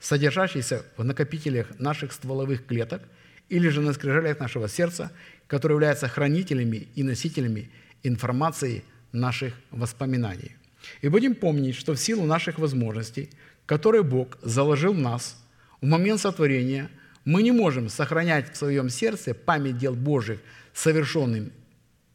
содержащихся 0.00 0.84
в 0.96 1.04
накопителях 1.04 1.78
наших 1.78 2.12
стволовых 2.12 2.66
клеток 2.66 3.02
или 3.48 3.68
же 3.68 3.80
на 3.80 3.92
скрижалях 3.92 4.40
нашего 4.40 4.68
сердца, 4.68 5.12
которые 5.46 5.76
являются 5.76 6.08
хранителями 6.08 6.88
и 6.94 7.02
носителями 7.02 7.70
информации 8.02 8.84
наших 9.12 9.54
воспоминаний. 9.70 10.56
И 11.00 11.08
будем 11.08 11.34
помнить, 11.34 11.74
что 11.74 11.94
в 11.94 11.98
силу 11.98 12.24
наших 12.24 12.58
возможностей, 12.58 13.30
которые 13.68 14.02
Бог 14.02 14.38
заложил 14.40 14.94
в 14.94 14.98
нас 14.98 15.36
в 15.82 15.86
момент 15.86 16.22
сотворения, 16.22 16.88
мы 17.26 17.42
не 17.42 17.52
можем 17.52 17.90
сохранять 17.90 18.54
в 18.54 18.56
своем 18.56 18.88
сердце 18.88 19.34
память 19.34 19.76
дел 19.76 19.94
Божьих, 19.94 20.40
совершенным 20.72 21.52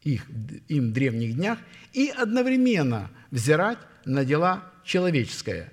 их, 0.02 0.26
им 0.66 0.90
в 0.90 0.92
древних 0.92 1.36
днях, 1.36 1.60
и 1.92 2.08
одновременно 2.08 3.08
взирать 3.30 3.78
на 4.04 4.24
дела 4.24 4.64
человеческое, 4.82 5.72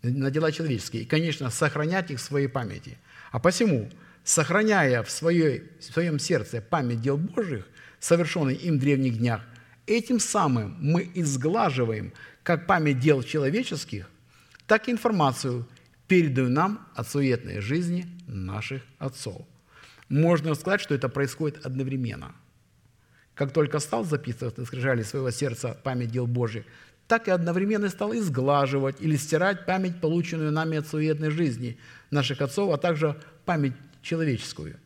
на 0.00 0.30
дела 0.30 0.50
человеческие, 0.50 1.02
и, 1.02 1.04
конечно, 1.04 1.50
сохранять 1.50 2.10
их 2.10 2.18
в 2.18 2.22
своей 2.22 2.48
памяти. 2.48 2.96
А 3.32 3.38
посему, 3.38 3.90
сохраняя 4.24 5.02
в, 5.02 5.10
своей, 5.10 5.64
в 5.78 5.84
своем 5.84 6.18
сердце 6.18 6.62
память 6.62 7.02
дел 7.02 7.18
Божьих, 7.18 7.68
совершенных 8.00 8.64
им 8.64 8.78
в 8.78 8.80
древних 8.80 9.18
днях, 9.18 9.42
этим 9.86 10.18
самым 10.18 10.78
мы 10.80 11.10
изглаживаем 11.14 12.14
как 12.42 12.66
память 12.66 12.98
дел 12.98 13.22
человеческих, 13.22 14.08
так 14.66 14.88
и 14.88 14.92
информацию, 14.92 15.66
переданную 16.08 16.50
нам 16.50 16.88
от 16.94 17.08
суетной 17.08 17.60
жизни 17.60 18.06
наших 18.26 18.82
отцов. 18.98 19.46
Можно 20.08 20.54
сказать, 20.54 20.80
что 20.80 20.94
это 20.94 21.08
происходит 21.08 21.64
одновременно. 21.64 22.34
Как 23.34 23.52
только 23.52 23.78
стал 23.78 24.04
записывать 24.04 24.58
на 24.58 24.66
скрижали 24.66 25.02
своего 25.02 25.30
сердца 25.30 25.76
память 25.82 26.10
дел 26.10 26.26
Божьих, 26.26 26.64
так 27.08 27.28
и 27.28 27.30
одновременно 27.30 27.88
стал 27.88 28.14
изглаживать 28.14 29.00
или 29.00 29.16
стирать 29.16 29.66
память, 29.66 30.00
полученную 30.00 30.52
нами 30.52 30.78
от 30.78 30.86
суетной 30.86 31.30
жизни 31.30 31.78
наших 32.10 32.40
отцов, 32.40 32.72
а 32.72 32.78
также 32.78 33.20
память 33.44 33.74
человеческую. 34.02 34.76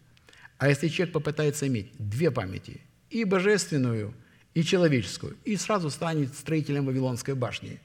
А 0.59 0.69
если 0.69 0.89
человек 0.89 1.13
попытается 1.13 1.67
иметь 1.67 1.93
две 1.99 2.31
памяти, 2.31 2.81
и 3.11 3.25
божественную, 3.25 4.15
и 4.55 4.63
человеческую, 4.63 5.37
и 5.45 5.57
сразу 5.57 5.91
станет 5.91 6.35
строителем 6.35 6.87
Вавилонской 6.87 7.35
башни, 7.35 7.81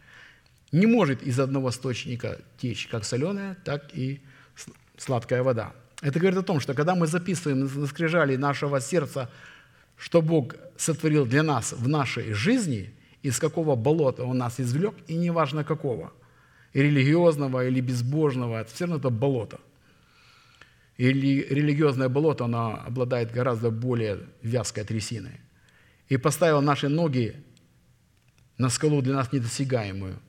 не 0.72 0.86
может 0.86 1.22
из 1.24 1.40
одного 1.40 1.70
источника 1.70 2.40
течь 2.58 2.88
как 2.88 3.04
соленая, 3.06 3.58
так 3.66 3.94
и 3.94 4.22
сладкая 4.98 5.44
вода. 5.44 5.74
Это 6.02 6.20
говорит 6.20 6.40
о 6.40 6.44
том, 6.44 6.60
что 6.60 6.74
когда 6.74 6.96
мы 6.96 7.08
записываем 7.08 7.70
на 7.82 7.88
скрижали 7.88 8.36
нашего 8.36 8.80
сердца, 8.80 9.30
что 9.98 10.22
Бог 10.22 10.56
сотворил 10.78 11.26
для 11.26 11.44
нас 11.44 11.74
в 11.74 11.88
нашей 11.88 12.34
жизни, 12.34 12.94
из 13.22 13.38
какого 13.38 13.76
болота 13.76 14.24
Он 14.24 14.38
нас 14.38 14.60
извлек, 14.60 14.96
и 15.08 15.16
неважно 15.16 15.64
какого, 15.64 16.12
религиозного 16.74 17.68
или 17.68 17.82
безбожного, 17.82 18.62
это 18.62 18.74
все 18.74 18.86
равно 18.86 18.98
это 18.98 19.10
болото. 19.10 19.60
Или 20.98 21.46
религиозное 21.50 22.10
болото, 22.10 22.46
оно 22.46 22.82
обладает 22.86 23.32
гораздо 23.32 23.72
более 23.72 24.20
вязкой 24.42 24.84
трясиной. 24.84 25.40
И 26.10 26.18
поставил 26.18 26.62
наши 26.62 26.90
ноги 26.90 27.36
на 28.58 28.70
скалу 28.70 29.02
для 29.02 29.16
нас 29.16 29.32
недосягаемую. 29.32 30.20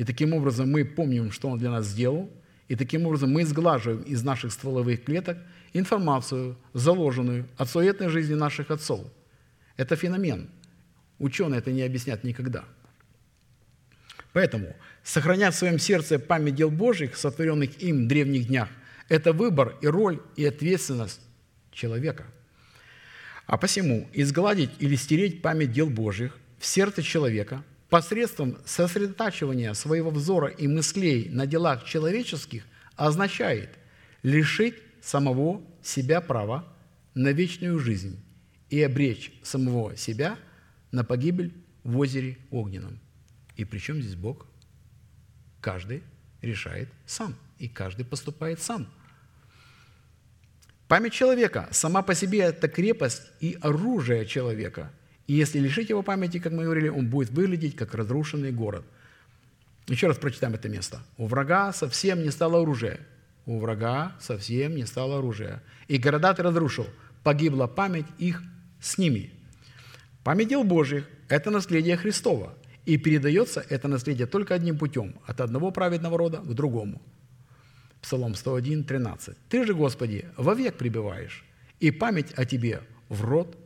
И 0.00 0.04
таким 0.04 0.32
образом 0.32 0.70
мы 0.70 0.86
помним, 0.86 1.30
что 1.30 1.50
Он 1.50 1.58
для 1.58 1.70
нас 1.70 1.84
сделал, 1.84 2.30
и 2.68 2.74
таким 2.74 3.04
образом 3.04 3.32
мы 3.32 3.44
сглаживаем 3.44 4.00
из 4.00 4.22
наших 4.22 4.50
стволовых 4.50 5.04
клеток 5.04 5.36
информацию, 5.74 6.56
заложенную 6.72 7.46
от 7.58 7.68
суетной 7.68 8.08
жизни 8.08 8.32
наших 8.32 8.70
отцов. 8.70 9.04
Это 9.76 9.96
феномен. 9.96 10.48
Ученые 11.18 11.58
это 11.58 11.70
не 11.70 11.82
объяснят 11.82 12.24
никогда. 12.24 12.64
Поэтому 14.32 14.74
сохранять 15.04 15.52
в 15.54 15.58
своем 15.58 15.78
сердце 15.78 16.18
память 16.18 16.54
дел 16.54 16.70
Божьих, 16.70 17.14
сотворенных 17.14 17.82
им 17.82 18.06
в 18.06 18.08
древних 18.08 18.46
днях, 18.46 18.70
это 19.10 19.34
выбор 19.34 19.76
и 19.82 19.86
роль, 19.86 20.18
и 20.34 20.46
ответственность 20.46 21.20
человека. 21.72 22.24
А 23.44 23.58
посему 23.58 24.08
изгладить 24.14 24.70
или 24.78 24.94
стереть 24.96 25.42
память 25.42 25.72
дел 25.72 25.90
Божьих 25.90 26.38
в 26.58 26.64
сердце 26.64 27.02
человека 27.02 27.62
посредством 27.90 28.56
сосредотачивания 28.64 29.74
своего 29.74 30.10
взора 30.10 30.48
и 30.48 30.66
мыслей 30.68 31.28
на 31.28 31.46
делах 31.46 31.84
человеческих 31.84 32.64
означает 32.96 33.70
лишить 34.22 34.76
самого 35.02 35.60
себя 35.82 36.20
права 36.20 36.64
на 37.14 37.32
вечную 37.32 37.78
жизнь 37.80 38.22
и 38.70 38.80
обречь 38.80 39.32
самого 39.42 39.96
себя 39.96 40.38
на 40.92 41.02
погибель 41.04 41.52
в 41.82 41.98
озере 41.98 42.38
огненном. 42.50 43.00
И 43.56 43.64
при 43.64 43.78
чем 43.78 44.00
здесь 44.00 44.14
Бог? 44.14 44.46
Каждый 45.60 46.02
решает 46.40 46.88
сам, 47.06 47.34
и 47.58 47.68
каждый 47.68 48.04
поступает 48.04 48.60
сам. 48.60 48.88
Память 50.86 51.12
человека 51.12 51.68
сама 51.72 52.02
по 52.02 52.14
себе– 52.14 52.38
это 52.40 52.68
крепость 52.68 53.22
и 53.40 53.58
оружие 53.60 54.26
человека– 54.26 54.92
и 55.30 55.34
если 55.34 55.60
лишить 55.60 55.90
его 55.90 56.02
памяти, 56.02 56.40
как 56.40 56.52
мы 56.52 56.64
говорили, 56.64 56.88
он 56.88 57.06
будет 57.06 57.30
выглядеть 57.30 57.76
как 57.76 57.94
разрушенный 57.94 58.50
город. 58.50 58.84
Еще 59.86 60.08
раз 60.08 60.18
прочитаем 60.18 60.54
это 60.54 60.68
место. 60.68 61.02
У 61.18 61.28
врага 61.28 61.72
совсем 61.72 62.24
не 62.24 62.30
стало 62.30 62.62
оружия. 62.62 62.98
У 63.46 63.60
врага 63.60 64.16
совсем 64.18 64.74
не 64.74 64.86
стало 64.86 65.18
оружия. 65.18 65.62
И 65.86 65.98
города 65.98 66.34
ты 66.34 66.42
разрушил. 66.42 66.88
Погибла 67.22 67.68
память 67.68 68.06
их 68.18 68.42
с 68.80 68.98
ними. 68.98 69.32
Память 70.24 70.48
дел 70.48 70.64
Божьих– 70.64 71.08
это 71.28 71.52
наследие 71.52 71.96
Христова. 71.96 72.52
И 72.84 72.96
передается 72.96 73.64
это 73.68 73.86
наследие 73.86 74.26
только 74.26 74.54
одним 74.54 74.78
путем– 74.78 75.14
от 75.26 75.40
одного 75.40 75.70
праведного 75.70 76.18
рода 76.18 76.38
к 76.38 76.54
другому. 76.54 77.00
Псалом 78.02 78.34
101, 78.34 78.82
13. 78.82 79.36
«Ты 79.48 79.64
же, 79.64 79.74
Господи, 79.74 80.24
вовек 80.36 80.76
пребываешь, 80.76 81.44
и 81.78 81.92
память 81.92 82.32
о 82.34 82.44
Тебе 82.44 82.80
в 83.08 83.22
род 83.22 83.56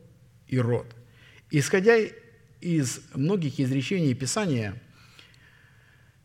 и 0.47 0.59
род». 0.59 0.85
Исходя 1.51 1.97
из 2.61 3.01
многих 3.13 3.59
изречений 3.59 4.13
Писания, 4.13 4.81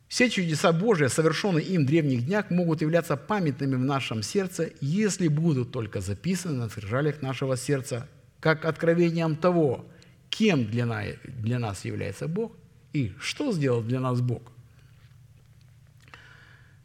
все 0.09 0.29
чудеса 0.29 0.73
Божии, 0.73 1.07
совершенные 1.07 1.65
им 1.65 1.85
в 1.85 1.87
древних 1.87 2.27
днях, 2.27 2.51
могут 2.51 2.81
являться 2.81 3.17
памятными 3.17 3.77
в 3.77 3.85
нашем 3.85 4.23
сердце, 4.23 4.73
если 4.81 5.29
будут 5.29 5.71
только 5.71 6.01
записаны 6.01 6.55
на 6.55 6.69
скрижалях 6.69 7.23
нашего 7.23 7.57
сердца, 7.57 8.09
как 8.41 8.65
откровением 8.65 9.37
того, 9.37 9.87
кем 10.29 10.69
для 10.69 10.87
нас 10.87 11.85
является 11.85 12.27
Бог 12.27 12.57
и 12.93 13.13
что 13.21 13.53
сделал 13.53 13.83
для 13.83 14.01
нас 14.01 14.21
Бог. 14.21 14.43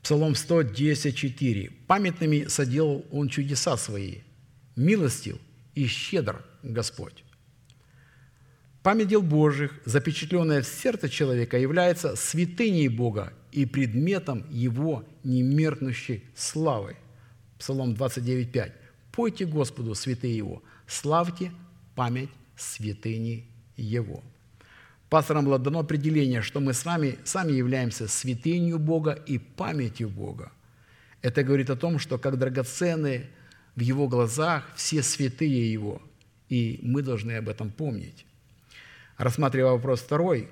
Псалом 0.04 0.36
110, 0.36 1.16
4. 1.16 1.72
«Памятными 1.88 2.46
соделал 2.46 3.08
Он 3.12 3.28
чудеса 3.28 3.76
Свои, 3.76 4.20
милостив 4.76 5.38
и 5.74 5.88
щедр 5.88 6.46
Господь». 6.62 7.25
Память 8.86 9.08
дел 9.08 9.24
Божьих, 9.24 9.72
запечатленная 9.86 10.62
в 10.62 10.68
сердце 10.68 11.10
человека, 11.10 11.58
является 11.58 12.16
святыней 12.16 12.88
Бога 12.88 13.34
и 13.52 13.66
предметом 13.66 14.46
Его 14.52 15.04
немеркнущей 15.24 16.24
славы. 16.36 16.96
Псалом 17.58 17.96
29.5. 17.96 18.74
«Пойте 19.12 19.48
Господу, 19.48 19.96
святые 19.96 20.38
Его, 20.38 20.62
славьте 20.86 21.52
память 21.96 22.30
святыни 22.56 23.48
Его». 23.76 24.24
Пасторам 25.10 25.46
было 25.46 25.58
дано 25.58 25.80
определение, 25.80 26.44
что 26.44 26.60
мы 26.60 26.74
с 26.74 26.86
вами 26.86 27.18
сами 27.24 27.54
являемся 27.54 28.08
святынью 28.08 28.78
Бога 28.78 29.14
и 29.14 29.40
памятью 29.40 30.10
Бога. 30.10 30.52
Это 31.24 31.44
говорит 31.44 31.72
о 31.72 31.76
том, 31.76 31.98
что 31.98 32.20
как 32.20 32.38
драгоценные 32.38 33.32
в 33.76 33.80
Его 33.80 34.08
глазах 34.08 34.70
все 34.76 35.02
святые 35.02 35.74
Его, 35.74 36.04
и 36.50 36.80
мы 36.84 37.02
должны 37.02 37.32
об 37.32 37.50
этом 37.50 37.72
помнить. 37.72 38.28
Рассматривая 39.18 39.72
вопрос 39.72 40.02
второй, 40.02 40.50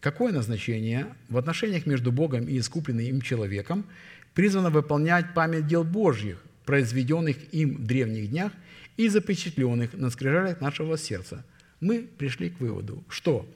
какое 0.00 0.32
назначение 0.32 1.08
в 1.28 1.36
отношениях 1.36 1.84
между 1.84 2.10
Богом 2.12 2.48
и 2.48 2.58
искупленным 2.58 3.04
им 3.04 3.20
человеком 3.20 3.84
призвано 4.32 4.70
выполнять 4.70 5.34
память 5.34 5.66
дел 5.66 5.84
Божьих, 5.84 6.42
произведенных 6.64 7.36
им 7.52 7.76
в 7.76 7.86
древних 7.86 8.30
днях 8.30 8.52
и 8.96 9.08
запечатленных 9.08 9.92
на 9.92 10.08
скрижалях 10.08 10.62
нашего 10.62 10.96
сердца, 10.96 11.44
мы 11.80 12.08
пришли 12.18 12.50
к 12.50 12.60
выводу, 12.60 13.04
что 13.08 13.46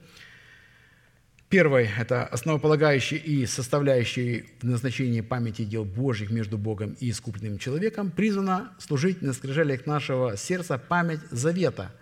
Первое– 1.49 1.91
это 1.99 2.25
основополагающий 2.25 3.17
и 3.17 3.45
составляющий 3.45 4.45
в 4.61 4.63
назначении 4.63 5.19
памяти 5.19 5.65
дел 5.65 5.83
Божьих 5.83 6.31
между 6.31 6.57
Богом 6.57 6.95
и 7.01 7.09
искупленным 7.09 7.57
человеком 7.57 8.09
призвана 8.09 8.71
служить 8.79 9.21
на 9.21 9.33
скрижалях 9.33 9.85
нашего 9.85 10.37
сердца 10.37 10.77
память 10.77 11.19
завета– 11.29 11.93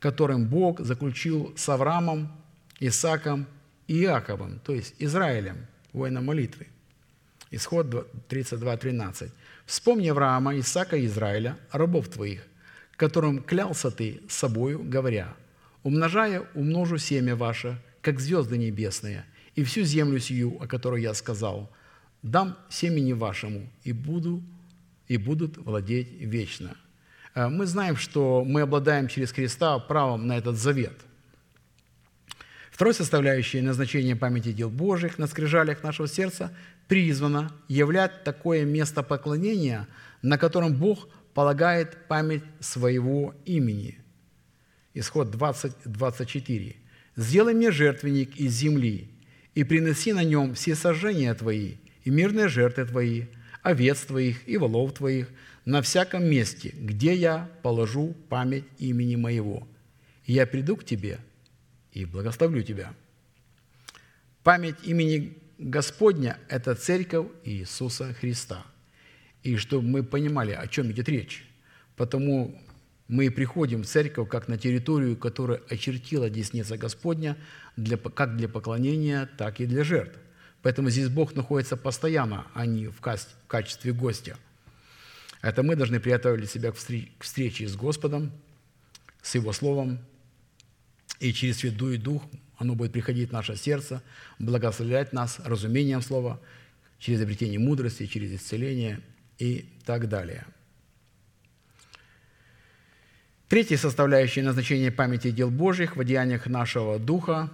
которым 0.00 0.46
Бог 0.46 0.80
заключил 0.80 1.52
с 1.56 1.68
Авраамом, 1.68 2.32
Исаком 2.80 3.46
и 3.86 4.02
Иаковом, 4.02 4.58
то 4.64 4.72
есть 4.74 4.94
Израилем, 4.98 5.66
воином 5.92 6.26
молитвы. 6.26 6.66
Исход 7.50 7.86
32.13. 8.28 9.30
Вспомни 9.66 10.08
Авраама, 10.08 10.58
Исаака 10.58 10.96
и 10.96 11.06
Израиля, 11.06 11.58
рабов 11.70 12.08
твоих, 12.08 12.46
которым 12.96 13.42
клялся 13.42 13.90
ты 13.90 14.20
собою, 14.28 14.82
говоря, 14.82 15.34
«Умножая, 15.82 16.46
умножу 16.54 16.98
семя 16.98 17.36
ваше, 17.36 17.80
как 18.00 18.20
звезды 18.20 18.56
небесные, 18.56 19.24
и 19.54 19.64
всю 19.64 19.82
землю 19.82 20.18
сию, 20.18 20.62
о 20.62 20.66
которой 20.66 21.02
я 21.02 21.14
сказал, 21.14 21.70
дам 22.22 22.56
семени 22.68 23.12
вашему, 23.12 23.68
и, 23.84 23.92
буду, 23.92 24.42
и 25.08 25.16
будут 25.16 25.56
владеть 25.58 26.08
вечно». 26.20 26.76
Э, 27.34 27.48
Мы 27.48 27.66
знаем, 27.66 27.96
что 27.96 28.44
мы 28.44 28.62
обладаем 28.62 29.08
через 29.08 29.32
Христа 29.32 29.78
правом 29.78 30.26
на 30.26 30.38
этот 30.38 30.56
завет– 30.56 30.94
Второй 32.80 32.94
составляющей 32.94 33.60
назначения 33.60 34.16
памяти 34.16 34.52
дел 34.52 34.70
Божьих 34.70 35.18
на 35.18 35.26
скрижалях 35.26 35.82
нашего 35.82 36.08
сердца 36.08 36.50
призвано 36.88 37.52
являть 37.68 38.24
такое 38.24 38.64
место 38.64 39.02
поклонения, 39.02 39.86
на 40.22 40.38
котором 40.38 40.74
Бог 40.74 41.10
полагает 41.34 42.08
память 42.08 42.42
своего 42.58 43.34
имени. 43.44 43.98
Исход 44.94 45.30
20, 45.30 45.74
24. 45.84 46.76
«Сделай 47.16 47.52
мне 47.52 47.70
жертвенник 47.70 48.38
из 48.38 48.54
земли, 48.54 49.10
и 49.54 49.62
приноси 49.62 50.14
на 50.14 50.24
нем 50.24 50.54
все 50.54 50.74
сожжения 50.74 51.34
твои, 51.34 51.74
и 52.04 52.08
мирные 52.08 52.48
жертвы 52.48 52.86
твои, 52.86 53.24
овец 53.60 54.00
твоих 54.00 54.48
и 54.48 54.56
волов 54.56 54.94
твоих, 54.94 55.28
на 55.70 55.80
всяком 55.82 56.24
месте, 56.24 56.74
где 56.74 57.14
я 57.14 57.48
положу 57.62 58.14
память 58.28 58.64
имени 58.78 59.16
моего. 59.16 59.66
Я 60.26 60.46
приду 60.46 60.76
к 60.76 60.84
тебе– 60.84 61.18
и 61.92 62.04
благословлю 62.04 62.62
тебя». 62.62 62.94
Память 64.42 64.76
имени 64.84 65.36
Господня– 65.58 66.38
это 66.48 66.74
церковь 66.74 67.26
Иисуса 67.44 68.14
Христа. 68.14 68.64
И 69.42 69.56
чтобы 69.56 69.86
мы 69.86 70.02
понимали, 70.02 70.52
о 70.52 70.66
чем 70.66 70.90
идет 70.90 71.08
речь. 71.08 71.46
Потому 71.96 72.58
мы 73.08 73.30
приходим 73.30 73.82
в 73.82 73.86
церковь 73.86 74.28
как 74.30 74.48
на 74.48 74.56
территорию, 74.56 75.16
которую 75.16 75.62
очертила 75.68 76.30
десница 76.30 76.78
Господня, 76.78 77.36
для, 77.76 77.98
как 77.98 78.36
для 78.36 78.48
поклонения, 78.48 79.28
так 79.36 79.60
и 79.60 79.66
для 79.66 79.84
жертв. 79.84 80.18
Поэтому 80.62 80.88
здесь 80.88 81.08
Бог 81.08 81.34
находится 81.34 81.76
постоянно, 81.76 82.46
а 82.54 82.64
не 82.64 82.86
в 82.86 83.00
качестве 83.46 83.92
гостя. 83.92 84.38
Это 85.42 85.62
мы 85.62 85.76
должны 85.76 86.00
приготовить 86.00 86.50
себя 86.50 86.72
к 86.72 86.76
встрече 86.76 87.66
с 87.66 87.76
Господом, 87.76 88.32
с 89.22 89.34
Его 89.34 89.52
Словом, 89.52 89.98
и 91.18 91.32
через 91.32 91.58
Святой 91.58 91.96
Дух 91.96 92.22
оно 92.58 92.74
будет 92.74 92.92
приходить 92.92 93.30
в 93.30 93.32
наше 93.32 93.56
сердце, 93.56 94.02
благословлять 94.38 95.12
нас 95.12 95.40
разумением 95.44 96.02
Слова, 96.02 96.40
через 96.98 97.22
обретение 97.22 97.58
мудрости, 97.58 98.06
через 98.06 98.32
исцеление 98.32 99.00
и 99.38 99.66
так 99.86 100.08
далее. 100.08 100.44
Третья 103.48 103.78
составляющая 103.78 104.42
назначения 104.42 104.92
памяти 104.92 105.30
дел 105.30 105.50
Божьих 105.50 105.96
в 105.96 106.00
одеяниях 106.00 106.46
нашего 106.46 106.98
Духа, 106.98 107.50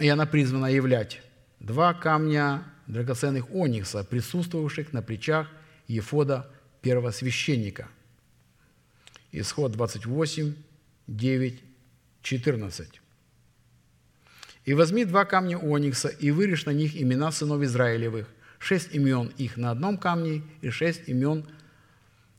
и 0.00 0.08
она 0.08 0.24
призвана 0.24 0.66
являть 0.66 1.20
два 1.58 1.92
камня 1.92 2.62
драгоценных 2.86 3.50
оникса, 3.50 4.04
присутствовавших 4.04 4.92
на 4.92 5.02
плечах 5.02 5.48
Ефода 5.88 6.48
первосвященника. 6.82 7.88
Исход 9.32 9.72
28, 9.72 10.54
9 11.06 11.62
14. 12.22 13.00
«И 14.64 14.74
возьми 14.74 15.04
два 15.04 15.24
камня 15.24 15.56
оникса, 15.56 16.08
и 16.08 16.30
вырежь 16.30 16.66
на 16.66 16.72
них 16.72 17.00
имена 17.00 17.32
сынов 17.32 17.62
Израилевых, 17.62 18.28
шесть 18.58 18.94
имен 18.94 19.32
их 19.38 19.56
на 19.56 19.70
одном 19.70 19.96
камне 19.96 20.42
и 20.60 20.68
шесть 20.68 21.08
имен 21.08 21.46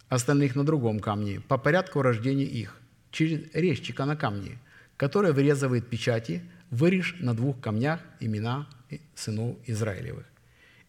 остальных 0.09 0.55
на 0.55 0.63
другом 0.63 0.99
камне, 0.99 1.39
по 1.39 1.57
порядку 1.57 2.01
рождения 2.01 2.45
их, 2.45 2.77
через 3.11 3.51
резчика 3.53 4.05
на 4.05 4.15
камне, 4.15 4.59
который 4.97 5.31
вырезывает 5.31 5.87
печати, 5.87 6.43
вырежь 6.69 7.15
на 7.19 7.33
двух 7.33 7.59
камнях 7.59 7.99
имена 8.19 8.67
сынов 9.15 9.57
Израилевых. 9.65 10.25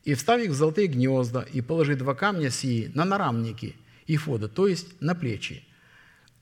И 0.04 0.14
вставь 0.14 0.44
их 0.44 0.50
в 0.50 0.54
золотые 0.54 0.88
гнезда, 0.88 1.42
и 1.42 1.60
положи 1.60 1.94
два 1.94 2.14
камня 2.14 2.50
сии 2.50 2.90
на 2.94 3.04
нарамники 3.04 3.76
Ифода, 4.06 4.48
то 4.48 4.66
есть 4.66 5.00
на 5.00 5.14
плечи. 5.14 5.64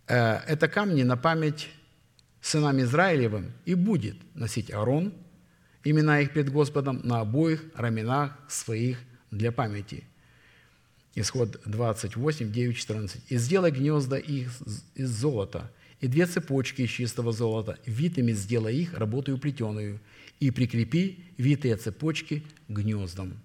Э, 0.06 0.40
это 0.47 0.68
камни 0.68 1.02
на 1.02 1.16
память 1.16 1.68
сынам 2.40 2.80
Израилевым 2.80 3.52
и 3.64 3.74
будет 3.74 4.16
носить 4.35 4.70
Аарон 4.70 5.12
имена 5.85 6.20
их 6.20 6.32
пред 6.32 6.51
Господом 6.51 7.01
на 7.05 7.20
обоих 7.20 7.64
раменах 7.74 8.39
своих 8.48 8.98
для 9.30 9.52
памяти. 9.52 10.05
Исход 11.14 11.60
28, 11.64 12.52
9, 12.52 12.76
14. 12.76 13.22
«И 13.28 13.36
сделай 13.39 13.70
гнезда 13.70 14.18
их 14.18 14.51
из 14.94 15.09
золота, 15.09 15.70
и 16.01 16.06
две 16.06 16.26
цепочки 16.26 16.82
из 16.82 16.90
чистого 16.90 17.32
золота, 17.32 17.78
витыми 17.86 18.32
сделай 18.32 18.76
их 18.76 18.94
работою 18.94 19.39
плетеную, 19.39 20.01
и 20.39 20.51
прикрепи 20.51 21.24
витые 21.36 21.76
цепочки 21.76 22.44
к 22.68 22.72
гнездам». 22.72 23.40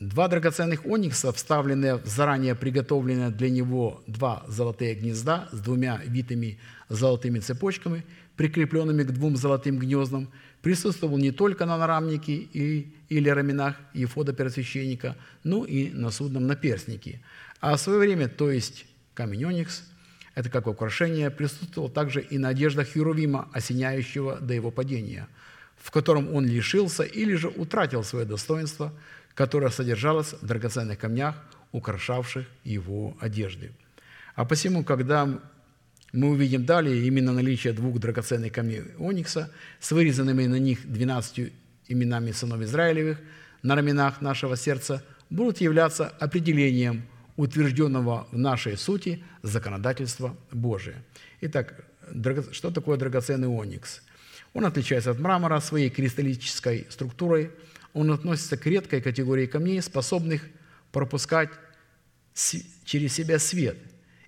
Два 0.00 0.28
драгоценных 0.28 0.86
оникса, 0.86 1.32
вставленные 1.32 1.96
в 1.96 2.06
заранее 2.06 2.54
приготовленные 2.54 3.30
для 3.30 3.50
него 3.50 4.00
два 4.06 4.44
золотые 4.46 4.94
гнезда 4.94 5.48
с 5.50 5.58
двумя 5.58 6.00
витыми 6.04 6.60
золотыми 6.88 7.40
цепочками, 7.40 8.04
прикрепленными 8.36 9.02
к 9.02 9.10
двум 9.10 9.36
золотым 9.36 9.76
гнездам, 9.80 10.28
присутствовал 10.62 11.18
не 11.18 11.32
только 11.32 11.66
на 11.66 11.76
нарамнике 11.76 12.32
и, 12.32 12.94
или 13.08 13.28
раменах 13.28 13.74
Ефода 13.92 14.32
первосвященника, 14.32 15.16
но 15.42 15.64
и 15.64 15.90
на 15.90 16.12
судном 16.12 16.46
наперстнике. 16.46 17.20
А 17.60 17.76
в 17.76 17.80
свое 17.80 17.98
время, 17.98 18.28
то 18.28 18.52
есть 18.52 18.86
камень 19.14 19.46
оникс, 19.46 19.82
это 20.36 20.48
как 20.48 20.68
украшение, 20.68 21.28
присутствовал 21.28 21.88
также 21.88 22.20
и 22.20 22.38
на 22.38 22.50
одеждах 22.50 22.86
Херувима, 22.86 23.48
осеняющего 23.52 24.36
до 24.36 24.54
его 24.54 24.70
падения, 24.70 25.26
в 25.76 25.90
котором 25.90 26.32
он 26.32 26.46
лишился 26.46 27.02
или 27.02 27.34
же 27.34 27.48
утратил 27.48 28.04
свое 28.04 28.24
достоинство– 28.24 28.92
которая 29.38 29.70
содержалась 29.70 30.32
в 30.32 30.44
драгоценных 30.44 30.98
камнях, 30.98 31.36
украшавших 31.70 32.44
его 32.64 33.16
одежды. 33.20 33.70
А 34.34 34.44
посему, 34.44 34.82
когда 34.82 35.28
мы 36.12 36.30
увидим 36.30 36.64
далее 36.64 37.06
именно 37.06 37.32
наличие 37.32 37.72
двух 37.72 38.00
драгоценных 38.00 38.52
камней 38.52 38.82
оникса 38.98 39.52
с 39.78 39.92
вырезанными 39.92 40.46
на 40.46 40.58
них 40.58 40.80
двенадцатью 40.90 41.52
именами 41.86 42.32
сынов 42.32 42.62
Израилевых 42.62 43.20
на 43.62 43.76
раменах 43.76 44.20
нашего 44.20 44.56
сердца, 44.56 45.04
будут 45.30 45.60
являться 45.60 46.08
определением 46.18 47.04
утвержденного 47.36 48.26
в 48.32 48.38
нашей 48.38 48.76
сути 48.76 49.22
законодательства 49.44 50.36
Божия. 50.50 50.96
Итак, 51.42 51.84
что 52.50 52.72
такое 52.72 52.98
драгоценный 52.98 53.46
оникс? 53.46 54.02
Он 54.52 54.64
отличается 54.64 55.12
от 55.12 55.20
мрамора 55.20 55.60
своей 55.60 55.90
кристаллической 55.90 56.88
структурой– 56.90 57.52
он 57.98 58.12
относится 58.12 58.56
к 58.56 58.64
редкой 58.66 59.00
категории 59.00 59.46
камней, 59.46 59.82
способных 59.82 60.42
пропускать 60.92 61.50
через 62.84 63.12
себя 63.12 63.40
свет 63.40 63.76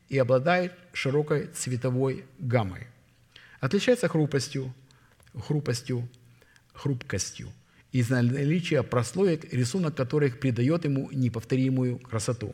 и 0.08 0.18
обладает 0.18 0.72
широкой 0.92 1.46
цветовой 1.46 2.24
гаммой. 2.40 2.88
Отличается 3.60 4.08
хрупостью, 4.08 4.74
хрупостью, 5.34 6.08
хрупкостью 6.72 7.52
из 7.92 8.10
наличия 8.10 8.82
прослоек, 8.82 9.52
рисунок 9.52 9.94
которых 9.94 10.40
придает 10.40 10.84
ему 10.84 11.08
неповторимую 11.12 12.00
красоту. 12.00 12.52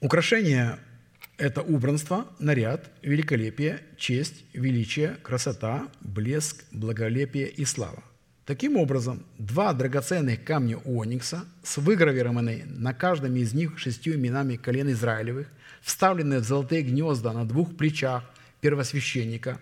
Украшение– 0.00 0.78
это 1.36 1.60
убранство, 1.60 2.34
наряд, 2.38 2.90
великолепие, 3.02 3.82
честь, 3.98 4.44
величие, 4.54 5.16
красота, 5.22 5.90
блеск, 6.00 6.64
благолепие 6.72 7.48
и 7.48 7.66
слава. 7.66 8.02
Таким 8.44 8.76
образом, 8.76 9.24
два 9.38 9.72
драгоценных 9.72 10.42
камня 10.42 10.78
оникса 10.78 11.44
с 11.62 11.76
выгравированной 11.76 12.64
на 12.66 12.92
каждом 12.92 13.36
из 13.36 13.54
них 13.54 13.78
шестью 13.78 14.16
именами 14.16 14.56
колен 14.56 14.90
Израилевых, 14.90 15.46
вставленные 15.80 16.40
в 16.40 16.44
золотые 16.44 16.82
гнезда 16.82 17.32
на 17.32 17.46
двух 17.46 17.76
плечах 17.76 18.24
первосвященника, 18.60 19.60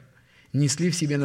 несли 0.55 0.91
в 0.91 0.95
себе 0.95 1.21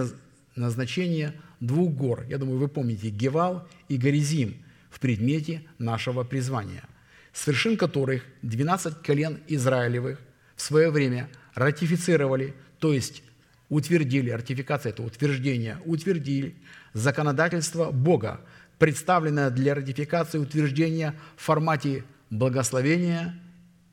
назначение 0.57 1.33
двух 1.61 1.93
гор. 1.93 2.25
Я 2.27 2.39
думаю, 2.39 2.59
вы 2.59 2.67
помните 2.67 3.09
Гевал 3.09 3.65
и 3.87 3.95
Горизим 3.95 4.57
в 4.89 4.99
предмете 4.99 5.63
нашего 5.77 6.25
призвания, 6.25 6.83
с 7.31 7.47
вершин 7.47 7.77
которых 7.77 8.23
12 8.41 9.01
колен 9.01 9.39
Израилевых 9.47 10.19
в 10.57 10.61
свое 10.61 10.91
время 10.91 11.29
ратифицировали, 11.53 12.53
то 12.79 12.91
есть 12.91 13.23
утвердили, 13.69 14.29
ратификация– 14.29 14.89
это 14.91 15.03
утверждение, 15.03 15.77
утвердили 15.85 16.55
законодательство 16.95 17.91
Бога, 17.91 18.41
представленное 18.79 19.51
для 19.51 19.75
ратификации 19.75 20.39
утверждения 20.39 21.13
в 21.35 21.43
формате 21.43 22.05
благословения 22.31 23.39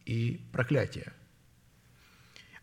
и 0.06 0.40
проклятия. 0.52 1.12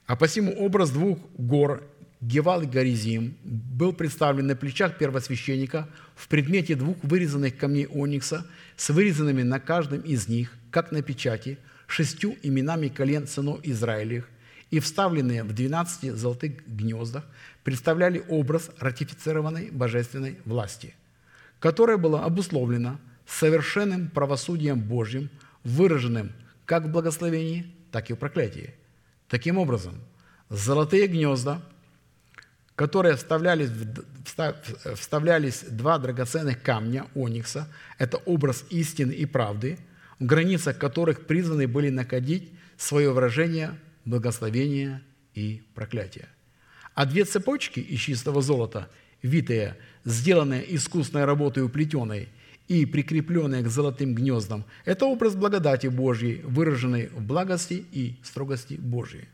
А 0.07 0.15
посему 0.15 0.53
образ 0.53 0.89
двух 0.89 1.19
гор 1.37 1.83
Гевал 2.21 2.63
и 2.63 2.65
Горизим 2.65 3.37
был 3.43 3.93
представлен 3.93 4.47
на 4.47 4.55
плечах 4.55 4.97
первосвященника 4.97 5.87
в 6.15 6.27
предмете 6.27 6.75
двух 6.75 6.97
вырезанных 7.03 7.57
камней 7.57 7.87
оникса 7.87 8.45
с 8.75 8.89
вырезанными 8.89 9.43
на 9.43 9.59
каждом 9.59 10.01
из 10.01 10.27
них, 10.27 10.53
как 10.71 10.91
на 10.91 11.01
печати, 11.01 11.59
шестью 11.85 12.37
именами 12.43 12.87
колен 12.87 13.27
сынов 13.27 13.59
Израилевых 13.63 14.29
и 14.71 14.79
вставленные 14.79 15.43
в 15.43 15.53
12 15.53 16.15
золотых 16.15 16.65
гнездах 16.67 17.25
представляли 17.63 18.23
образ 18.29 18.69
ратифицированной 18.79 19.71
божественной 19.71 20.39
власти, 20.45 20.95
которая 21.59 21.97
была 21.97 22.25
обусловлена 22.25 22.99
совершенным 23.27 24.09
правосудием 24.09 24.79
Божьим, 24.79 25.29
выраженным 25.63 26.31
как 26.65 26.85
в 26.85 26.91
благословении, 26.91 27.73
так 27.91 28.09
и 28.09 28.13
в 28.13 28.17
проклятии. 28.17 28.73
Таким 29.27 29.57
образом, 29.57 29.95
золотые 30.49 31.07
гнезда– 31.07 31.61
которые 32.79 33.17
вставлялись, 33.17 33.69
вставлялись 34.95 35.65
два 35.69 35.99
драгоценных 35.99 36.61
камня 36.61 37.07
оникса, 37.13 37.67
это 37.97 38.15
образ 38.19 38.63
истины 38.69 39.11
и 39.11 39.25
правды, 39.25 39.77
в 40.17 40.25
границах 40.25 40.77
которых 40.77 41.27
призваны 41.27 41.67
были 41.67 41.89
находить 41.89 42.53
свое 42.77 43.11
выражение 43.11 43.77
благословения 44.05 45.01
и 45.33 45.61
проклятия. 45.75 46.29
А 46.99 47.05
две 47.05 47.23
цепочки 47.23 47.79
из 47.79 48.01
чистого 48.01 48.41
золота, 48.41 48.89
витые, 49.21 49.77
сделанные 50.03 50.75
искусной 50.75 51.23
работой 51.23 51.63
уплетенной 51.63 52.27
и 52.67 52.85
прикрепленные 52.85 53.63
к 53.63 53.69
золотым 53.69 54.13
гнездам, 54.13 54.65
это 54.83 55.05
образ 55.05 55.33
благодати 55.33 55.87
Божьей, 55.87 56.41
выраженной 56.43 57.07
в 57.07 57.21
благости 57.21 57.85
и 57.93 58.17
строгости 58.21 58.73
Божьей. 58.73 59.29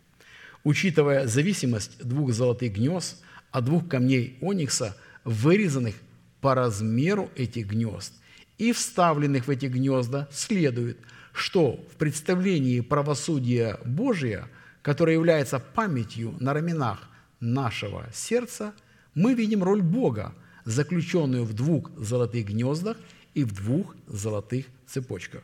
Учитывая 0.63 1.25
зависимость 1.25 1.97
двух 2.07 2.33
золотых 2.33 2.71
гнезд– 2.71 3.23
от 3.51 3.65
двух 3.65 3.87
камней 3.87 4.37
оникса, 4.41 4.95
вырезанных 5.23 5.95
по 6.41 6.53
размеру 6.53 7.31
этих 7.35 7.65
гнезд 7.65 8.13
и 8.59 8.73
вставленных 8.73 9.47
в 9.47 9.49
эти 9.49 9.65
гнезда, 9.65 10.27
следует, 10.31 10.99
что 11.33 11.83
в 11.91 11.95
представлении 11.95 12.81
правосудия 12.81 13.79
Божия, 13.83 14.49
которое 14.83 15.13
является 15.13 15.57
памятью 15.57 16.35
на 16.39 16.53
раменах 16.53 17.09
нашего 17.39 18.09
сердца, 18.13 18.73
мы 19.13 19.33
видим 19.33 19.63
роль 19.63 19.81
Бога, 19.81 20.33
заключенную 20.65 21.43
в 21.43 21.53
двух 21.53 21.91
золотых 21.97 22.47
гнездах 22.47 22.97
и 23.33 23.43
в 23.43 23.53
двух 23.53 23.95
золотых 24.07 24.65
цепочках, 24.87 25.43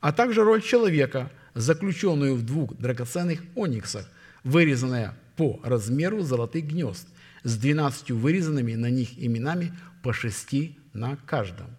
а 0.00 0.12
также 0.12 0.44
роль 0.44 0.62
человека, 0.62 1.30
заключенную 1.54 2.34
в 2.34 2.44
двух 2.44 2.76
драгоценных 2.76 3.42
ониксах, 3.54 4.08
вырезанная 4.44 5.16
по 5.36 5.60
размеру 5.64 6.20
золотых 6.22 6.66
гнезд– 6.66 7.08
с 7.42 7.56
двенадцатью 7.56 8.18
вырезанными 8.18 8.74
на 8.74 8.90
них 8.90 9.18
именами 9.18 9.72
по 10.02 10.12
шести 10.12 10.78
на 10.92 11.16
каждом. 11.16 11.76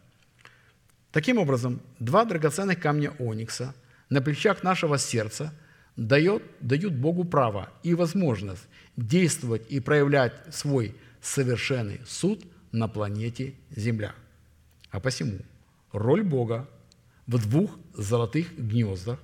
Таким 1.12 1.38
образом, 1.38 1.82
два 2.00 2.26
драгоценных 2.26 2.80
камня 2.80 3.12
оникса 3.20 3.76
на 4.10 4.22
плечах 4.22 4.64
нашего 4.64 4.98
сердца 4.98 5.54
дает, 5.96 6.44
дают 6.60 6.94
Богу 6.94 7.24
право 7.24 7.70
и 7.84 7.94
возможность 7.94 8.68
действовать 8.98 9.64
и 9.70 9.80
проявлять 9.80 10.34
свой 10.54 10.96
совершенный 11.22 12.02
суд 12.06 12.44
на 12.72 12.88
планете 12.88 13.54
Земля. 13.76 14.14
А 14.90 15.00
посему 15.00 15.40
роль 15.92 16.24
Бога 16.24 16.70
в 17.28 17.38
двух 17.38 17.78
золотых 17.94 18.58
гнездах 18.58 19.20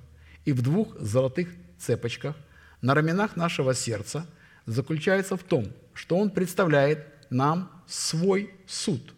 и 0.45 0.53
в 0.53 0.61
двух 0.61 0.97
золотых 0.99 1.49
цепочках 1.77 2.35
на 2.81 2.93
раменах 2.93 3.35
нашего 3.35 3.73
сердца 3.73 4.25
заключается 4.65 5.35
в 5.35 5.43
том, 5.43 5.65
что 5.93 6.17
он 6.17 6.29
представляет 6.29 7.05
нам 7.29 7.71
свой 7.87 8.53
суд 8.65 9.13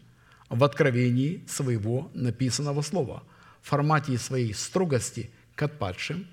в 0.49 0.63
откровении 0.63 1.43
своего 1.47 2.09
написанного 2.13 2.81
слова, 2.81 3.23
в 3.61 3.69
формате 3.69 4.17
своей 4.17 4.53
строгости 4.53 5.29
к 5.55 5.63
отпадшим 5.63 6.25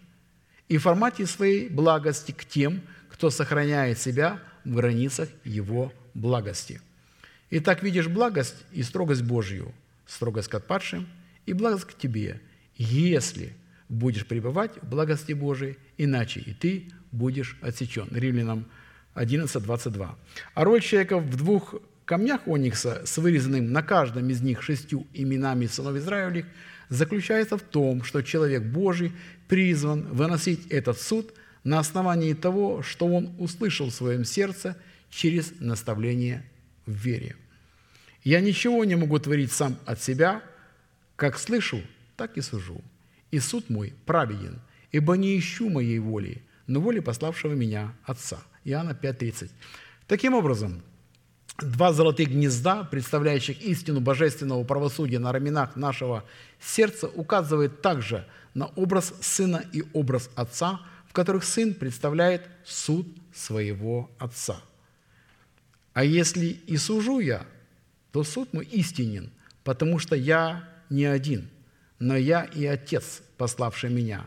и 0.68 0.78
в 0.78 0.82
формате 0.82 1.26
своей 1.26 1.68
благости 1.68 2.32
к 2.32 2.44
тем, 2.44 2.82
кто 3.08 3.30
сохраняет 3.30 3.98
себя 3.98 4.40
в 4.64 4.74
границах 4.74 5.28
его 5.44 5.92
благости. 6.14 6.80
Итак, 7.50 7.82
видишь 7.82 8.08
благость 8.08 8.56
и 8.72 8.82
строгость 8.82 9.22
Божью, 9.22 9.72
строгость 10.06 10.48
к 10.48 10.54
отпадшим 10.54 11.06
и 11.46 11.52
благость 11.52 11.84
к 11.84 11.94
тебе, 11.94 12.40
если 12.76 13.54
будешь 13.88 14.26
пребывать 14.26 14.72
в 14.82 14.88
благости 14.88 15.32
Божией, 15.32 15.78
иначе 15.96 16.40
и 16.40 16.52
ты 16.52 16.90
будешь 17.12 17.56
отсечен. 17.62 18.08
Римлянам 18.10 18.66
11.22. 19.14 20.14
А 20.54 20.64
роль 20.64 20.80
человека 20.80 21.18
в 21.18 21.36
двух 21.36 21.76
камнях 22.04 22.42
оникса 22.46 23.02
с 23.04 23.16
вырезанным 23.18 23.72
на 23.72 23.82
каждом 23.82 24.28
из 24.28 24.40
них 24.42 24.62
шестью 24.62 25.06
именами 25.12 25.66
сынов 25.66 25.96
Израилевых 25.96 26.46
заключается 26.88 27.56
в 27.56 27.62
том, 27.62 28.02
что 28.02 28.22
человек 28.22 28.62
Божий 28.62 29.12
призван 29.48 30.02
выносить 30.12 30.66
этот 30.68 31.00
суд 31.00 31.32
на 31.64 31.78
основании 31.78 32.34
того, 32.34 32.82
что 32.82 33.06
он 33.06 33.34
услышал 33.38 33.90
в 33.90 33.94
своем 33.94 34.24
сердце 34.24 34.76
через 35.10 35.52
наставление 35.58 36.44
в 36.86 36.92
вере. 36.92 37.36
«Я 38.22 38.40
ничего 38.40 38.84
не 38.84 38.96
могу 38.96 39.18
творить 39.18 39.52
сам 39.52 39.76
от 39.84 40.02
себя, 40.02 40.42
как 41.16 41.38
слышу, 41.38 41.80
так 42.16 42.36
и 42.36 42.40
сужу. 42.40 42.80
И 43.30 43.38
суд 43.38 43.70
мой 43.70 43.94
праведен, 44.04 44.60
ибо 44.92 45.16
не 45.16 45.38
ищу 45.38 45.68
моей 45.68 45.98
воли, 45.98 46.42
но 46.66 46.80
воли 46.80 47.00
пославшего 47.00 47.54
меня 47.54 47.94
Отца». 48.04 48.38
Иоанна 48.64 48.98
5.30. 49.00 49.50
Таким 50.08 50.34
образом, 50.34 50.82
два 51.58 51.92
золотых 51.92 52.28
гнезда, 52.28 52.84
представляющих 52.84 53.62
истину 53.62 54.00
божественного 54.00 54.64
правосудия 54.64 55.18
на 55.18 55.32
раменах 55.32 55.76
нашего 55.76 56.24
сердца, 56.60 57.08
указывают 57.08 57.82
также 57.82 58.26
на 58.54 58.66
образ 58.66 59.14
Сына 59.20 59.64
и 59.72 59.84
образ 59.92 60.30
Отца, 60.34 60.80
в 61.08 61.12
которых 61.12 61.44
Сын 61.44 61.74
представляет 61.74 62.48
суд 62.64 63.06
своего 63.34 64.10
Отца. 64.18 64.60
А 65.92 66.04
если 66.04 66.46
и 66.46 66.76
сужу 66.76 67.20
я, 67.20 67.46
то 68.12 68.24
суд 68.24 68.52
мой 68.52 68.64
истинен, 68.66 69.30
потому 69.64 69.98
что 69.98 70.16
я 70.16 70.68
не 70.90 71.04
один, 71.04 71.48
но 71.98 72.16
я 72.16 72.44
и 72.44 72.64
Отец, 72.66 73.22
пославший 73.36 73.90
меня. 73.90 74.26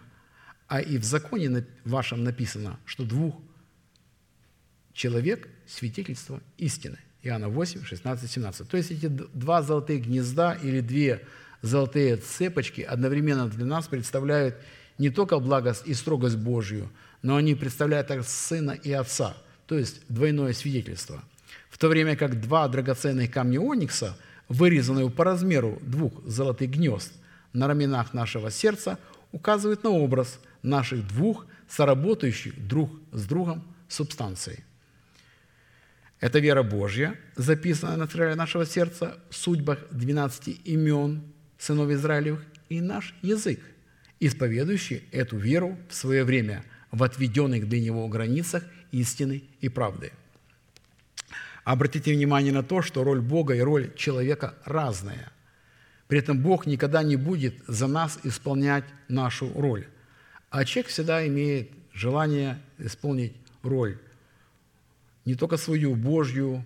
А 0.67 0.81
и 0.81 0.97
в 0.97 1.03
законе 1.03 1.65
вашем 1.83 2.23
написано, 2.23 2.79
что 2.85 3.03
двух 3.03 3.35
человек– 4.93 5.47
свидетельство 5.67 6.41
истины. 6.57 6.99
Иоанна 7.23 7.49
8, 7.49 7.83
16, 7.83 8.29
17. 8.29 8.67
То 8.67 8.77
есть 8.77 8.91
эти 8.91 9.07
два 9.07 9.61
золотые 9.61 9.99
гнезда 9.99 10.53
или 10.53 10.81
две 10.81 11.25
золотые 11.61 12.17
цепочки 12.17 12.81
одновременно 12.81 13.47
для 13.47 13.65
нас 13.65 13.87
представляют 13.87 14.55
не 14.97 15.09
только 15.09 15.39
благость 15.39 15.83
и 15.85 15.93
строгость 15.93 16.37
Божью, 16.37 16.89
но 17.21 17.35
они 17.35 17.55
представляют 17.55 18.07
также 18.07 18.27
Сына 18.27 18.71
и 18.71 18.91
Отца, 18.91 19.35
то 19.65 19.77
есть 19.77 20.01
двойное 20.09 20.53
свидетельство. 20.53 21.23
В 21.69 21.77
то 21.77 21.87
время 21.87 22.15
как 22.15 22.41
два 22.41 22.67
драгоценных 22.67 23.31
камня 23.31 23.59
оникса, 23.59 24.17
вырезанные 24.47 25.09
по 25.09 25.23
размеру 25.23 25.79
двух 25.81 26.23
золотых 26.25 26.69
гнезд 26.69 27.13
на 27.53 27.67
раменах 27.67 28.13
нашего 28.13 28.51
сердца, 28.51 28.99
указывают 29.31 29.83
на 29.83 29.91
образ 29.91 30.39
наших 30.63 31.07
двух 31.07 31.45
соработающих 31.67 32.67
друг 32.67 32.91
с 33.11 33.25
другом 33.25 33.63
субстанций. 33.87 34.63
Это 36.19 36.39
вера 36.39 36.63
Божья, 36.63 37.15
записанная 37.37 37.95
на 37.95 38.07
царя 38.07 38.35
нашего 38.35 38.65
сердца 38.65 39.17
в 39.29 39.35
судьбах 39.35 39.79
12 39.91 40.61
имен 40.65 41.23
сынов 41.59 41.91
Израилевых, 41.91 42.43
и 42.69 42.81
наш 42.81 43.13
язык, 43.21 43.59
исповедующий 44.19 45.03
эту 45.11 45.37
веру 45.37 45.77
в 45.89 45.93
свое 45.93 46.23
время 46.23 46.63
в 46.91 47.03
отведенных 47.03 47.69
для 47.69 47.79
него 47.79 48.07
границах 48.07 48.63
истины 48.91 49.43
и 49.61 49.69
правды. 49.69 50.11
Обратите 51.63 52.13
внимание 52.13 52.51
на 52.51 52.63
то, 52.63 52.81
что 52.81 53.03
роль 53.03 53.21
Бога 53.21 53.53
и 53.53 53.59
роль 53.59 53.93
человека 53.95 54.55
разная. 54.65 55.31
При 56.07 56.17
этом 56.17 56.41
Бог 56.41 56.65
никогда 56.65 57.03
не 57.03 57.15
будет 57.15 57.53
за 57.67 57.85
нас 57.85 58.17
исполнять 58.23 58.85
нашу 59.07 59.53
роль. 59.53 59.85
А 60.49 60.65
человек 60.65 60.89
всегда 60.89 61.27
имеет 61.27 61.69
желание 61.93 62.59
исполнить 62.79 63.33
роль 63.61 63.99
не 65.25 65.35
только 65.35 65.57
свою, 65.57 65.95
Божью 65.95 66.65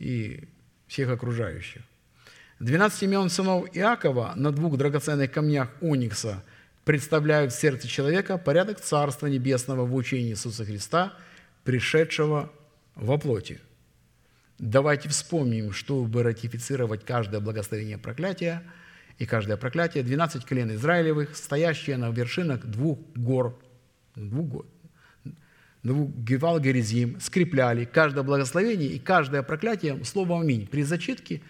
и 0.00 0.48
всех 0.88 1.10
окружающих. 1.10 1.82
12 2.60 3.04
имен 3.04 3.30
сынов 3.30 3.68
Иакова 3.72 4.34
на 4.36 4.52
двух 4.52 4.76
драгоценных 4.76 5.32
камнях 5.32 5.70
оникса 5.80 6.44
представляют 6.84 7.54
в 7.54 7.58
сердце 7.58 7.88
человека 7.88 8.36
порядок 8.36 8.80
Царства 8.80 9.28
Небесного 9.28 9.86
в 9.86 9.94
учении 9.94 10.32
Иисуса 10.32 10.66
Христа, 10.66 11.14
пришедшего 11.64 12.52
во 12.94 13.16
плоти. 13.16 13.60
Давайте 14.58 15.08
вспомним, 15.08 15.72
чтобы 15.72 16.22
ратифицировать 16.22 17.02
каждое 17.02 17.40
благословение 17.40 17.96
проклятия 17.96 18.62
и 19.16 19.24
каждое 19.24 19.56
проклятие. 19.56 20.04
12 20.04 20.44
колен 20.44 20.70
Израилевых, 20.74 21.34
стоящие 21.36 21.96
на 21.96 22.10
вершинах 22.10 22.66
двух 22.66 22.98
гор, 23.14 23.58
двух 24.14 24.46
гор 24.46 24.66
Гевал 25.82 26.60
Герезим 26.60 27.18
скрепляли 27.20 27.86
каждое 27.86 28.22
благословение 28.22 28.90
и 28.90 28.98
каждое 28.98 29.42
проклятие 29.42 30.04
словом 30.04 30.42
«Аминь». 30.42 30.66
При 30.66 30.82
зачитке 30.82 31.40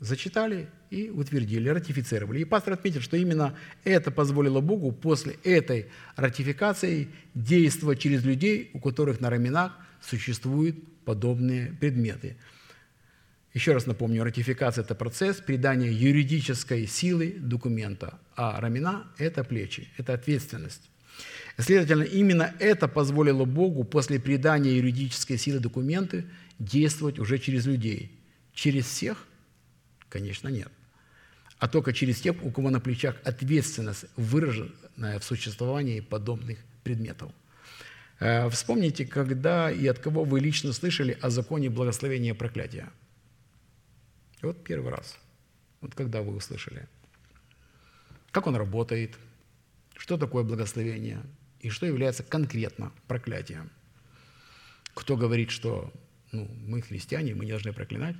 зачитали 0.00 0.68
и 0.90 1.10
утвердили, 1.10 1.68
ратифицировали. 1.68 2.40
И 2.40 2.44
пастор 2.44 2.74
отметил, 2.74 3.00
что 3.00 3.16
именно 3.16 3.56
это 3.84 4.10
позволило 4.10 4.60
Богу 4.60 4.92
после 4.92 5.36
этой 5.44 5.86
ратификации 6.16 7.08
действовать 7.34 8.00
через 8.00 8.24
людей, 8.24 8.70
у 8.74 8.80
которых 8.80 9.20
на 9.20 9.30
раменах 9.30 9.72
существуют 10.00 10.76
подобные 11.04 11.72
предметы. 11.80 12.36
Еще 13.54 13.72
раз 13.72 13.86
напомню, 13.86 14.22
ратификация– 14.22 14.84
это 14.84 14.94
процесс 14.94 15.36
придания 15.36 15.90
юридической 15.90 16.86
силы 16.86 17.36
документа, 17.38 18.18
а 18.36 18.60
рамена– 18.60 19.06
это 19.18 19.44
плечи, 19.44 19.88
это 19.96 20.12
ответственность. 20.12 20.90
Следовательно, 21.56 22.02
именно 22.02 22.52
это 22.58 22.86
позволило 22.86 23.46
Богу 23.46 23.84
после 23.84 24.20
придания 24.20 24.76
юридической 24.76 25.38
силы 25.38 25.58
документы 25.58 26.26
действовать 26.58 27.18
уже 27.18 27.38
через 27.38 27.64
людей. 27.64 28.12
Через 28.52 28.84
всех? 28.84 29.26
Конечно, 30.08 30.48
нет. 30.48 30.70
А 31.58 31.68
только 31.68 31.92
через 31.92 32.20
тех, 32.20 32.42
у 32.44 32.50
кого 32.50 32.70
на 32.70 32.80
плечах 32.80 33.16
ответственность, 33.24 34.06
выраженная 34.16 35.18
в 35.18 35.24
существовании 35.24 36.00
подобных 36.00 36.58
предметов. 36.84 37.32
Э, 38.20 38.48
вспомните, 38.50 39.06
когда 39.06 39.70
и 39.70 39.86
от 39.86 39.98
кого 39.98 40.24
вы 40.24 40.40
лично 40.40 40.72
слышали 40.72 41.18
о 41.20 41.30
законе 41.30 41.70
благословения 41.70 42.34
и 42.34 42.36
проклятия. 42.36 42.90
Вот 44.42 44.62
первый 44.64 44.92
раз. 44.92 45.18
Вот 45.80 45.94
когда 45.94 46.22
вы 46.22 46.36
услышали. 46.36 46.88
Как 48.30 48.46
он 48.46 48.56
работает, 48.56 49.16
что 49.96 50.18
такое 50.18 50.44
благословение 50.44 51.22
и 51.60 51.70
что 51.70 51.86
является 51.86 52.22
конкретно 52.22 52.92
проклятием. 53.08 53.70
Кто 54.94 55.16
говорит, 55.16 55.50
что 55.50 55.92
ну, 56.32 56.48
мы 56.66 56.82
христиане, 56.82 57.34
мы 57.34 57.44
не 57.44 57.50
должны 57.50 57.72
проклинать, 57.72 58.16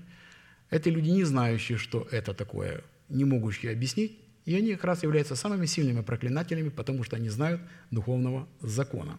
это 0.71 0.91
люди, 0.91 1.11
не 1.11 1.25
знающие, 1.25 1.79
что 1.79 2.07
это 2.11 2.35
такое, 2.35 2.83
не 3.09 3.25
могущие 3.25 3.73
объяснить, 3.73 4.19
и 4.45 4.55
они 4.55 4.75
как 4.75 4.85
раз 4.85 5.03
являются 5.03 5.37
самыми 5.37 5.67
сильными 5.67 6.03
проклинателями, 6.03 6.69
потому 6.69 7.05
что 7.05 7.17
они 7.17 7.29
знают 7.29 7.61
духовного 7.91 8.49
закона. 8.61 9.19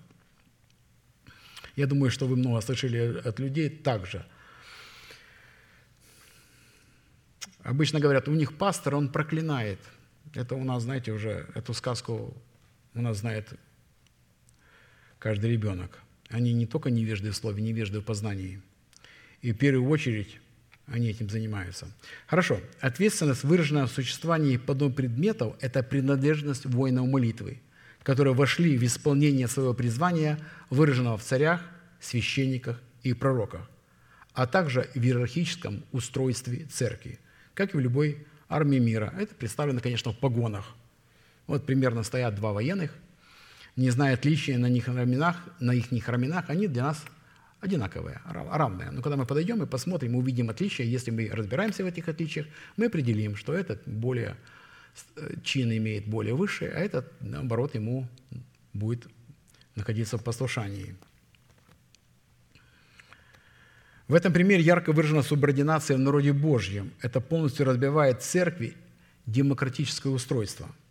Я 1.75 1.85
думаю, 1.85 2.11
что 2.11 2.25
вы 2.25 2.35
много 2.35 2.61
слышали 2.61 3.21
от 3.23 3.39
людей 3.39 3.69
также. 3.69 4.25
Обычно 7.59 7.99
говорят, 7.99 8.27
у 8.27 8.33
них 8.33 8.57
пастор, 8.57 8.95
он 8.95 9.11
проклинает. 9.11 9.79
Это 10.33 10.55
у 10.55 10.63
нас, 10.63 10.83
знаете, 10.83 11.11
уже 11.11 11.47
эту 11.53 11.73
сказку 11.73 12.35
у 12.93 13.01
нас 13.01 13.17
знает 13.17 13.53
каждый 15.19 15.51
ребенок. 15.51 16.01
Они 16.29 16.53
не 16.53 16.65
только 16.65 16.89
невежды 16.89 17.31
в 17.31 17.35
слове, 17.35 17.61
невежды 17.61 17.99
в 17.99 18.03
познании. 18.03 18.61
И 19.41 19.51
в 19.51 19.57
первую 19.57 19.89
очередь 19.89 20.39
они 20.87 21.09
этим 21.09 21.29
занимаются. 21.29 21.87
Хорошо. 22.27 22.59
Ответственность, 22.79 23.43
выраженная 23.43 23.85
в 23.85 23.91
существовании 23.91 24.57
подобных 24.57 24.97
предметов, 24.97 25.55
это 25.59 25.83
принадлежность 25.83 26.65
воинов 26.65 27.07
молитвы, 27.07 27.59
которые 28.03 28.33
вошли 28.33 28.77
в 28.77 28.83
исполнение 28.83 29.47
своего 29.47 29.73
призвания, 29.73 30.39
выраженного 30.69 31.17
в 31.17 31.23
царях, 31.23 31.61
священниках 31.99 32.81
и 33.03 33.13
пророках, 33.13 33.69
а 34.33 34.47
также 34.47 34.89
в 34.95 34.97
иерархическом 34.97 35.83
устройстве 35.91 36.65
церкви, 36.65 37.19
как 37.53 37.73
и 37.73 37.77
в 37.77 37.79
любой 37.79 38.25
армии 38.47 38.79
мира. 38.79 39.13
Это 39.19 39.35
представлено, 39.35 39.81
конечно, 39.81 40.13
в 40.13 40.17
погонах. 40.17 40.65
Вот 41.47 41.65
примерно 41.65 42.03
стоят 42.03 42.35
два 42.35 42.53
военных, 42.53 42.93
не 43.75 43.89
зная 43.89 44.13
отличия 44.13 44.57
на, 44.57 44.67
них 44.67 44.87
раменах, 44.87 45.37
на 45.59 45.71
их 45.71 46.07
раменах, 46.07 46.49
они 46.49 46.67
для 46.67 46.83
нас 46.83 47.03
одинаковые, 47.59 48.21
равные. 48.25 48.91
Но 48.91 49.01
когда 49.01 49.17
мы 49.17 49.25
подойдем 49.25 49.63
и 49.63 49.65
посмотрим, 49.65 50.13
мы 50.13 50.19
увидим 50.19 50.49
отличия, 50.49 50.85
если 50.85 51.11
мы 51.11 51.29
разбираемся 51.29 51.83
в 51.83 51.87
этих 51.87 52.07
отличиях, 52.07 52.47
мы 52.77 52.85
определим, 52.85 53.35
что 53.35 53.53
этот 53.53 53.81
более 53.85 54.35
э, 55.15 55.35
чин 55.43 55.71
имеет 55.71 56.07
более 56.07 56.33
высший, 56.33 56.69
а 56.69 56.79
этот, 56.79 57.11
наоборот, 57.21 57.75
ему 57.75 58.07
будет 58.73 59.07
находиться 59.75 60.17
в 60.17 60.23
послушании. 60.23 60.95
В 64.07 64.13
этом 64.13 64.31
примере 64.31 64.61
ярко 64.61 64.93
выражена 64.93 65.21
субординация 65.21 65.97
в 65.97 65.99
народе 65.99 66.31
Божьем. 66.31 66.91
Это 67.01 67.19
полностью 67.19 67.65
разбивает 67.65 68.21
церкви 68.21 68.75
демократическое 69.25 70.09
устройство– 70.09 70.69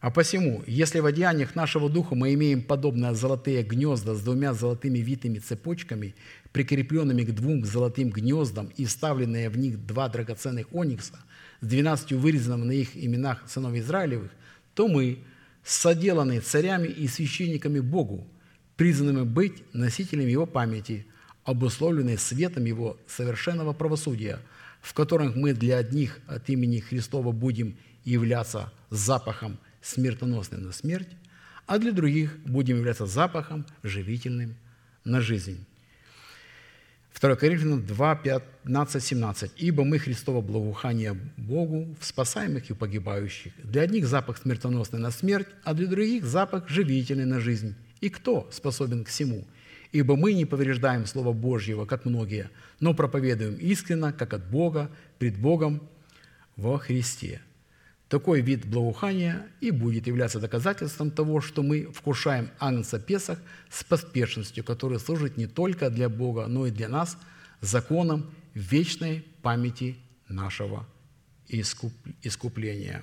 а 0.00 0.12
посему, 0.12 0.62
если 0.66 1.00
в 1.00 1.06
одеяниях 1.06 1.56
нашего 1.56 1.90
духа 1.90 2.14
мы 2.14 2.32
имеем 2.34 2.62
подобные 2.62 3.14
золотые 3.14 3.64
гнезда 3.64 4.14
с 4.14 4.20
двумя 4.20 4.54
золотыми 4.54 4.98
витыми 5.00 5.40
цепочками, 5.40 6.14
прикрепленными 6.52 7.24
к 7.24 7.32
двум 7.32 7.64
золотым 7.64 8.10
гнездам 8.10 8.70
и 8.76 8.84
вставленные 8.84 9.48
в 9.50 9.58
них 9.58 9.84
два 9.86 10.08
драгоценных 10.08 10.68
оникса 10.72 11.18
с 11.60 11.66
двенадцатью 11.66 12.20
вырезанными 12.20 12.64
на 12.64 12.72
их 12.72 12.96
именах 12.96 13.42
сынов 13.48 13.74
Израилевых, 13.74 14.30
то 14.74 14.86
мы, 14.86 15.18
соделанные 15.64 16.42
царями 16.42 16.86
и 16.86 17.08
священниками 17.08 17.80
Богу, 17.80 18.24
призванными 18.76 19.24
быть 19.24 19.64
носителями 19.72 20.30
Его 20.30 20.46
памяти, 20.46 21.06
обусловленные 21.42 22.18
светом 22.18 22.66
Его 22.66 22.98
совершенного 23.08 23.72
правосудия, 23.72 24.38
в 24.80 24.94
котором 24.94 25.32
мы 25.34 25.54
для 25.54 25.78
одних 25.78 26.20
от 26.28 26.48
имени 26.50 26.78
Христова 26.78 27.32
будем 27.32 27.76
являться 28.04 28.72
запахом 28.90 29.58
смертоносным 29.88 30.62
на 30.62 30.72
смерть, 30.72 31.08
а 31.66 31.78
для 31.78 31.92
других 31.92 32.38
будем 32.44 32.76
являться 32.78 33.06
запахом 33.06 33.66
живительным 33.82 34.54
на 35.04 35.20
жизнь. 35.20 35.64
2 37.20 37.36
Коринфянам 37.36 37.84
2, 37.84 38.14
15, 38.16 39.02
17. 39.02 39.52
«Ибо 39.56 39.84
мы 39.84 39.98
Христово 39.98 40.40
благоухание 40.40 41.16
Богу 41.36 41.96
в 41.98 42.04
спасаемых 42.04 42.70
и 42.70 42.74
погибающих. 42.74 43.52
Для 43.64 43.82
одних 43.82 44.06
запах 44.06 44.38
смертоносный 44.38 45.00
на 45.00 45.10
смерть, 45.10 45.48
а 45.64 45.74
для 45.74 45.88
других 45.88 46.24
запах 46.24 46.68
живительный 46.68 47.24
на 47.24 47.40
жизнь. 47.40 47.74
И 48.00 48.08
кто 48.08 48.48
способен 48.52 49.04
к 49.04 49.08
всему? 49.08 49.44
Ибо 49.90 50.16
мы 50.16 50.32
не 50.34 50.44
повреждаем 50.44 51.06
Слово 51.06 51.32
Божьего, 51.32 51.86
как 51.86 52.04
многие, 52.04 52.50
но 52.78 52.94
проповедуем 52.94 53.54
искренно, 53.54 54.12
как 54.12 54.34
от 54.34 54.48
Бога, 54.48 54.90
пред 55.18 55.38
Богом 55.38 55.82
во 56.56 56.78
Христе». 56.78 57.40
Такой 58.08 58.40
вид 58.40 58.64
благоухания 58.64 59.46
и 59.60 59.70
будет 59.70 60.06
являться 60.06 60.40
доказательством 60.40 61.10
того, 61.10 61.42
что 61.42 61.62
мы 61.62 61.84
вкушаем 61.92 62.50
Агнца 62.58 62.98
Песах 62.98 63.38
с 63.68 63.84
поспешностью, 63.84 64.64
которая 64.64 64.98
служит 64.98 65.36
не 65.36 65.46
только 65.46 65.90
для 65.90 66.08
Бога, 66.08 66.46
но 66.46 66.66
и 66.66 66.70
для 66.70 66.88
нас 66.88 67.18
законом 67.60 68.30
вечной 68.54 69.26
памяти 69.42 69.98
нашего 70.28 70.86
искупления. 71.48 73.02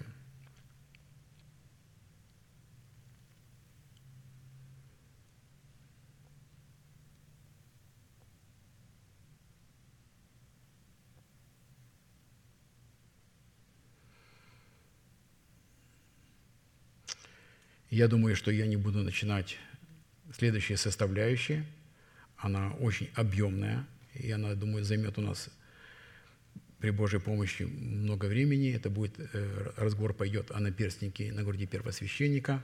Я 17.96 18.10
думаю, 18.10 18.36
что 18.36 18.52
я 18.52 18.68
не 18.68 18.76
буду 18.76 19.04
начинать 19.04 19.58
следующие 20.38 20.78
составляющие. 20.78 21.66
Она 22.36 22.74
очень 22.82 23.10
объемная, 23.16 23.88
и 24.14 24.30
она, 24.32 24.54
думаю, 24.54 24.84
займет 24.84 25.18
у 25.18 25.22
нас 25.22 25.50
при 26.80 26.90
Божьей 26.90 27.22
помощи 27.22 27.64
много 27.64 28.26
времени. 28.26 28.76
Это 28.76 28.90
будет, 28.90 29.14
э, 29.18 29.72
разговор 29.78 30.14
пойдет 30.14 30.52
о 30.52 30.60
наперстнике 30.60 31.32
на 31.32 31.44
груди 31.44 31.68
первосвященника. 31.68 32.62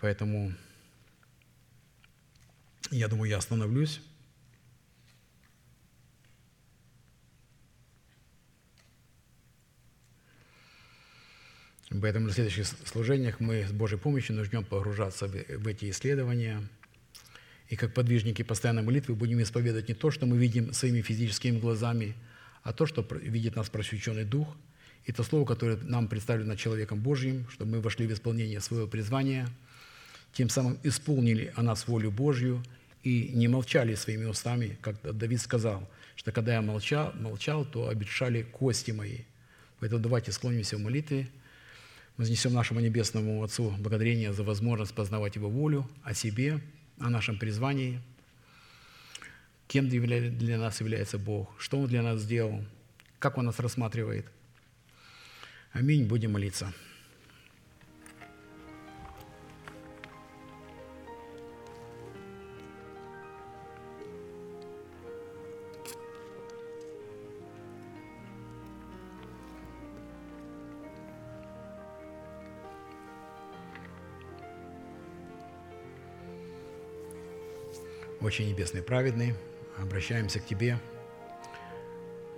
Поэтому 0.00 0.52
я 2.90 3.06
думаю, 3.06 3.30
я 3.30 3.38
остановлюсь. 3.38 4.00
Поэтому 12.00 12.28
на 12.28 12.32
следующих 12.32 12.66
служениях 12.86 13.40
мы 13.40 13.66
с 13.66 13.72
Божьей 13.72 13.98
помощью 13.98 14.36
начнем 14.36 14.64
погружаться 14.64 15.26
в 15.26 15.66
эти 15.66 15.90
исследования. 15.90 16.62
И 17.68 17.76
как 17.76 17.92
подвижники 17.92 18.42
постоянной 18.42 18.82
молитвы 18.82 19.14
будем 19.14 19.42
исповедовать 19.42 19.88
не 19.88 19.94
то, 19.94 20.10
что 20.10 20.26
мы 20.26 20.38
видим 20.38 20.72
своими 20.72 21.02
физическими 21.02 21.58
глазами, 21.58 22.14
а 22.62 22.72
то, 22.72 22.86
что 22.86 23.06
видит 23.22 23.56
нас 23.56 23.68
просвещенный 23.68 24.24
Дух, 24.24 24.56
и 25.04 25.12
то 25.12 25.22
слово, 25.22 25.44
которое 25.44 25.76
нам 25.78 26.08
представлено 26.08 26.54
человеком 26.54 27.00
Божьим, 27.00 27.48
чтобы 27.50 27.72
мы 27.72 27.80
вошли 27.80 28.06
в 28.06 28.12
исполнение 28.12 28.60
своего 28.60 28.86
призвания, 28.86 29.48
тем 30.32 30.48
самым 30.48 30.78
исполнили 30.84 31.52
о 31.56 31.62
нас 31.62 31.88
волю 31.88 32.10
Божью 32.10 32.62
и 33.02 33.30
не 33.34 33.48
молчали 33.48 33.96
своими 33.96 34.26
устами, 34.26 34.78
как 34.80 34.96
Давид 35.02 35.40
сказал, 35.40 35.90
что 36.14 36.30
когда 36.30 36.54
я 36.54 36.62
молчал, 36.62 37.12
молчал 37.14 37.64
то 37.64 37.88
обещали 37.88 38.42
кости 38.42 38.92
мои. 38.92 39.18
Поэтому 39.80 40.00
давайте 40.00 40.32
склонимся 40.32 40.76
в 40.78 40.80
молитве– 40.80 41.28
Вознесем 42.16 42.52
нашему 42.52 42.80
Небесному 42.80 43.42
Отцу 43.42 43.70
благодарение 43.78 44.32
за 44.32 44.42
возможность 44.42 44.94
познавать 44.94 45.36
Его 45.36 45.48
волю 45.48 45.88
о 46.02 46.14
себе 46.14 46.60
о 46.98 47.10
нашем 47.10 47.38
призвании, 47.38 48.00
кем 49.66 49.88
для 49.88 50.58
нас 50.58 50.80
является 50.80 51.18
Бог, 51.18 51.54
что 51.58 51.80
Он 51.80 51.86
для 51.86 52.02
нас 52.02 52.20
сделал, 52.20 52.64
как 53.18 53.38
Он 53.38 53.46
нас 53.46 53.58
рассматривает. 53.58 54.26
Аминь. 55.72 56.06
Будем 56.06 56.32
молиться. 56.32 56.72
Очень 78.22 78.50
небесный 78.50 78.82
праведный, 78.82 79.34
обращаемся 79.76 80.38
к 80.38 80.46
Тебе 80.46 80.78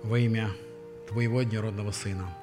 во 0.01 0.17
имя 0.17 0.49
Твоего 1.07 1.37
однородного 1.37 1.91
Сына, 1.91 2.35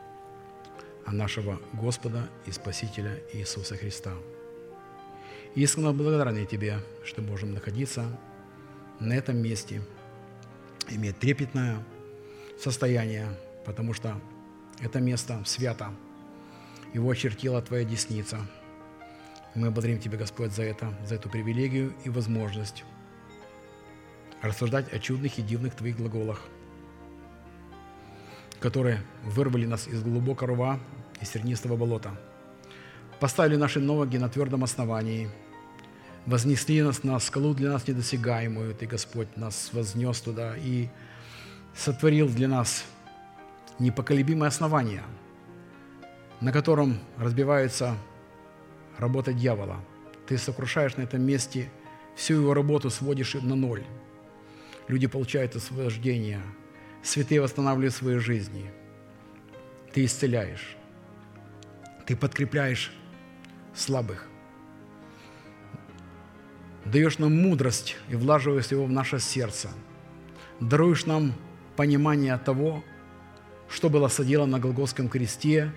а 1.05 1.13
нашего 1.13 1.61
Господа 1.73 2.31
и 2.47 2.53
Спасителя 2.53 3.19
Иисуса 3.33 3.77
Христа. 3.77 4.13
Искренне 5.57 5.91
благодарны 5.91 6.47
Тебе, 6.47 6.79
что 7.05 7.21
можем 7.21 7.53
находиться 7.53 8.17
на 9.01 9.13
этом 9.13 9.39
месте, 9.39 9.83
иметь 10.89 11.19
трепетное 11.19 11.85
состояние, 12.61 13.27
потому 13.65 13.93
что 13.93 14.21
это 14.81 15.01
место 15.01 15.43
свято, 15.47 15.93
его 16.95 17.11
очертила 17.11 17.61
Твоя 17.61 17.83
десница. 17.83 18.39
Мы 19.57 19.73
благодарим 19.73 19.99
Тебя, 19.99 20.17
Господь, 20.17 20.53
за 20.53 20.63
это, 20.63 20.97
за 21.05 21.17
эту 21.17 21.29
привилегию 21.29 21.93
и 22.05 22.09
возможность 22.09 22.85
рассуждать 24.43 24.93
о 24.93 24.99
чудных 24.99 25.39
и 25.39 25.43
дивных 25.43 25.75
Твоих 25.75 25.97
глаголах, 25.97 26.41
которые 28.61 29.01
вырвали 29.25 29.67
нас 29.67 29.87
из 29.87 30.03
глубокого 30.03 30.49
рва 30.49 30.81
и 31.21 31.25
сернистого 31.25 31.77
болота, 31.77 32.11
поставили 33.21 33.57
наши 33.57 33.81
ноги 33.81 34.17
на 34.17 34.29
твердом 34.29 34.65
основании, 34.65 35.31
вознесли 36.27 36.83
нас 36.83 37.05
на 37.05 37.19
скалу 37.21 37.55
для 37.55 37.71
нас 37.71 37.87
недосягаемую, 37.87 38.75
Ты, 38.75 38.87
Господь, 38.87 39.37
нас 39.37 39.71
вознес 39.73 40.21
туда 40.21 40.57
и 40.57 40.89
сотворил 41.75 42.29
для 42.29 42.49
нас 42.49 42.85
непоколебимое 43.79 44.49
основание, 44.49 45.03
на 46.41 46.53
котором 46.53 46.99
разбивается 47.17 47.97
работа 48.99 49.33
дьявола. 49.33 49.81
Ты 50.27 50.37
сокрушаешь 50.37 50.97
на 50.97 51.03
этом 51.03 51.23
месте 51.23 51.71
всю 52.17 52.35
его 52.35 52.55
работу, 52.55 52.91
сводишь 52.91 53.35
на 53.35 53.55
ноль– 53.55 53.85
Люди 54.93 55.07
получают 55.07 55.57
освобождение. 55.57 56.43
Святые 57.03 57.41
восстанавливают 57.41 57.95
свои 57.95 58.19
жизни. 58.19 58.71
Ты 59.95 60.05
исцеляешь. 60.05 60.77
Ты 62.05 62.15
подкрепляешь 62.15 62.93
слабых. 63.75 64.29
Даешь 66.85 67.17
нам 67.17 67.35
мудрость 67.35 67.97
и 68.11 68.17
влаживаешь 68.17 68.67
его 68.67 68.85
в 68.85 68.93
наше 68.93 69.19
сердце. 69.19 69.71
Даруешь 70.61 71.07
нам 71.07 71.33
понимание 71.75 72.37
того, 72.37 72.85
что 73.71 73.89
было 73.89 74.09
соделано 74.09 74.59
на 74.59 74.61
Голгофском 74.61 75.09
кресте 75.09 75.73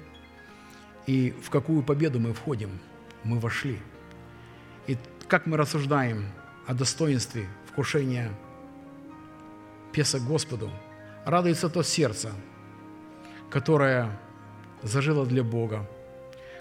и 1.07 1.33
в 1.41 1.49
какую 1.51 1.83
победу 1.83 2.19
мы 2.19 2.33
входим. 2.33 2.81
Мы 3.23 3.39
вошли. 3.39 3.79
И 4.87 4.97
как 5.29 5.45
мы 5.45 5.55
рассуждаем 5.55 6.25
о 6.67 6.73
достоинстве 6.73 7.47
вкушения 7.65 8.29
песа 9.95 10.19
Господу, 10.19 10.69
радуется 11.23 11.69
то 11.69 11.81
сердце, 11.81 12.34
которое 13.49 14.19
зажило 14.84 15.26
для 15.26 15.41
Бога, 15.41 15.89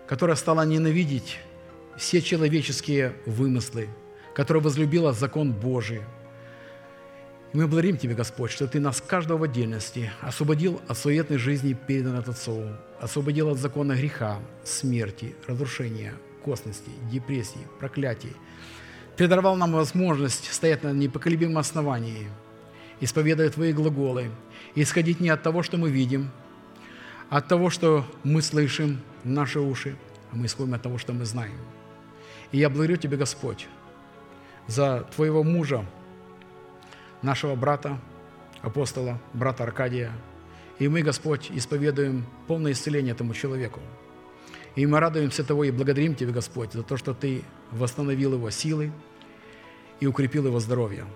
которое 0.07 0.37
стало 0.37 0.65
ненавидеть 0.65 1.41
все 1.97 2.23
человеческие 2.23 3.17
вымыслы, 3.27 3.89
которое 4.37 4.61
возлюбило 4.61 5.13
закон 5.13 5.53
Божий. 5.53 6.03
И 7.53 7.57
мы 7.57 7.67
благодарим 7.67 7.97
Тебя, 7.97 8.15
Господь, 8.15 8.53
что 8.53 8.69
Ты 8.69 8.79
нас 8.79 9.01
каждого 9.01 9.39
в 9.39 9.43
отдельности 9.43 10.13
освободил 10.21 10.81
от 10.87 10.97
суетной 10.97 11.39
жизни, 11.39 11.73
переданной 11.73 12.21
от 12.21 12.29
Отцу, 12.29 12.69
освободил 13.01 13.49
от 13.49 13.59
закона 13.59 13.95
греха, 13.97 14.39
смерти, 14.63 15.35
разрушения, 15.49 16.15
косности, 16.45 16.91
депрессии, 17.11 17.67
проклятий, 17.81 18.37
даровал 19.19 19.57
нам 19.57 19.73
возможность 19.73 20.53
стоять 20.53 20.85
на 20.85 20.93
непоколебимом 20.93 21.59
основании– 21.59 22.29
исповедуя 23.01 23.51
Твои 23.51 23.73
глаголы, 23.73 24.31
исходить 24.75 25.21
не 25.21 25.29
от 25.29 25.43
того, 25.43 25.63
что 25.63 25.77
мы 25.77 25.91
видим, 25.91 26.31
от 27.31 27.49
того, 27.49 27.71
что 27.71 28.05
мы 28.23 28.43
слышим 28.43 29.01
в 29.25 29.29
наши 29.29 29.61
уши, 29.61 29.97
а 30.33 30.37
мы 30.37 30.47
исходим 30.47 30.75
от 30.75 30.83
того, 30.83 30.99
что 30.99 31.13
мы 31.13 31.25
знаем. 31.25 31.57
И 32.53 32.59
я 32.59 32.69
благодарю 32.69 32.97
Тебя, 32.97 33.17
Господь, 33.17 33.67
за 34.67 35.07
Твоего 35.15 35.43
мужа, 35.43 35.85
нашего 37.23 37.55
брата, 37.55 37.99
апостола, 38.63 39.21
брата 39.33 39.65
Аркадия. 39.65 40.13
И 40.79 40.89
мы, 40.89 41.03
Господь, 41.03 41.51
исповедуем 41.51 42.27
полное 42.47 42.73
исцеление 42.73 43.13
этому 43.13 43.35
человеку. 43.35 43.81
И 44.77 44.87
мы 44.87 45.01
радуемся 45.01 45.45
того 45.45 45.65
и 45.65 45.71
благодарим 45.71 46.15
Тебя, 46.15 46.33
Господь, 46.33 46.73
за 46.73 46.83
то, 46.83 46.97
что 46.97 47.15
Ты 47.15 47.43
восстановил 47.71 48.35
его 48.35 48.51
силы 48.51 48.93
и 50.01 50.07
укрепил 50.07 50.47
его 50.47 50.61
здоровье. 50.61 51.07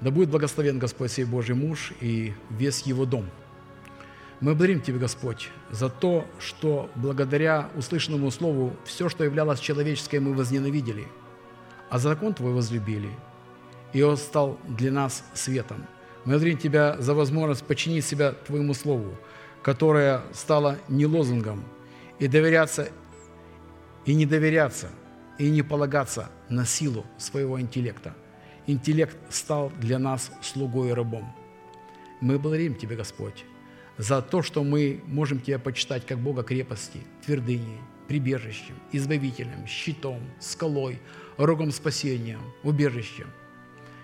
Да 0.00 0.10
будет 0.10 0.30
благословен 0.30 0.78
Господь 0.78 1.12
сей 1.12 1.24
Божий 1.24 1.54
муж 1.54 1.92
и 2.00 2.32
весь 2.48 2.82
его 2.82 3.04
дом. 3.04 3.26
Мы 4.40 4.52
благодарим 4.52 4.80
Тебя, 4.80 4.98
Господь, 4.98 5.50
за 5.70 5.90
то, 5.90 6.26
что 6.38 6.88
благодаря 6.94 7.68
услышанному 7.76 8.30
слову 8.30 8.74
все, 8.84 9.10
что 9.10 9.24
являлось 9.24 9.60
человеческое, 9.60 10.20
мы 10.20 10.32
возненавидели, 10.32 11.06
а 11.90 11.98
закон 11.98 12.32
Твой 12.32 12.54
возлюбили, 12.54 13.10
и 13.92 14.00
он 14.00 14.16
стал 14.16 14.58
для 14.66 14.90
нас 14.90 15.22
светом. 15.34 15.84
Мы 16.24 16.32
благодарим 16.32 16.56
Тебя 16.56 16.96
за 16.98 17.12
возможность 17.12 17.64
подчинить 17.64 18.06
себя 18.06 18.32
Твоему 18.32 18.72
Слову, 18.72 19.14
которое 19.60 20.22
стало 20.32 20.78
не 20.88 21.04
лозунгом, 21.04 21.62
и 22.18 22.26
доверяться, 22.26 22.88
и 24.06 24.14
не 24.14 24.24
доверяться, 24.24 24.88
и 25.38 25.50
не 25.50 25.60
полагаться 25.60 26.30
на 26.48 26.64
силу 26.64 27.04
своего 27.18 27.60
интеллекта– 27.60 28.14
интеллект 28.70 29.16
стал 29.28 29.72
для 29.80 29.98
нас 29.98 30.30
слугой 30.42 30.90
и 30.90 30.92
рабом. 30.92 31.32
Мы 32.20 32.38
благодарим 32.38 32.74
Тебя, 32.74 32.96
Господь, 32.96 33.44
за 33.98 34.22
то, 34.22 34.42
что 34.42 34.62
мы 34.62 35.02
можем 35.06 35.40
Тебя 35.40 35.58
почитать 35.58 36.06
как 36.06 36.18
Бога 36.18 36.42
крепости, 36.42 37.00
твердыней, 37.24 37.80
прибежищем, 38.08 38.74
избавителем, 38.92 39.66
щитом, 39.66 40.20
скалой, 40.38 41.00
рогом 41.36 41.70
спасения, 41.70 42.38
убежищем. 42.62 43.26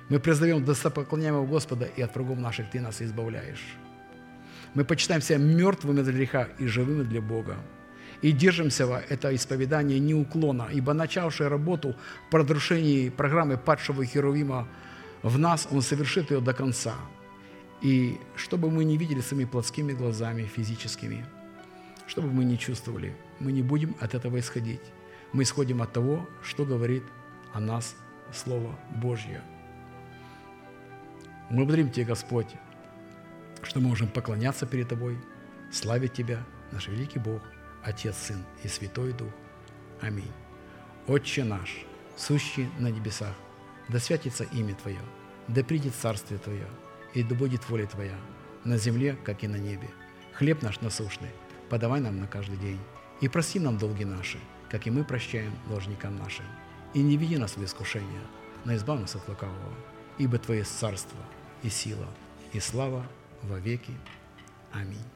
Мы 0.09 0.21
признаем 0.21 0.65
достопоклоняемого 0.65 1.47
Господа, 1.47 1.87
и 1.97 2.03
от 2.03 2.15
врагов 2.15 2.39
наших 2.39 2.71
Ты 2.71 2.81
нас 2.81 3.03
избавляешь. 3.03 3.77
Мы 4.75 4.85
почитаем 4.85 5.21
себя 5.21 5.39
мертвыми 5.39 6.03
для 6.03 6.13
греха 6.13 6.49
и 6.59 6.67
живыми 6.67 7.03
для 7.03 7.21
Бога 7.21 7.57
и 8.23 8.33
держимся 8.33 8.87
в 8.87 9.03
это 9.09 9.35
исповедание 9.35 9.99
неуклонно, 9.99 10.69
ибо 10.73 10.93
начавший 10.93 11.49
работу 11.49 11.97
по 12.31 12.39
разрушении 12.39 13.09
программы 13.09 13.57
падшего 13.57 14.05
Херувима 14.05 14.69
в 15.23 15.39
нас, 15.39 15.69
Он 15.71 15.83
совершит 15.83 16.31
ее 16.31 16.41
до 16.41 16.55
конца. 16.55 16.95
И 17.83 18.19
чтобы 18.37 18.71
мы 18.71 18.85
не 18.85 18.97
видели 18.97 19.21
своими 19.21 19.45
плотскими 19.45 19.93
глазами, 19.93 20.45
физическими, 20.45 21.27
чтобы 22.07 22.29
мы 22.29 22.45
не 22.45 22.59
чувствовали, 22.59 23.15
мы 23.39 23.53
не 23.53 23.63
будем 23.63 23.95
от 24.01 24.15
этого 24.15 24.39
исходить. 24.39 24.81
Мы 25.33 25.43
исходим 25.43 25.83
от 25.83 25.93
того, 25.93 26.27
что 26.43 26.65
говорит 26.65 27.03
о 27.53 27.61
нас 27.61 27.97
Слово 28.33 28.79
Божье. 28.97 29.43
Мы 31.51 31.59
благодарим 31.59 31.91
Тебя, 31.91 32.07
Господь, 32.07 32.49
что 33.63 33.81
мы 33.81 33.89
можем 33.89 34.09
поклоняться 34.09 34.67
перед 34.67 34.89
Тобой, 34.89 35.19
славить 35.71 36.15
Тебя, 36.15 36.45
наш 36.73 36.89
великий 36.89 37.19
Бог– 37.19 37.43
Отец, 37.87 38.17
Сын 38.17 38.45
и 38.65 38.69
Святой 38.69 39.13
Дух. 39.13 39.31
Аминь. 40.01 40.33
Отче 41.07 41.45
наш, 41.45 41.85
сущий 42.17 42.69
на 42.81 42.89
небесах, 42.89 43.35
да 43.89 44.01
святится 44.01 44.43
имя 44.43 44.75
Твое, 44.75 45.01
да 45.47 45.63
придет 45.63 45.95
Царствие 45.95 46.41
Твое, 46.41 46.67
и 47.15 47.23
да 47.23 47.37
будет 47.37 47.69
воля 47.69 47.87
Твоя, 47.87 48.19
на 48.65 48.77
земле, 48.77 49.17
как 49.25 49.45
и 49.45 49.49
на 49.49 49.55
небе. 49.55 49.89
Хлеб 50.33 50.63
наш 50.63 50.81
насущный, 50.81 51.31
подавай 51.71 52.01
нам 52.01 52.19
на 52.19 52.27
каждый 52.27 52.57
день, 52.57 52.81
и 53.21 53.29
прости 53.29 53.61
нам 53.61 53.79
долги 53.79 54.05
наши, 54.05 54.41
как 54.69 54.89
и 54.89 54.91
мы 54.91 55.05
прощаем 55.05 55.57
должникам 55.69 56.17
нашим. 56.17 56.45
И 56.93 57.01
не 57.01 57.17
веди 57.17 57.39
нас 57.39 57.57
в 57.57 57.65
искушение, 57.65 58.23
но 58.65 58.75
избавь 58.75 59.01
нас 59.01 59.15
от 59.15 59.29
лукавого, 59.29 59.75
ибо 60.19 60.39
Твое 60.39 60.65
царство 60.65 61.21
и 61.63 61.69
сила 61.69 62.09
и 62.53 62.59
слава 62.59 63.07
во 63.43 63.61
веки. 63.61 63.95
Аминь. 64.73 65.16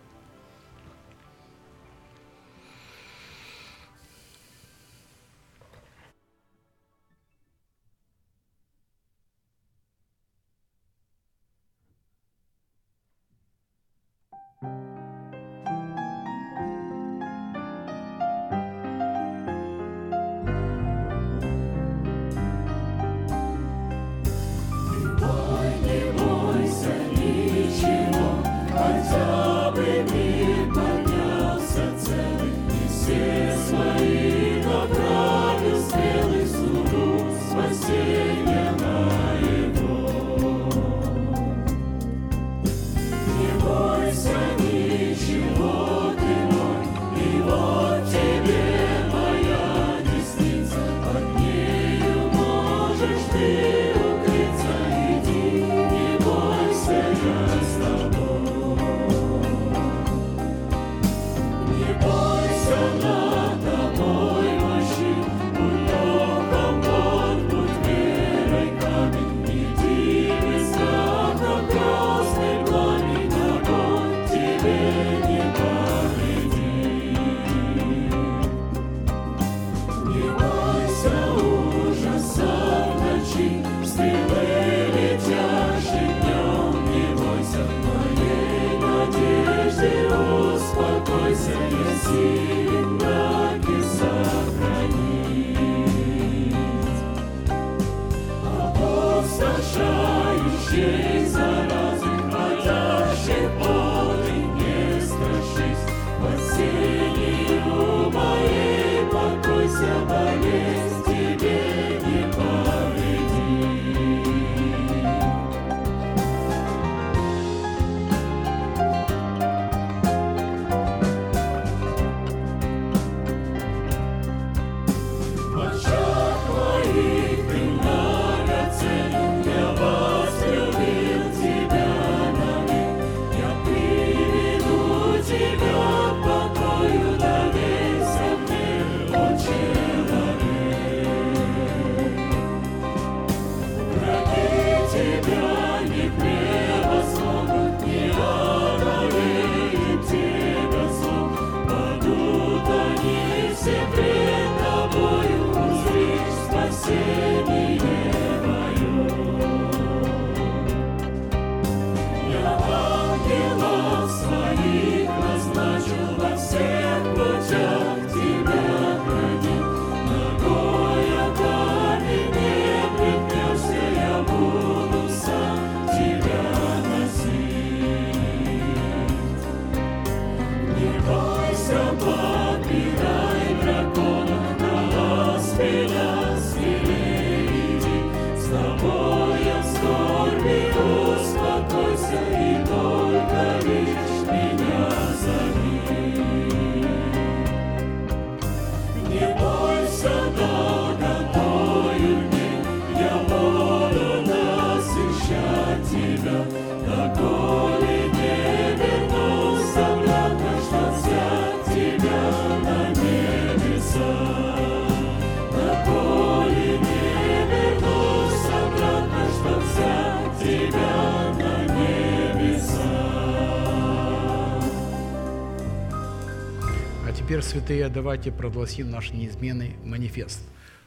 святые, 227.51 227.89
давайте 227.89 228.31
прогласим 228.31 228.93
наш 228.93 229.11
неизменный 229.11 229.75
манифест, 229.85 230.41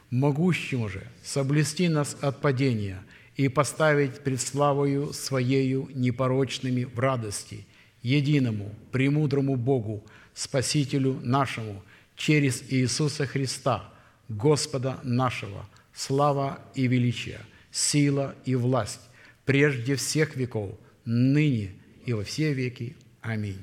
могущему 0.08 0.88
же 0.88 1.06
соблести 1.22 1.88
нас 1.88 2.16
от 2.22 2.40
падения 2.40 3.02
и 3.36 3.48
поставить 3.48 4.20
пред 4.20 4.40
славою 4.40 5.12
Своею 5.12 5.90
непорочными 5.92 6.84
в 6.84 6.98
радости, 6.98 7.66
единому, 8.00 8.74
премудрому 8.92 9.56
Богу, 9.56 10.06
Спасителю 10.32 11.20
нашему, 11.22 11.82
через 12.16 12.62
Иисуса 12.70 13.26
Христа, 13.26 13.92
Господа 14.30 15.00
нашего, 15.02 15.68
слава 15.92 16.60
и 16.74 16.86
величие, 16.86 17.40
сила 17.70 18.34
и 18.46 18.54
власть, 18.54 19.02
прежде 19.44 19.96
всех 19.96 20.34
веков, 20.34 20.70
ныне 21.04 21.72
и 22.06 22.14
во 22.14 22.24
все 22.24 22.54
веки. 22.54 22.96
Аминь. 23.20 23.60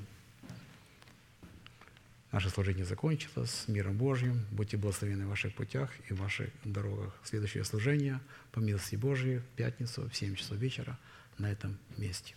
Наше 2.31 2.49
служение 2.49 2.85
закончилось. 2.85 3.51
С 3.51 3.67
миром 3.67 3.97
Божьим. 3.97 4.45
Будьте 4.51 4.77
благословены 4.77 5.25
в 5.25 5.29
ваших 5.29 5.53
путях 5.53 5.91
и 6.09 6.13
в 6.13 6.21
ваших 6.21 6.49
дорогах. 6.63 7.13
Следующее 7.23 7.65
служение 7.65 8.21
по 8.51 8.59
милости 8.59 8.95
Божьей 8.95 9.39
в 9.39 9.45
пятницу 9.57 10.09
в 10.09 10.15
7 10.15 10.35
часов 10.35 10.57
вечера 10.57 10.97
на 11.37 11.51
этом 11.51 11.77
месте. 11.97 12.35